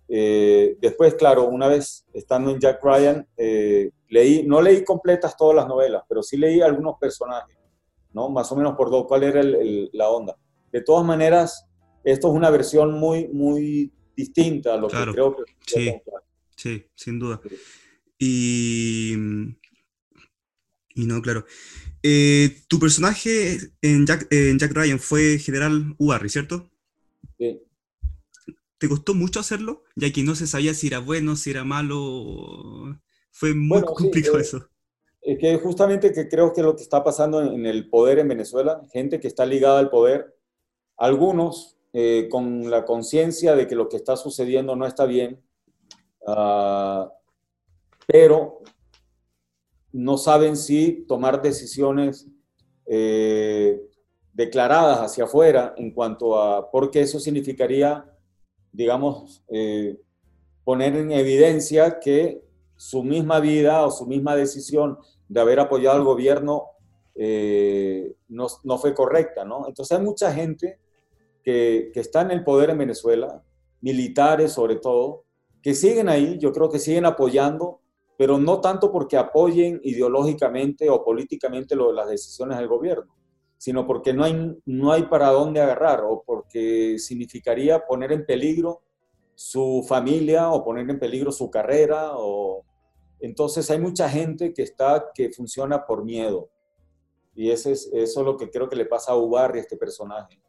Eh, 0.10 0.78
después, 0.80 1.16
claro, 1.16 1.46
una 1.46 1.68
vez 1.68 2.06
estando 2.14 2.52
en 2.52 2.60
Jack 2.60 2.84
Ryan, 2.84 3.28
leí, 4.10 4.44
no 4.46 4.62
leí 4.62 4.84
completas 4.84 5.36
todas 5.36 5.56
las 5.56 5.68
novelas, 5.68 6.04
pero 6.08 6.24
sí 6.24 6.38
leí 6.38 6.62
algunos 6.62 6.98
personajes, 7.00 7.58
¿no? 8.14 8.30
Más 8.30 8.52
o 8.52 8.56
menos 8.56 8.76
por 8.76 8.90
dos, 8.90 9.06
cuál 9.08 9.24
era 9.24 9.42
la 9.44 10.10
onda. 10.10 10.38
De 10.72 10.82
todas 10.82 11.06
maneras, 11.06 11.66
esto 12.04 12.30
es 12.30 12.34
una 12.34 12.50
versión 12.50 12.94
muy, 12.94 13.28
muy 13.28 13.92
distinta 14.16 14.74
a 14.74 14.78
lo 14.78 14.88
que 14.88 14.98
creo 15.12 15.36
que... 15.36 15.44
Sí, 15.66 15.94
sí, 16.56 16.86
sin 16.96 17.20
duda. 17.20 17.42
Y, 18.18 19.14
y 20.96 21.06
no, 21.06 21.22
claro. 21.22 21.46
Eh, 22.02 22.62
tu 22.68 22.80
personaje 22.80 23.58
en 23.82 24.06
Jack, 24.06 24.28
en 24.32 24.58
Jack 24.58 24.72
Ryan 24.72 25.00
fue 25.00 25.38
General 25.38 25.96
Ubarri, 25.98 26.30
¿cierto? 26.30 26.70
Sí. 27.38 27.62
¿Te 28.78 28.88
costó 28.88 29.14
mucho 29.14 29.40
hacerlo? 29.40 29.84
Ya 29.96 30.12
que 30.12 30.24
no 30.24 30.36
se 30.36 30.48
sabía 30.48 30.74
si 30.74 30.88
era 30.88 31.00
bueno, 31.00 31.36
si 31.36 31.50
era 31.50 31.64
malo. 31.64 33.00
Fue 33.32 33.54
muy 33.54 33.82
complicado 33.82 34.38
eh, 34.38 34.42
eso. 34.42 34.70
Es 35.22 35.40
que 35.40 35.58
justamente 35.58 36.12
que 36.14 36.30
creo 36.30 36.54
que 36.54 36.62
lo 36.62 36.76
que 36.76 36.84
está 36.84 37.04
pasando 37.04 37.42
en 37.42 37.66
el 37.66 37.90
poder 37.90 38.20
en 38.20 38.28
Venezuela, 38.28 38.82
gente 38.92 39.20
que 39.20 39.28
está 39.28 39.46
ligada 39.46 39.80
al 39.80 39.90
poder, 39.90 40.38
algunos 40.96 41.78
eh, 41.94 42.28
con 42.30 42.70
la 42.70 42.86
conciencia 42.86 43.56
de 43.56 43.68
que 43.68 43.76
lo 43.76 43.90
que 43.90 43.98
está 43.98 44.16
sucediendo 44.16 44.76
no 44.76 44.86
está 44.86 45.06
bien, 45.06 45.44
uh, 46.22 47.10
pero 48.06 48.62
no 49.92 50.18
saben 50.18 50.56
si 50.56 51.06
tomar 51.08 51.42
decisiones 51.42 52.28
eh, 52.86 53.82
declaradas 54.38 55.00
hacia 55.00 55.24
afuera 55.24 55.74
en 55.78 55.90
cuanto 55.90 56.40
a, 56.40 56.70
porque 56.70 57.02
eso 57.02 57.20
significaría, 57.20 58.06
digamos, 58.72 59.44
eh, 59.50 60.00
poner 60.64 60.96
en 60.96 61.12
evidencia 61.12 62.00
que 62.00 62.44
su 62.76 63.04
misma 63.04 63.40
vida 63.40 63.84
o 63.84 63.90
su 63.90 64.06
misma 64.06 64.36
decisión 64.36 65.00
de 65.28 65.42
haber 65.42 65.60
apoyado 65.60 65.98
al 65.98 66.04
gobierno 66.04 66.68
eh, 67.16 68.14
no, 68.28 68.46
no, 68.64 68.78
fue 68.78 68.94
correcta, 68.94 69.44
¿no? 69.44 69.68
Entonces 69.68 69.98
hay 69.98 70.06
mucha 70.06 70.32
gente 70.32 70.78
que, 71.44 71.90
que, 71.92 72.00
está 72.00 72.22
en 72.22 72.30
el 72.30 72.44
poder 72.44 72.70
en 72.70 72.78
Venezuela, 72.78 73.42
militares 73.82 74.52
sobre 74.52 74.76
todo, 74.76 75.24
que 75.64 75.74
siguen 75.74 76.10
ahí, 76.10 76.38
yo 76.38 76.52
creo 76.52 76.70
que 76.70 76.78
siguen 76.78 77.08
apoyando 77.08 77.82
pero 78.18 78.40
no 78.40 78.60
tanto 78.60 78.92
porque 78.92 79.16
apoyen 79.16 79.80
ideológicamente 79.84 80.90
o 80.90 81.04
políticamente 81.04 81.76
lo, 81.76 81.92
las 81.94 82.10
decisiones 82.10 82.58
del 82.58 82.68
gobierno, 82.68 83.16
sino 83.58 83.88
porque 83.88 84.14
no 84.14 84.24
hay, 84.24 84.58
no 84.66 84.92
hay 84.92 85.04
para 85.04 85.30
dónde 85.30 85.60
agarrar 85.60 86.04
o 86.04 86.24
porque 86.26 86.98
significaría 87.00 87.86
poner 87.86 88.12
en 88.12 88.26
peligro 88.26 88.82
su 89.36 89.86
familia 89.88 90.50
o 90.52 90.64
poner 90.64 90.90
en 90.90 91.00
peligro 91.00 91.32
su 91.32 91.50
carrera. 91.50 92.12
O... 92.16 92.64
Entonces 93.20 93.70
hay 93.72 93.80
mucha 93.80 94.10
gente 94.10 94.54
que, 94.54 94.64
está, 94.64 95.12
que 95.14 95.32
funciona 95.32 95.86
por 95.86 96.04
miedo. 96.04 96.50
Y 97.36 97.52
ese 97.52 97.72
es, 97.72 97.90
eso 97.94 98.20
es 98.22 98.26
lo 98.26 98.38
que 98.38 98.50
creo 98.50 98.70
que 98.70 98.76
le 98.76 98.86
pasa 98.86 99.12
a 99.12 99.16
Ubarri, 99.16 99.60
este 99.60 99.78
personaje. 99.78 100.42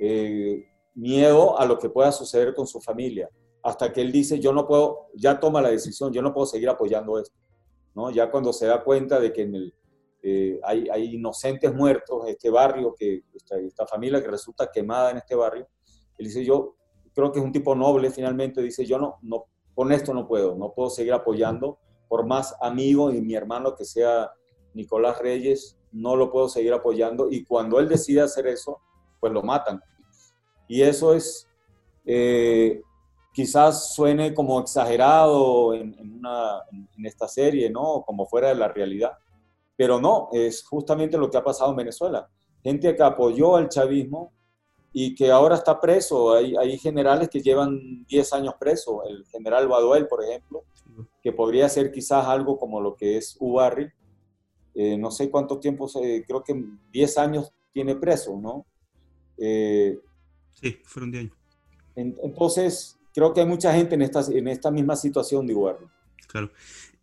Eh, 0.00 0.64
miedo 0.94 1.58
a 1.58 1.66
lo 1.66 1.78
que 1.78 1.88
pueda 1.88 2.10
suceder 2.10 2.54
con 2.54 2.66
su 2.66 2.80
familia 2.80 3.30
hasta 3.62 3.92
que 3.92 4.00
él 4.00 4.12
dice, 4.12 4.38
yo 4.38 4.52
no 4.52 4.64
puedo, 4.64 5.08
ya 5.14 5.40
toma 5.40 5.60
la 5.60 5.70
decisión, 5.70 6.12
yo 6.12 6.22
no 6.22 6.32
puedo 6.32 6.46
seguir 6.46 6.68
apoyando 6.68 7.18
esto. 7.18 7.34
¿no? 7.96 8.10
Ya 8.10 8.30
cuando 8.30 8.52
se 8.52 8.66
da 8.66 8.84
cuenta 8.84 9.18
de 9.18 9.32
que 9.32 9.42
en 9.42 9.56
el, 9.56 9.74
eh, 10.28 10.58
hay, 10.64 10.88
hay, 10.88 11.14
inocentes 11.14 11.72
muertos 11.72 12.24
en 12.24 12.30
este 12.30 12.50
barrio, 12.50 12.96
que 12.98 13.22
esta, 13.32 13.56
esta, 13.58 13.86
familia 13.86 14.20
que 14.20 14.26
resulta 14.26 14.68
quemada 14.72 15.12
en 15.12 15.18
este 15.18 15.36
barrio, 15.36 15.68
él 16.18 16.26
dice, 16.26 16.44
yo 16.44 16.74
creo 17.14 17.30
que 17.30 17.38
es 17.38 17.44
un 17.44 17.52
tipo 17.52 17.76
noble 17.76 18.10
finalmente, 18.10 18.60
dice, 18.60 18.84
yo 18.84 18.98
no, 18.98 19.18
no, 19.22 19.44
con 19.72 19.92
esto 19.92 20.12
no 20.12 20.26
puedo, 20.26 20.56
no 20.56 20.72
puedo 20.72 20.90
seguir 20.90 21.12
apoyando, 21.12 21.78
por 22.08 22.26
más 22.26 22.56
amigo 22.60 23.12
y 23.12 23.20
mi 23.20 23.34
hermano 23.34 23.76
que 23.76 23.84
sea 23.84 24.32
Nicolás 24.74 25.20
Reyes, 25.20 25.78
no 25.92 26.16
lo 26.16 26.32
puedo 26.32 26.48
seguir 26.48 26.72
apoyando 26.72 27.28
y 27.30 27.44
cuando 27.44 27.78
él 27.78 27.88
decide 27.88 28.20
hacer 28.20 28.48
eso, 28.48 28.80
pues 29.20 29.32
lo 29.32 29.44
matan. 29.44 29.80
Y 30.66 30.82
eso 30.82 31.14
es, 31.14 31.46
eh, 32.04 32.82
quizás 33.32 33.94
suene 33.94 34.34
como 34.34 34.58
exagerado 34.58 35.72
en, 35.72 35.94
esta 37.04 37.28
serie, 37.28 37.70
¿no? 37.70 38.02
Como 38.04 38.26
fuera 38.26 38.48
de 38.48 38.56
la 38.56 38.66
realidad. 38.66 39.12
Pero 39.76 40.00
no, 40.00 40.28
es 40.32 40.64
justamente 40.64 41.18
lo 41.18 41.30
que 41.30 41.36
ha 41.36 41.44
pasado 41.44 41.70
en 41.70 41.76
Venezuela. 41.76 42.28
Gente 42.62 42.96
que 42.96 43.02
apoyó 43.02 43.56
al 43.56 43.68
chavismo 43.68 44.32
y 44.92 45.14
que 45.14 45.30
ahora 45.30 45.56
está 45.56 45.78
preso. 45.80 46.34
Hay, 46.34 46.56
hay 46.56 46.78
generales 46.78 47.28
que 47.28 47.42
llevan 47.42 48.04
10 48.06 48.32
años 48.32 48.54
preso. 48.58 49.04
El 49.04 49.26
general 49.26 49.68
Baduel, 49.68 50.08
por 50.08 50.24
ejemplo, 50.24 50.64
que 51.22 51.32
podría 51.32 51.68
ser 51.68 51.92
quizás 51.92 52.26
algo 52.26 52.58
como 52.58 52.80
lo 52.80 52.96
que 52.96 53.18
es 53.18 53.36
Ubarri. 53.38 53.88
Eh, 54.74 54.96
no 54.96 55.10
sé 55.10 55.30
cuánto 55.30 55.58
tiempo, 55.58 55.88
creo 56.26 56.42
que 56.42 56.64
10 56.92 57.18
años 57.18 57.52
tiene 57.72 57.96
preso, 57.96 58.38
¿no? 58.40 58.66
Eh, 59.38 59.98
sí, 60.54 60.78
fueron 60.84 61.10
10 61.10 61.24
años. 61.24 61.36
entonces, 61.96 62.98
creo 63.14 63.32
que 63.32 63.40
hay 63.40 63.46
mucha 63.46 63.72
gente 63.72 63.94
en 63.94 64.02
esta, 64.02 64.20
en 64.30 64.48
esta 64.48 64.70
misma 64.70 64.96
situación 64.96 65.46
de 65.46 65.52
igual. 65.52 65.76
Claro. 66.26 66.50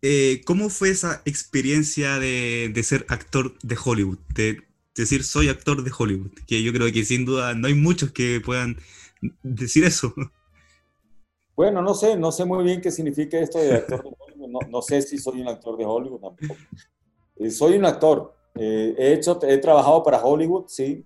Eh, 0.06 0.42
¿Cómo 0.44 0.68
fue 0.68 0.90
esa 0.90 1.22
experiencia 1.24 2.18
de, 2.18 2.78
ser 2.84 3.06
actor 3.08 3.58
de 3.62 3.74
Hollywood? 3.82 4.18
De 4.34 4.58
decir, 4.94 5.24
soy 5.24 5.48
actor 5.48 5.82
de 5.82 5.90
Hollywood. 5.98 6.30
Que 6.46 6.62
yo 6.62 6.74
creo 6.74 6.92
que 6.92 7.06
sin 7.06 7.24
duda 7.24 7.54
no 7.54 7.68
hay 7.68 7.74
muchos 7.74 8.12
que 8.12 8.38
puedan 8.44 8.76
decir 9.42 9.82
eso. 9.84 10.12
Bueno, 11.56 11.80
no 11.80 11.94
sé, 11.94 12.18
no 12.18 12.32
sé 12.32 12.44
muy 12.44 12.62
bien 12.64 12.82
qué 12.82 12.90
significa 12.90 13.38
esto 13.38 13.58
de 13.58 13.76
actor 13.76 14.02
de 14.02 14.10
Hollywood. 14.10 14.66
No, 14.68 14.82
sé 14.82 15.00
si 15.00 15.16
soy 15.16 15.40
un 15.40 15.48
actor 15.48 15.78
de 15.78 15.86
Hollywood 15.86 16.20
tampoco. 16.20 16.60
Eh, 17.36 17.50
soy 17.50 17.78
un 17.78 17.86
actor. 17.86 18.34
Eh, 18.56 18.94
he, 18.98 19.14
hecho, 19.14 19.40
he 19.42 19.56
trabajado 19.56 20.02
para 20.02 20.22
Hollywood, 20.22 20.64
sí, 20.68 21.02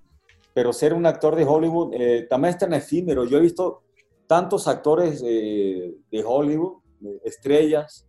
pero 0.53 0.72
ser 0.72 0.92
un 0.92 1.07
actor 1.07 1.36
de 1.36 1.44
Hollywood 1.44 1.94
también 2.28 2.55
es 2.55 2.59
tan 2.59 2.74
efímero. 2.74 3.24
Yo 3.26 3.38
he 3.38 3.42
visto 3.42 3.84
tantos 4.26 4.66
actores 4.66 5.20
de 5.22 6.24
Hollywood, 6.26 6.78
estrellas, 7.24 8.07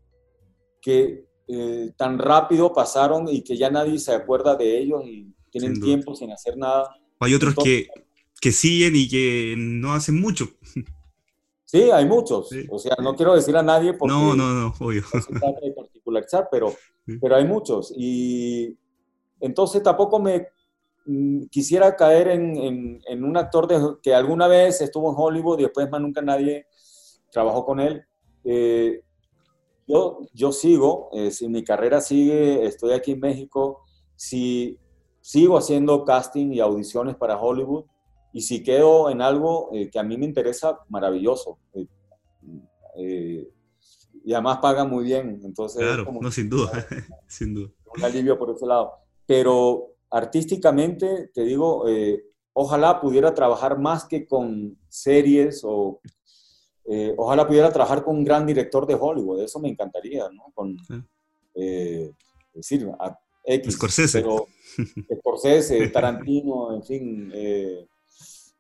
que 0.82 1.26
eh, 1.48 1.92
tan 1.98 2.20
rápido 2.20 2.74
pasaron 2.74 3.28
y 3.28 3.42
que 3.44 3.58
ya 3.58 3.70
nadie 3.70 4.00
se 4.00 4.14
acuerda 4.14 4.56
de 4.56 4.78
ellos 4.78 5.04
y 5.06 5.34
tienen 5.50 5.80
tiempo 5.80 6.16
sin 6.16 6.32
hacer 6.32 6.58
nada. 6.58 6.96
Hay 7.20 7.34
otros 7.34 7.56
que, 7.56 7.88
que 8.40 8.52
siguen 8.52 8.96
y 8.96 9.08
que 9.08 9.56
no 9.58 9.94
hacen 9.94 10.20
mucho. 10.20 10.48
Sí, 11.66 11.92
hay 11.92 12.06
muchos. 12.06 12.50
O 12.70 12.80
sea, 12.80 12.96
no 13.00 13.16
quiero 13.16 13.36
decir 13.36 13.56
a 13.56 13.62
nadie 13.62 13.94
porque 13.94 14.12
no, 14.12 14.36
no, 14.36 14.54
no, 14.56 14.74
obvio. 14.80 15.04
no 15.14 15.22
se 15.22 15.32
trata 15.34 15.60
de 15.62 15.72
particularizar, 15.72 16.48
pero, 16.52 16.74
pero 17.22 17.36
hay 17.36 17.46
muchos. 17.46 17.94
Y 17.96 18.76
entonces 19.40 19.84
tampoco 19.84 20.20
me 20.20 20.48
Mm, 21.12 21.46
quisiera 21.46 21.96
caer 21.96 22.28
en, 22.28 23.02
en, 23.08 23.24
un 23.24 23.36
actor 23.36 23.68
de, 23.68 23.96
que 24.04 24.14
alguna 24.14 24.48
vez 24.48 24.80
estuvo 24.80 25.10
en 25.10 25.16
Hollywood 25.18 25.58
y 25.58 25.64
después 25.64 25.90
más 25.90 26.00
nunca 26.00 26.22
nadie 26.22 26.68
trabajó 27.32 27.66
con 27.66 27.80
él. 27.80 28.06
Eh, 28.44 29.02
yo, 29.90 30.20
yo 30.34 30.52
sigo, 30.52 31.10
eh, 31.14 31.32
si 31.32 31.50
mi 31.50 31.64
carrera 31.64 32.00
sigue, 32.00 32.64
estoy 32.64 32.92
aquí 32.92 33.14
en 33.14 33.20
México, 33.20 33.84
si 34.16 34.78
sigo 35.20 35.58
haciendo 35.58 36.06
casting 36.06 36.52
y 36.54 36.60
audiciones 36.60 37.16
para 37.16 37.40
Hollywood 37.40 37.86
y 38.32 38.42
si 38.42 38.62
quedo 38.62 39.10
en 39.10 39.22
algo 39.22 39.72
eh, 39.74 39.90
que 39.90 39.98
a 39.98 40.04
mí 40.04 40.16
me 40.16 40.26
interesa, 40.26 40.78
maravilloso. 40.90 41.58
y 42.96 44.32
además 44.32 44.60
paga 44.62 44.86
muy 44.86 45.06
bien, 45.06 45.42
entonces... 45.44 45.82
Claro, 45.82 46.06
no, 46.22 46.30
sin 46.30 46.50
duda, 46.50 46.72
sin 47.28 47.56
duda. 47.56 47.72
Un 47.98 48.04
alivio 48.04 48.38
por 48.38 48.52
ese 48.52 48.68
lado. 48.68 48.92
Pero 49.26 49.96
artísticamente, 50.12 51.32
te 51.34 51.44
digo, 51.44 51.88
eh, 51.88 52.26
ojalá 52.54 53.02
pudiera 53.02 53.34
trabajar 53.34 53.80
más 53.80 54.06
que 54.06 54.28
con 54.28 54.78
series 54.88 55.62
o 55.64 56.00
eh, 56.90 57.14
ojalá 57.18 57.48
pudiera 57.48 57.72
trabajar 57.72 58.04
con 58.04 58.18
un 58.18 58.24
gran 58.24 58.46
director 58.46 58.86
de 58.86 58.96
Hollywood, 58.96 59.44
eso 59.44 59.60
me 59.60 59.70
encantaría, 59.70 60.28
¿no? 60.30 60.52
Con, 60.54 60.78
eh, 61.56 62.12
decir, 62.54 62.90
a 63.00 63.18
X. 63.46 63.74
Scorsese. 63.76 64.22
Pero, 64.22 64.48
Scorsese, 65.20 65.88
Tarantino, 65.90 66.76
en 66.76 66.84
fin, 66.84 67.32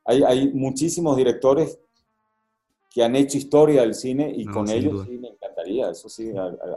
hay, 0.05 0.23
hay, 0.23 0.53
muchísimos 0.53 1.17
directores 1.17 1.79
que 2.89 3.03
han 3.03 3.15
hecho 3.15 3.37
historia 3.37 3.81
del 3.81 3.93
cine 3.93 4.33
y 4.35 4.45
con 4.45 4.69
ellos 4.69 5.05
sí 5.05 5.17
me 5.17 5.29
encantaría, 5.29 5.89
eso 5.89 6.09
sí, 6.09 6.31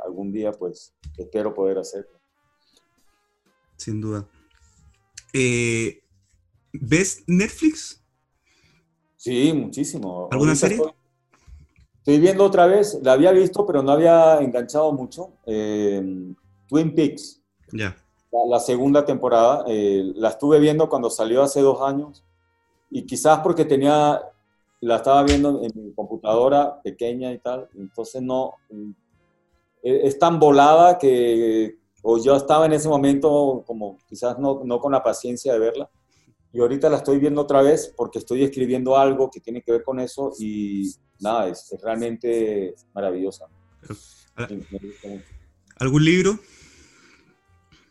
algún 0.05 0.31
día 0.31 0.53
pues 0.53 0.95
espero 1.17 1.55
poder 1.55 1.79
hacerlo. 1.79 2.21
Sin 3.77 4.01
duda. 4.01 4.29
Eh, 5.33 6.03
¿Ves 6.73 7.25
Netflix? 7.27 8.01
Sí, 9.17 9.53
muchísimo. 9.53 10.29
¿Alguna 10.31 10.55
serie? 10.55 10.77
Estoy, 10.77 10.93
viendo 12.05 12.45
otra 12.45 12.67
vez, 12.67 12.99
la 13.03 13.13
había 13.13 13.33
visto, 13.33 13.65
pero 13.67 13.83
no 13.83 13.93
había 13.93 14.39
enganchado 14.41 14.93
mucho. 14.93 15.31
Eh, 15.47 16.35
Twin 16.69 16.95
Peaks. 16.95 17.41
Ya. 17.73 17.97
La, 18.49 18.59
segunda 18.59 19.05
temporada. 19.05 19.65
Eh, 19.69 20.13
la 20.17 20.31
estuve 20.31 20.59
viendo 20.59 20.89
cuando 20.89 21.11
salió 21.11 21.43
hace 21.43 21.61
dos 21.61 21.81
años. 21.83 22.25
Y 22.91 23.07
quizás 23.07 23.41
porque 23.41 23.65
tenía, 23.65 24.21
la 24.81 24.97
estaba 24.97 25.23
viendo 25.23 25.63
en 25.63 25.73
mi 25.75 25.93
computadora 25.93 26.81
pequeña 26.83 27.33
y 27.33 27.39
tal. 27.39 27.69
Entonces 27.77 28.21
no. 28.21 28.55
Eh, 29.83 30.01
es 30.05 30.19
tan 30.19 30.39
volada 30.39 30.99
que. 30.99 31.79
O 32.05 32.19
yo 32.19 32.35
estaba 32.35 32.67
en 32.67 32.73
ese 32.73 32.89
momento 32.89 33.63
como 33.65 33.97
quizás 34.09 34.37
no, 34.37 34.63
no 34.65 34.81
con 34.81 34.91
la 34.91 35.05
paciencia 35.05 35.53
de 35.53 35.61
verla 35.61 35.89
y 36.53 36.61
ahorita 36.61 36.91
la 36.91 36.99
estoy 36.99 37.19
viendo 37.19 37.41
otra 37.41 37.63
vez 37.63 37.93
porque 37.97 38.19
estoy 38.19 38.45
escribiendo 38.45 38.97
algo 38.97 39.31
que 39.31 39.41
tiene 39.41 39.63
que 39.63 39.73
ver 39.73 39.83
con 39.83 39.99
eso 40.01 40.33
y 40.39 40.93
nada, 41.21 41.49
es, 41.49 41.75
realmente 41.83 42.75
maravillosa. 42.93 43.47
¿Algún 45.79 46.05
libro? 46.05 46.39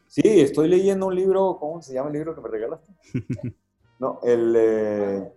Sí, 0.07 0.21
estoy 0.25 0.67
leyendo 0.67 1.07
un 1.07 1.15
libro, 1.15 1.57
¿cómo 1.59 1.81
se 1.81 1.93
llama 1.93 2.09
el 2.09 2.13
libro 2.13 2.35
que 2.35 2.41
me 2.41 2.49
regalaste? 2.49 2.93
no, 3.99 4.19
el... 4.23 5.31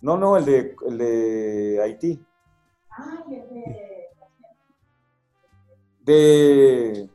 no, 0.00 0.16
no, 0.16 0.36
el 0.36 0.44
de, 0.44 0.76
el 0.88 0.98
de 0.98 1.80
Haití. 1.82 2.24
Ah, 2.90 3.24
de... 6.00 7.10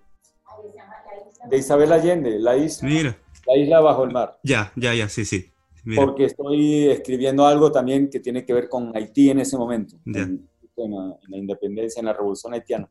De 1.50 1.58
Isabel 1.58 1.92
Allende, 1.92 2.38
la 2.38 2.56
isla. 2.56 2.88
Mira. 2.88 3.21
La 3.52 3.58
isla 3.58 3.82
bajo 3.82 4.06
el 4.06 4.12
mar. 4.12 4.40
Ya, 4.44 4.72
ya, 4.76 4.94
ya, 4.94 5.10
sí, 5.10 5.26
sí. 5.26 5.52
Porque 5.96 6.26
estoy 6.26 6.88
escribiendo 6.88 7.46
algo 7.46 7.72
también 7.72 8.10
que 8.10 8.20
tiene 8.20 8.46
que 8.46 8.54
ver 8.54 8.70
con 8.70 8.96
Haití 8.96 9.30
en 9.30 9.40
ese 9.40 9.58
momento, 9.58 9.98
en, 10.06 10.48
la, 10.78 11.38
independencia, 11.38 12.00
en 12.00 12.06
la 12.06 12.14
revolución 12.14 12.54
haitiana. 12.54 12.90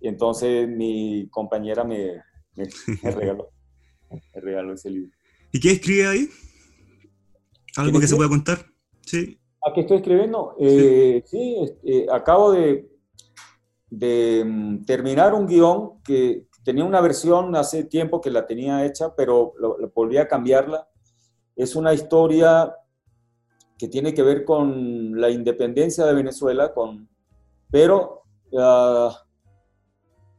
Y 0.00 0.08
entonces 0.08 0.68
mi 0.68 1.28
compañera 1.30 1.84
me, 1.84 2.22
regaló, 3.02 3.50
me 4.10 4.40
regaló 4.40 4.72
ese 4.72 4.90
libro. 4.90 5.10
¿Y 5.52 5.60
qué 5.60 5.72
escribe 5.72 6.06
ahí? 6.06 6.28
¿Algo 7.76 8.00
que 8.00 8.06
se 8.06 8.16
pueda 8.16 8.30
contar? 8.30 8.64
Sí. 9.04 9.38
¿A 9.66 9.72
qué 9.74 9.80
estoy 9.80 9.98
escribiendo? 9.98 10.54
Eh, 10.60 11.22
sí, 11.26 11.56
eh, 11.84 12.06
acabo 12.10 12.52
de, 12.52 12.88
de 13.90 14.44
mm, 14.46 14.84
terminar 14.84 15.34
un 15.34 15.46
guion 15.46 16.00
que, 16.02 16.46
tenía 16.68 16.84
una 16.84 17.00
versión 17.00 17.56
hace 17.56 17.84
tiempo 17.84 18.20
que 18.20 18.30
la 18.30 18.46
tenía 18.46 18.84
hecha, 18.84 19.14
pero 19.16 19.54
volví 19.94 20.18
a 20.18 20.28
cambiarla. 20.28 20.86
Es 21.56 21.74
una 21.74 21.94
historia 21.94 22.76
que 23.78 23.88
tiene 23.88 24.12
que 24.12 24.22
ver 24.22 24.44
con 24.44 25.18
la 25.18 25.30
independencia 25.30 26.04
de 26.04 26.12
Venezuela, 26.12 26.74
con, 26.74 27.08
pero 27.70 28.24
uh, 28.50 29.08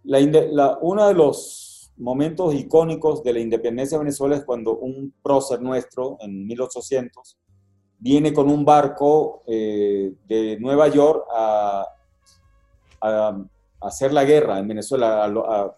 la, 0.04 0.78
uno 0.82 1.08
de 1.08 1.16
los 1.16 1.92
momentos 1.98 2.54
icónicos 2.54 3.24
de 3.24 3.34
la 3.34 3.40
independencia 3.40 3.98
de 3.98 4.04
Venezuela 4.04 4.36
es 4.36 4.44
cuando 4.44 4.78
un 4.78 5.12
prócer 5.24 5.64
nuestro, 5.64 6.18
en 6.20 6.46
1800, 6.46 7.40
viene 7.98 8.32
con 8.34 8.52
un 8.52 8.64
barco 8.64 9.42
eh, 9.48 10.14
de 10.28 10.60
Nueva 10.60 10.90
York 10.90 11.26
a, 11.36 11.88
hacer 13.82 14.14
la 14.14 14.26
guerra 14.26 14.60
en 14.60 14.68
Venezuela, 14.68 15.26
a, 15.26 15.74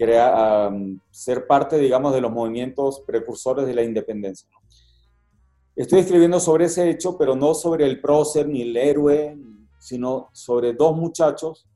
crea, 0.00 0.70
ser 1.10 1.46
parte, 1.46 1.76
digamos, 1.76 2.14
de 2.14 2.22
los 2.22 2.32
movimientos 2.32 3.02
precursores 3.06 3.66
de 3.66 3.74
la 3.74 3.82
independencia. 3.82 4.48
Estoy 5.76 5.98
escribiendo 5.98 6.40
sobre 6.40 6.64
ese 6.64 6.88
hecho, 6.88 7.18
pero 7.18 7.36
no 7.36 7.52
sobre 7.52 7.84
el 7.84 8.00
prócer 8.00 8.48
ni 8.48 8.62
el 8.62 8.74
héroe, 8.78 9.36
sino 9.78 10.30
sobre 10.32 10.72
dos 10.72 10.96
muchachos 10.96 11.68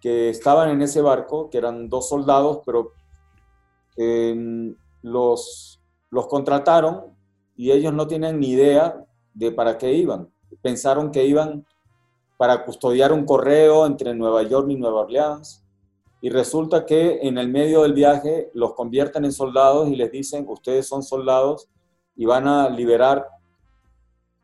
que 0.00 0.28
estaban 0.28 0.70
en 0.70 0.82
ese 0.82 1.00
barco, 1.00 1.48
que 1.48 1.58
eran 1.58 1.88
dos 1.88 2.08
soldados, 2.08 2.62
pero 2.66 2.90
em, 3.96 4.74
los, 5.02 5.80
los 6.10 6.26
contrataron 6.26 7.16
y 7.54 7.70
ellos 7.70 7.92
no 7.92 8.08
tienen 8.08 8.40
ni 8.40 8.50
idea 8.50 9.06
de 9.34 9.52
para 9.52 9.78
qué 9.78 9.92
iban. 9.92 10.28
Pensaron 10.62 11.12
que 11.12 11.24
iban 11.24 11.64
para 12.36 12.64
custodiar 12.64 13.12
un 13.12 13.24
correo 13.24 13.86
entre 13.86 14.14
Nueva 14.14 14.42
York 14.42 14.68
y 14.68 14.74
Nueva 14.74 15.02
Orleans 15.02 15.62
y 16.20 16.30
resulta 16.30 16.86
que 16.86 17.20
en 17.22 17.38
el 17.38 17.48
medio 17.48 17.82
del 17.82 17.92
viaje 17.92 18.50
los 18.54 18.74
convierten 18.74 19.24
en 19.24 19.32
soldados 19.32 19.88
y 19.88 19.96
les 19.96 20.10
dicen, 20.10 20.46
ustedes 20.48 20.86
son 20.86 21.02
soldados 21.02 21.68
y 22.16 22.24
van 22.24 22.48
a 22.48 22.68
liberar 22.70 23.26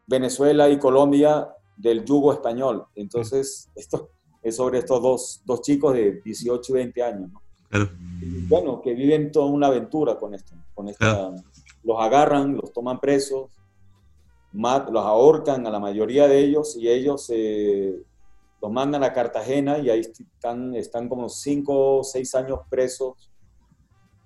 Venezuela 0.07 0.68
y 0.68 0.79
Colombia 0.79 1.49
del 1.77 2.05
yugo 2.05 2.33
español. 2.33 2.87
Entonces, 2.95 3.70
esto 3.77 4.11
es 4.43 4.57
sobre 4.57 4.81
estos 4.81 5.01
dos, 5.03 5.43
dos 5.45 5.62
chicos 5.62 5.95
de 5.95 6.20
18 6.25 6.73
y 6.73 6.75
20 6.75 7.03
años. 7.03 7.31
Bueno, 8.49 8.83
que 8.83 8.93
viven 8.93 9.33
toda 9.33 9.47
una 9.47 9.68
aventura 9.68 10.18
con 10.18 10.35
esto. 10.35 10.55
Con 10.75 10.89
esta, 10.89 11.33
Los 11.83 11.99
agarran, 11.99 12.57
los 12.57 12.73
toman 12.73 13.01
presos, 13.01 13.51
los 14.53 15.05
ahorcan 15.05 15.66
a 15.66 15.70
la 15.70 15.81
mayoría 15.81 16.29
de 16.29 16.41
ellos 16.41 16.77
y 16.77 16.89
ellos 16.89 17.31
eh, 17.31 18.03
los 18.63 18.71
mandan 18.71 19.03
a 19.03 19.13
Cartagena 19.13 19.79
y 19.79 19.91
ahí 19.91 20.01
están, 20.01 20.75
están 20.77 21.09
como 21.09 21.29
cinco 21.29 21.99
o 21.99 22.05
seis 22.05 22.33
años 22.37 22.61
presos, 22.71 23.29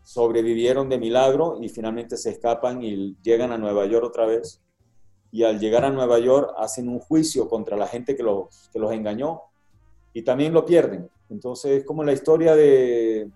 sobrevivieron 0.05 0.91
de 0.91 0.99
milagro 0.99 1.59
y 1.61 1.71
finalmente 1.71 2.19
se 2.19 2.31
escapan 2.31 2.83
y 2.85 3.17
llegan 3.23 3.51
a 3.51 3.57
Nueva 3.59 3.87
York 3.87 4.05
otra 4.05 4.27
vez. 4.27 4.63
Y 5.33 5.43
al 5.43 5.59
llegar 5.59 5.87
a 5.87 5.91
Nueva 5.91 6.19
York 6.19 6.51
hacen 6.59 6.89
un 6.89 6.99
juicio 6.99 7.49
contra 7.49 7.79
la 7.79 7.87
gente 7.87 8.15
que 8.15 8.23
los, 8.23 8.69
que 8.71 8.79
los 8.79 8.93
engañó 8.93 9.41
y 10.13 10.23
también 10.23 10.53
lo 10.53 10.67
pierden. 10.67 11.09
Entonces 11.31 11.79
es 11.79 11.85
como 11.85 12.05
la 12.05 12.13
historia 12.13 12.55
de, 12.55 13.31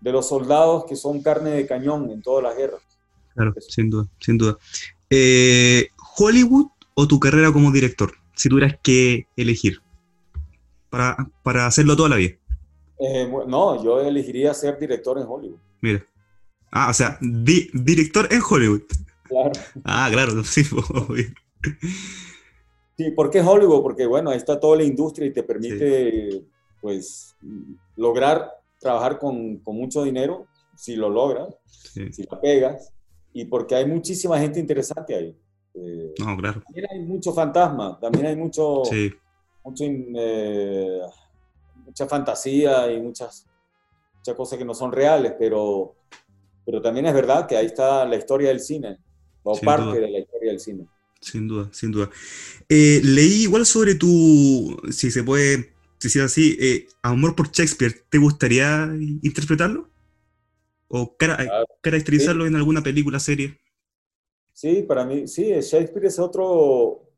de 0.00 0.12
los 0.12 0.28
soldados 0.28 0.84
que 0.84 0.94
son 0.94 1.22
carne 1.22 1.50
de 1.50 1.66
cañón 1.66 2.08
en 2.08 2.22
todas 2.22 2.44
las 2.44 2.56
guerras. 2.56 2.82
Claro, 3.34 3.52
sin 3.58 3.90
duda, 3.90 4.08
sin 4.20 4.38
duda. 4.38 4.56
Eh, 5.10 5.88
¿Hollywood 6.16 6.68
o 6.94 7.08
tu 7.08 7.18
carrera 7.18 7.52
como 7.52 7.72
director? 7.72 8.12
Si 8.36 8.48
tuvieras 8.48 8.78
que 8.80 9.26
elegir 9.36 9.82
para, 10.90 11.16
para 11.42 11.66
hacerlo 11.66 11.96
toda 11.96 12.10
la 12.10 12.16
vida? 12.16 12.34
Eh, 12.98 13.30
no, 13.46 13.82
yo 13.82 14.00
elegiría 14.00 14.52
ser 14.52 14.78
director 14.78 15.18
en 15.18 15.26
Hollywood. 15.26 15.58
Mira. 15.80 16.04
Ah, 16.70 16.90
o 16.90 16.92
sea, 16.92 17.18
director 17.20 18.28
en 18.30 18.42
Hollywood. 18.48 18.82
Claro. 19.24 19.52
Ah, 19.84 20.08
claro, 20.12 20.44
sí, 20.44 20.62
Sí, 22.96 23.10
¿por 23.12 23.30
qué 23.30 23.40
Hollywood? 23.40 23.82
Porque 23.82 24.04
bueno, 24.04 24.30
ahí 24.30 24.36
está 24.36 24.60
toda 24.60 24.76
la 24.76 24.84
industria 24.84 25.26
y 25.26 25.32
te 25.32 25.42
permite, 25.42 26.44
pues, 26.82 27.34
lograr 27.96 28.50
trabajar 28.78 29.18
con, 29.18 29.58
con, 29.58 29.76
mucho 29.76 30.04
dinero, 30.04 30.46
si 30.76 30.96
lo 30.96 31.08
logras, 31.08 31.54
si 31.72 32.22
la 32.30 32.40
pegas, 32.40 32.92
y 33.32 33.46
porque 33.46 33.74
hay 33.74 33.86
muchísima 33.86 34.38
gente 34.38 34.60
interesante 34.60 35.14
ahí. 35.14 35.36
Eh, 35.74 36.14
no, 36.18 36.36
claro. 36.36 36.62
También 36.62 36.86
hay 36.90 37.00
mucho 37.00 37.32
fantasma, 37.32 37.98
también 37.98 38.26
hay 38.26 38.36
mucho... 38.36 38.82
Sí 38.84 39.12
mucho, 39.64 39.84
eh, 39.84 41.00
mucha 41.84 42.06
fantasía 42.06 42.90
y 42.92 43.00
muchas, 43.00 43.46
muchas 44.16 44.34
cosas 44.34 44.58
que 44.58 44.64
no 44.64 44.74
son 44.74 44.92
reales, 44.92 45.34
pero, 45.38 45.94
pero 46.64 46.80
también 46.80 47.06
es 47.06 47.14
verdad 47.14 47.46
que 47.46 47.56
ahí 47.56 47.66
está 47.66 48.04
la 48.04 48.16
historia 48.16 48.48
del 48.48 48.60
cine, 48.60 48.98
o 49.42 49.58
parte 49.60 50.00
de 50.00 50.10
la 50.10 50.18
historia 50.18 50.50
del 50.50 50.60
cine. 50.60 50.86
Sin 51.20 51.46
duda, 51.46 51.68
sin 51.72 51.92
duda. 51.92 52.10
Eh, 52.68 53.00
leí 53.04 53.42
igual 53.42 53.66
sobre 53.66 53.94
tu, 53.94 54.80
si 54.90 55.10
se 55.10 55.22
puede 55.22 55.74
decir 56.02 56.22
así, 56.22 56.56
eh, 56.58 56.86
amor 57.02 57.36
por 57.36 57.50
Shakespeare. 57.50 57.94
¿Te 58.08 58.18
gustaría 58.18 58.88
interpretarlo? 59.22 59.90
¿O 60.88 61.16
caracterizarlo 61.82 62.46
en 62.46 62.56
alguna 62.56 62.82
película, 62.82 63.20
serie? 63.20 63.60
Sí, 64.52 64.82
para 64.82 65.04
mí, 65.04 65.28
sí, 65.28 65.44
Shakespeare 65.60 66.06
es 66.06 66.18
otro, 66.18 67.09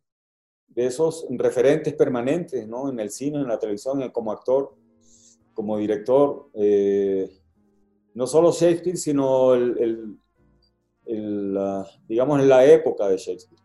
de 0.75 0.87
esos 0.87 1.27
referentes 1.31 1.95
permanentes 1.95 2.67
¿no? 2.67 2.89
en 2.89 2.99
el 3.01 3.11
cine, 3.11 3.39
en 3.39 3.49
la 3.49 3.59
televisión, 3.59 4.09
como 4.11 4.33
actor, 4.33 4.75
como 5.53 5.77
director. 5.79 6.49
Eh, 6.55 7.31
no 8.15 8.27
solo 8.27 8.53
Shakespeare, 8.53 8.97
sino 8.97 9.55
el, 9.55 10.17
digamos 12.09 12.41
en 12.41 12.49
la 12.49 12.65
época 12.65 13.09
de 13.09 13.17
Shakespeare. 13.17 13.63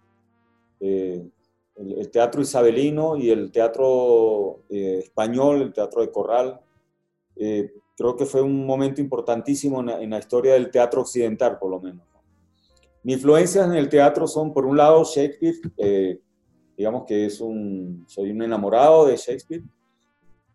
Eh, 0.80 1.28
el, 1.76 2.10
teatro 2.10 2.42
isabelino 2.42 3.18
y 3.18 3.30
el 3.30 3.52
teatro 3.52 4.64
eh, 4.70 5.00
español, 5.04 5.62
el 5.62 5.74
teatro 5.74 6.02
de 6.02 6.12
corral. 6.12 6.60
creo 7.36 8.16
que 8.16 8.26
fue 8.26 8.42
un 8.42 8.66
momento 8.66 9.00
importantísimo 9.00 9.80
en 9.82 10.10
la, 10.10 10.20
historia 10.20 10.54
del 10.54 10.72
teatro 10.72 11.02
occidental, 11.02 11.58
por 11.58 11.72
lo 11.72 11.80
menos. 11.80 12.06
Mis 13.04 13.18
influencias 13.18 13.66
en 13.66 13.76
el 13.76 13.88
teatro 13.88 14.28
son, 14.28 14.54
por 14.54 14.66
un 14.66 14.76
lado, 14.76 15.04
Shakespeare, 15.04 16.20
digamos 16.78 17.04
que 17.06 17.26
es 17.26 17.42
un, 17.42 18.06
soy 18.08 18.32
un 18.32 18.44
enamorado 18.44 19.08
de 19.08 19.18
Shakespeare, 19.18 19.64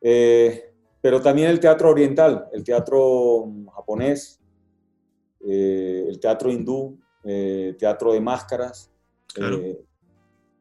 eh, 0.00 0.72
pero 1.00 1.20
también 1.20 1.50
el 1.50 1.58
teatro 1.58 1.90
oriental, 1.90 2.46
el 2.52 2.62
teatro 2.62 3.50
japonés, 3.74 4.40
eh, 5.40 6.04
el 6.08 6.20
teatro 6.20 6.50
hindú, 6.50 6.98
eh, 7.24 7.74
teatro 7.78 8.12
de 8.12 8.20
máscaras. 8.20 8.90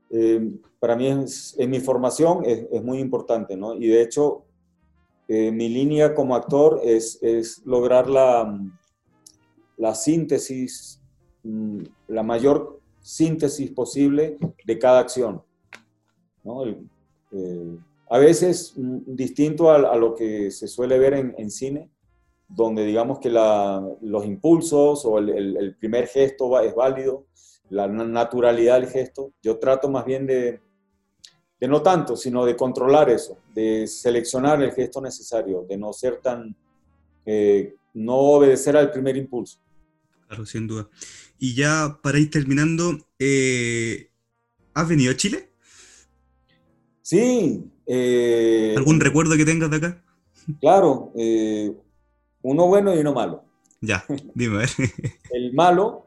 eh, 0.09 0.51
para 0.80 0.95
mí 0.95 1.07
es, 1.07 1.55
en 1.57 1.70
mi 1.70 1.80
formación 1.80 2.43
es, 2.43 2.66
es, 2.72 2.84
muy 2.84 2.99
importante, 2.99 3.55
¿no? 3.55 3.76
Y 3.76 3.88
de 3.88 4.01
hecho, 4.01 4.45
eh, 5.28 5.51
mi 5.51 5.70
línea 5.70 6.14
como 6.14 6.36
actor 6.36 6.82
es, 6.84 7.18
es 7.22 7.62
lograr 7.66 8.09
la, 8.09 8.59
la 9.78 9.95
síntesis, 9.95 11.01
mm, 11.43 11.84
la 12.07 12.24
mayor 12.24 12.82
síntesis 12.99 13.72
posible 13.72 14.38
de 14.66 14.80
cada 14.80 14.99
acción. 14.99 15.41
¿No? 16.44 16.66
Eh, 16.66 17.78
a 18.10 18.18
veces 18.18 18.74
mm, 18.76 19.00
distinto 19.08 19.72
a, 19.72 19.76
a, 19.76 19.96
lo 19.96 20.16
que 20.16 20.52
se 20.52 20.68
suele 20.68 21.00
ver 21.00 21.14
en, 21.14 21.36
en 21.38 21.50
cine, 21.50 21.89
donde 22.48 22.86
digamos 22.86 23.20
que 23.20 23.30
la, 23.30 23.82
los 24.02 24.26
impulsos 24.26 25.06
o 25.06 25.18
el, 25.20 25.30
el, 25.30 25.58
el, 25.58 25.76
primer 25.76 26.08
gesto 26.08 26.50
va, 26.50 26.64
es 26.64 26.76
válido, 26.76 27.26
la 27.70 27.88
naturalidad 27.88 28.80
del 28.80 28.89
gesto. 28.89 29.34
Yo 29.42 29.58
trato 29.58 29.89
más 29.89 30.04
bien 30.06 30.28
de, 30.28 30.60
de 31.62 31.68
no 31.68 31.82
tanto, 31.82 32.18
sino 32.18 32.44
de 32.44 32.56
controlar 32.56 33.10
eso, 33.10 33.38
de 33.54 33.88
seleccionar 33.88 34.62
el 34.62 34.72
gesto 34.72 35.00
necesario, 35.00 35.64
de 35.70 35.78
no 35.78 35.94
ser 35.94 36.18
tan, 36.18 36.56
eh, 37.26 37.76
no 37.94 38.16
obedecer 38.16 38.76
al 38.76 38.92
primer 38.92 39.16
impulso. 39.16 39.60
Claro, 40.28 40.46
sin 40.46 40.68
duda. 40.68 40.89
Y 41.38 41.54
ya 41.54 42.00
para 42.02 42.20
ir 42.20 42.32
terminando, 42.32 42.98
eh, 43.20 44.10
¿has 44.74 44.89
venido 44.89 45.12
a 45.12 45.16
Chile? 45.16 45.51
Sí. 47.12 47.70
Eh, 47.88 48.74
¿Algún 48.78 49.01
recuerdo 49.01 49.36
que 49.36 49.43
tengas 49.43 49.70
de 49.70 49.76
acá? 49.76 50.01
Claro, 50.62 51.12
eh, 51.18 51.70
uno 52.41 52.68
bueno 52.68 52.95
y 52.95 52.99
uno 52.99 53.14
malo. 53.14 53.43
Ya, 53.82 54.05
dime 54.34 54.55
a 54.55 54.59
ver. 54.59 54.70
El 55.32 55.51
malo, 55.51 56.05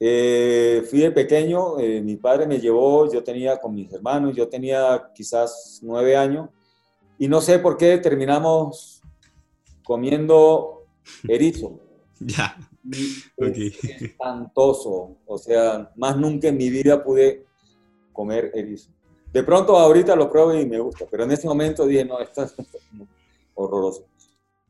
eh, 0.00 0.82
fui 0.90 0.98
de 1.02 1.12
pequeño, 1.12 1.78
eh, 1.78 2.02
mi 2.02 2.16
padre 2.16 2.48
me 2.48 2.58
llevó, 2.58 3.08
yo 3.12 3.22
tenía 3.22 3.58
con 3.58 3.76
mis 3.76 3.92
hermanos, 3.92 4.34
yo 4.34 4.48
tenía 4.48 5.12
quizás 5.14 5.78
nueve 5.84 6.16
años, 6.16 6.48
y 7.16 7.28
no 7.28 7.40
sé 7.40 7.60
por 7.60 7.76
qué 7.76 7.98
terminamos 7.98 9.02
comiendo 9.84 10.86
erizo. 11.28 11.78
Ya. 12.22 12.54
Okay. 13.34 13.72
Espantoso. 13.82 15.16
O 15.24 15.38
sea, 15.38 15.90
más 15.96 16.18
nunca 16.18 16.48
en 16.48 16.58
mi 16.58 16.68
vida 16.68 17.02
pude 17.02 17.46
comer 18.12 18.50
erizo. 18.54 18.90
De 19.32 19.42
pronto 19.42 19.76
ahorita 19.76 20.16
lo 20.16 20.30
pruebo 20.30 20.54
y 20.54 20.66
me 20.66 20.80
gusta, 20.80 21.06
pero 21.10 21.24
en 21.24 21.30
ese 21.30 21.46
momento 21.46 21.86
dije, 21.86 22.04
no, 22.04 22.18
esto 22.20 22.42
es 22.42 22.54
horroroso. 23.54 24.04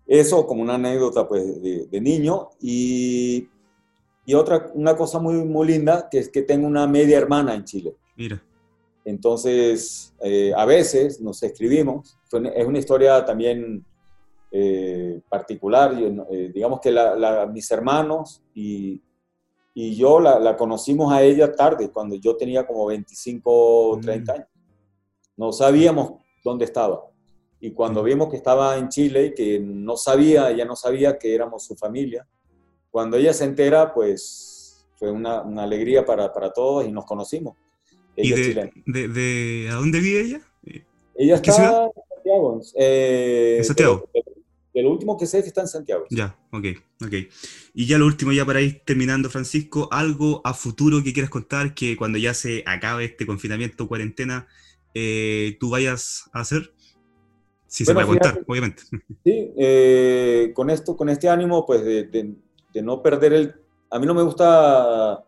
Eso 0.06 0.46
como 0.46 0.62
una 0.62 0.74
anécdota 0.74 1.26
pues, 1.26 1.62
de, 1.62 1.86
de 1.86 2.00
niño. 2.00 2.50
Y, 2.60 3.48
y, 4.26 4.34
otra, 4.34 4.70
una 4.74 4.96
cosa 4.96 5.18
muy, 5.18 5.44
muy 5.44 5.68
linda, 5.68 6.08
que 6.10 6.18
es 6.18 6.28
que 6.28 6.42
tengo 6.42 6.66
una 6.66 6.86
media 6.86 7.16
hermana 7.16 7.54
en 7.54 7.64
Chile. 7.64 7.94
Mira. 8.16 8.42
Entonces, 9.04 10.12
eh, 10.20 10.52
a 10.54 10.64
veces 10.66 11.20
nos 11.20 11.42
escribimos. 11.42 12.18
Es 12.54 12.66
una 12.66 12.78
historia 12.78 13.24
también 13.24 13.84
eh, 14.50 15.20
particular. 15.28 15.94
Eh, 15.96 16.50
digamos 16.52 16.80
que 16.80 16.90
la, 16.90 17.14
la, 17.16 17.46
mis 17.46 17.70
hermanos 17.70 18.42
y, 18.54 19.00
y 19.74 19.94
yo 19.96 20.20
la, 20.20 20.38
la, 20.38 20.56
conocimos 20.56 21.12
a 21.12 21.22
ella 21.22 21.52
tarde, 21.52 21.90
cuando 21.90 22.16
yo 22.16 22.36
tenía 22.36 22.66
como 22.66 22.86
25 22.86 23.90
o 23.90 24.00
30 24.00 24.32
años. 24.32 24.46
No 25.40 25.52
sabíamos 25.52 26.20
dónde 26.44 26.66
estaba. 26.66 27.00
Y 27.60 27.70
cuando 27.70 28.02
vimos 28.02 28.28
que 28.28 28.36
estaba 28.36 28.76
en 28.76 28.90
Chile 28.90 29.26
y 29.28 29.34
que 29.34 29.58
no 29.58 29.96
sabía, 29.96 30.50
ella 30.50 30.66
no 30.66 30.76
sabía 30.76 31.18
que 31.18 31.34
éramos 31.34 31.64
su 31.64 31.74
familia, 31.76 32.26
cuando 32.90 33.16
ella 33.16 33.32
se 33.32 33.44
entera, 33.44 33.94
pues 33.94 34.86
fue 34.96 35.10
una, 35.10 35.40
una 35.40 35.62
alegría 35.62 36.04
para, 36.04 36.30
para, 36.30 36.52
todos 36.52 36.86
y 36.86 36.92
nos 36.92 37.06
conocimos. 37.06 37.56
Ella 38.16 38.36
¿Y 38.36 38.42
de, 38.42 38.70
de, 38.84 39.08
de, 39.08 39.68
a 39.70 39.76
dónde 39.76 40.00
vive 40.00 40.20
ella? 40.20 40.40
Ella 41.14 41.36
está 41.36 41.52
ciudad? 41.52 41.84
en 41.86 42.14
Santiago. 42.14 42.60
Eh, 42.74 43.54
¿En 43.58 43.64
Santiago? 43.64 44.10
De, 44.12 44.22
de, 44.74 44.82
lo 44.82 44.90
último 44.90 45.16
que 45.16 45.24
sé 45.24 45.38
es 45.38 45.44
que 45.44 45.48
está 45.48 45.62
en 45.62 45.68
Santiago. 45.68 46.04
Ya, 46.10 46.38
ok, 46.52 46.66
ok. 47.02 47.14
Y 47.72 47.86
ya 47.86 47.96
lo 47.96 48.04
último, 48.04 48.32
ya 48.32 48.44
para 48.44 48.60
ir 48.60 48.82
terminando, 48.84 49.30
Francisco, 49.30 49.88
algo 49.90 50.42
a 50.44 50.52
futuro 50.52 51.02
que 51.02 51.14
quieras 51.14 51.30
contar 51.30 51.72
que 51.72 51.96
cuando 51.96 52.18
ya 52.18 52.34
se 52.34 52.62
acabe 52.66 53.06
este 53.06 53.24
confinamiento, 53.24 53.88
cuarentena, 53.88 54.46
eh, 54.94 55.56
tú 55.60 55.70
vayas 55.70 56.28
a 56.32 56.40
hacer? 56.40 56.72
Si 57.66 57.84
bueno, 57.84 58.00
se 58.00 58.06
puede 58.06 58.18
contar, 58.18 58.32
fíjate, 58.32 58.50
obviamente. 58.50 58.82
Sí, 59.24 59.52
eh, 59.56 60.52
con 60.54 60.70
esto, 60.70 60.96
con 60.96 61.08
este 61.08 61.28
ánimo, 61.28 61.64
pues 61.64 61.84
de, 61.84 62.04
de, 62.04 62.34
de, 62.72 62.82
no 62.82 63.02
perder 63.02 63.32
el... 63.32 63.54
A 63.90 63.98
mí 63.98 64.06
no 64.06 64.14
me 64.14 64.22
gusta 64.22 65.24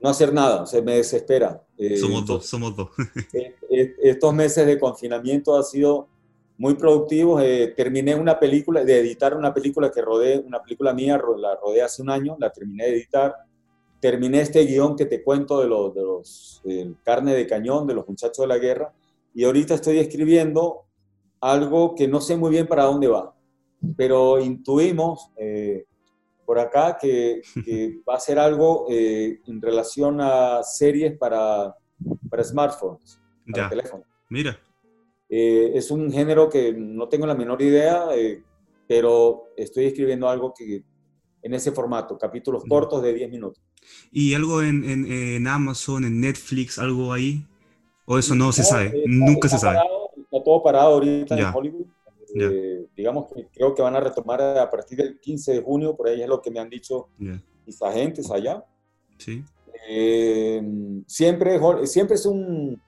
no 0.00 0.08
hacer 0.08 0.32
nada, 0.32 0.62
o 0.62 0.66
sea, 0.66 0.82
me 0.82 0.96
desespera. 0.96 1.62
Eh, 1.78 1.96
somos 1.96 2.26
dos, 2.26 2.46
somos 2.46 2.76
dos. 2.76 2.90
estos 3.70 4.34
meses 4.34 4.66
de 4.66 4.78
confinamiento 4.78 5.56
han 5.56 5.64
sido 5.64 6.08
muy 6.58 6.74
productivos. 6.74 7.42
Eh, 7.42 7.72
terminé 7.76 8.14
una 8.14 8.38
película, 8.38 8.84
de 8.84 9.00
editar 9.00 9.36
una 9.36 9.52
película 9.54 9.90
que 9.90 10.02
rodé, 10.02 10.38
una 10.38 10.62
película 10.62 10.92
mía, 10.92 11.20
la 11.38 11.56
rodé 11.56 11.82
hace 11.82 12.02
un 12.02 12.10
año, 12.10 12.36
la 12.38 12.50
terminé 12.50 12.84
de 12.84 12.92
editar. 12.92 13.34
Terminé 14.00 14.40
este 14.40 14.64
guion 14.64 14.96
que 14.96 15.06
te 15.06 15.22
cuento 15.22 15.60
de 15.60 15.66
los, 15.66 15.94
de 15.94 16.02
los 16.02 16.60
de 16.64 16.94
carne 17.02 17.34
de 17.34 17.46
cañón, 17.46 17.86
de 17.86 17.94
los 17.94 18.06
muchachos 18.08 18.38
de 18.38 18.46
la 18.46 18.58
guerra, 18.58 18.92
y 19.34 19.44
ahorita 19.44 19.74
estoy 19.74 19.98
escribiendo 19.98 20.84
algo 21.40 21.94
que 21.94 22.08
no 22.08 22.20
sé 22.20 22.36
muy 22.36 22.50
bien 22.50 22.66
para 22.66 22.84
dónde 22.84 23.08
va, 23.08 23.34
pero 23.96 24.40
intuimos 24.40 25.30
eh, 25.36 25.84
por 26.46 26.58
acá 26.58 26.96
que, 26.98 27.42
que, 27.64 28.00
va 28.08 28.14
a 28.14 28.20
ser 28.20 28.38
algo 28.38 28.86
eh, 28.88 29.40
en 29.46 29.60
relación 29.60 30.20
a 30.20 30.62
series 30.62 31.18
para, 31.18 31.76
para 32.30 32.44
smartphones, 32.44 33.20
para 33.50 33.64
ya. 33.64 33.68
teléfonos. 33.68 34.06
Mira. 34.30 34.58
Eh, 35.28 35.72
es 35.74 35.90
un 35.90 36.10
género 36.12 36.48
que 36.48 36.72
no 36.72 37.08
tengo 37.08 37.26
la 37.26 37.34
menor 37.34 37.60
idea, 37.60 38.06
eh, 38.14 38.42
pero 38.86 39.48
estoy 39.56 39.86
escribiendo 39.86 40.28
algo 40.28 40.54
que 40.56 40.84
en 41.42 41.54
ese 41.54 41.72
formato, 41.72 42.16
capítulos 42.16 42.64
cortos 42.68 43.02
de 43.02 43.12
10 43.12 43.30
minutos. 43.30 43.62
¿Y 44.12 44.34
algo 44.34 44.62
en, 44.62 44.88
en, 44.88 45.10
en, 45.10 45.46
Amazon, 45.46 46.04
en 46.04 46.20
Netflix, 46.20 46.78
algo 46.78 47.12
ahí? 47.12 47.44
¿O 48.04 48.18
eso 48.18 48.34
no, 48.34 48.46
no 48.46 48.52
se 48.52 48.62
sabe? 48.62 48.86
Está, 48.86 49.00
Nunca 49.06 49.46
está 49.46 49.58
se 49.58 49.66
sabe. 49.66 49.78
Está 50.16 50.44
todo 50.44 50.62
parado 50.62 50.94
ahorita 50.94 51.36
ya. 51.36 51.48
en 51.48 51.54
Hollywood. 51.54 51.86
Eh, 52.34 52.86
digamos 52.96 53.32
que 53.32 53.46
creo 53.52 53.74
que 53.74 53.82
van 53.82 53.96
a 53.96 54.00
retomar 54.00 54.42
a 54.42 54.70
partir 54.70 54.98
del 54.98 55.18
15 55.18 55.54
de 55.54 55.62
junio, 55.62 55.96
por 55.96 56.08
ahí 56.08 56.20
es 56.20 56.28
lo 56.28 56.42
que 56.42 56.50
me 56.50 56.60
han 56.60 56.68
dicho 56.68 57.08
yeah. 57.18 57.42
mis 57.64 57.80
agentes 57.80 58.30
allá. 58.30 58.64
Sí. 59.16 59.42
Eh, 59.88 60.62
siempre, 61.06 61.58
siempre 61.86 62.16
es 62.16 62.26
un, 62.26 62.80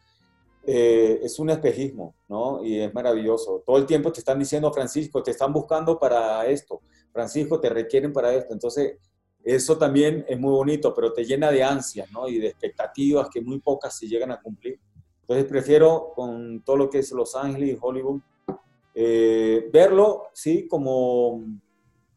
eh, 0.67 1.21
es 1.23 1.39
un 1.39 1.51
espejismo, 1.51 2.15
¿no? 2.29 2.63
Y 2.65 2.79
es 2.79 2.93
maravilloso. 2.93 3.63
Todo 3.65 3.79
el 3.79 3.87
tiempo 3.87 4.13
te 4.13 4.21
están 4.21 4.39
diciendo, 4.39 4.73
Francisco, 4.73 5.23
te 5.23 5.31
están 5.31 5.53
buscando 5.53 5.99
para 5.99 6.45
esto. 6.47 6.83
Francisco, 7.13 7.61
te 7.61 7.71
requieren 7.71 8.13
para 8.13 8.35
esto. 8.35 8.53
Entonces, 8.53 8.99
eso 9.45 9.79
también 9.79 10.25
es 10.29 10.39
muy 10.39 10.51
bonito, 10.51 10.95
pero 10.95 11.13
te 11.13 11.25
llena 11.25 11.51
de 11.51 11.63
ansias, 11.63 12.11
¿no? 12.11 12.29
Y 12.29 12.39
de 12.39 12.49
expectativas 12.49 13.29
que 13.31 13.41
muy 13.41 13.61
pocas 13.61 13.97
se 13.97 14.07
llegan 14.07 14.31
a 14.31 14.41
cumplir. 14.41 14.79
Entonces, 15.23 15.47
prefiero 15.47 16.13
con 16.15 16.63
todo 16.63 16.77
lo 16.77 16.91
que 16.91 16.99
es 16.99 17.13
Los 17.13 17.35
Ángeles 17.35 17.71
y 17.71 17.79
Hollywood, 17.81 18.21
eh, 18.95 19.69
verlo, 19.73 20.25
sí, 20.33 20.67
como, 20.67 21.45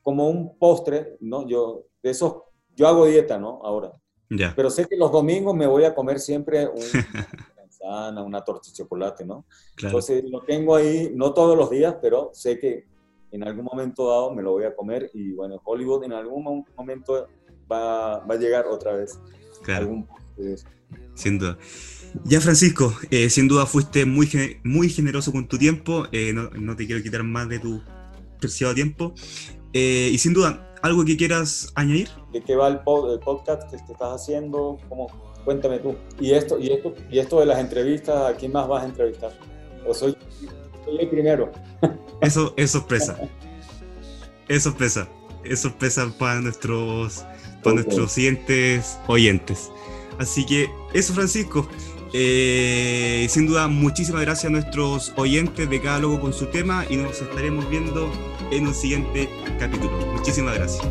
como 0.01 0.29
un 0.29 0.57
postre, 0.57 1.17
¿no? 1.19 1.47
Yo, 1.47 1.85
de 2.01 2.09
esos, 2.09 2.35
yo 2.75 2.87
hago 2.87 3.05
dieta, 3.05 3.37
¿no? 3.37 3.59
Ahora. 3.63 3.93
Yeah. 4.29 4.53
Pero 4.55 4.69
sé 4.69 4.85
que 4.85 4.95
los 4.95 5.11
domingos 5.11 5.53
me 5.53 5.67
voy 5.67 5.83
a 5.83 5.93
comer 5.93 6.19
siempre 6.19 6.67
un, 6.67 6.81
una 8.25 8.43
torta 8.43 8.69
de 8.69 8.73
chocolate, 8.73 9.25
¿no? 9.25 9.45
Claro. 9.75 9.89
Entonces 9.89 10.23
lo 10.29 10.41
tengo 10.41 10.75
ahí, 10.75 11.11
no 11.13 11.33
todos 11.33 11.57
los 11.57 11.69
días, 11.69 11.95
pero 12.01 12.31
sé 12.33 12.57
que 12.57 12.87
en 13.31 13.47
algún 13.47 13.65
momento 13.65 14.09
dado 14.09 14.33
me 14.33 14.41
lo 14.41 14.51
voy 14.51 14.65
a 14.65 14.75
comer 14.75 15.09
y 15.13 15.31
bueno, 15.33 15.61
Hollywood 15.63 16.03
en 16.03 16.13
algún 16.13 16.65
momento 16.75 17.27
va, 17.71 18.19
va 18.19 18.35
a 18.35 18.37
llegar 18.37 18.67
otra 18.67 18.93
vez. 18.93 19.19
Claro. 19.63 19.83
Algún, 19.83 20.07
Sin 21.15 21.39
duda. 21.39 21.57
Ya, 22.25 22.41
Francisco, 22.41 22.93
eh, 23.09 23.29
sin 23.29 23.47
duda 23.47 23.65
fuiste 23.65 24.05
muy, 24.05 24.27
muy 24.63 24.89
generoso 24.89 25.31
con 25.31 25.47
tu 25.47 25.57
tiempo. 25.57 26.07
Eh, 26.11 26.33
no, 26.33 26.49
no, 26.49 26.75
te 26.75 26.85
quiero 26.85 27.01
quitar 27.01 27.23
más 27.23 27.47
de 27.47 27.59
tu 27.59 27.81
preciado 28.39 28.73
tiempo. 28.73 29.13
Eh, 29.71 30.09
y 30.11 30.17
sin 30.17 30.33
duda, 30.33 30.75
¿algo 30.81 31.05
que 31.05 31.15
quieras 31.15 31.71
añadir? 31.75 32.09
¿De 32.33 32.41
qué 32.41 32.55
va 32.55 32.67
el, 32.67 32.79
pod, 32.79 33.13
el 33.13 33.19
podcast 33.19 33.63
que 33.71 33.77
te 33.77 33.93
estás 33.93 34.09
haciendo? 34.21 34.77
¿Cómo? 34.89 35.07
Cuéntame 35.45 35.79
tú. 35.79 35.95
¿Y 36.19 36.33
esto, 36.33 36.59
y, 36.59 36.71
esto, 36.71 36.93
¿Y 37.09 37.19
esto 37.19 37.39
de 37.39 37.45
las 37.45 37.59
entrevistas, 37.59 38.33
a 38.33 38.35
quién 38.35 38.51
más 38.51 38.67
vas 38.67 38.83
a 38.83 38.87
entrevistar? 38.87 39.31
¿O 39.87 39.93
soy, 39.93 40.15
soy 40.85 40.97
el 40.99 41.09
primero? 41.09 41.51
Eso 42.21 42.53
es 42.57 42.71
sorpresa. 42.71 43.17
Es 44.47 44.63
sorpresa. 44.63 45.07
Es 45.43 45.61
sorpresa 45.61 46.11
para 46.17 46.41
nuestros, 46.41 47.25
para 47.63 47.73
okay. 47.73 47.75
nuestros 47.75 48.11
siguientes 48.11 48.97
oyentes. 49.07 49.71
Así 50.19 50.45
que 50.45 50.69
eso, 50.93 51.13
Francisco. 51.13 51.67
Eh, 52.13 53.25
sin 53.29 53.47
duda, 53.47 53.67
muchísimas 53.67 54.21
gracias 54.21 54.45
a 54.45 54.49
nuestros 54.49 55.13
oyentes 55.15 55.69
de 55.69 55.81
cada 55.81 55.99
logo 55.99 56.19
con 56.19 56.33
su 56.33 56.47
tema 56.47 56.85
y 56.89 56.97
nos 56.97 57.21
estaremos 57.21 57.69
viendo 57.69 58.11
en 58.51 58.67
un 58.67 58.75
siguiente 58.75 59.29
capítulo. 59.57 59.97
Muchísimas 60.13 60.55
gracias. 60.55 60.85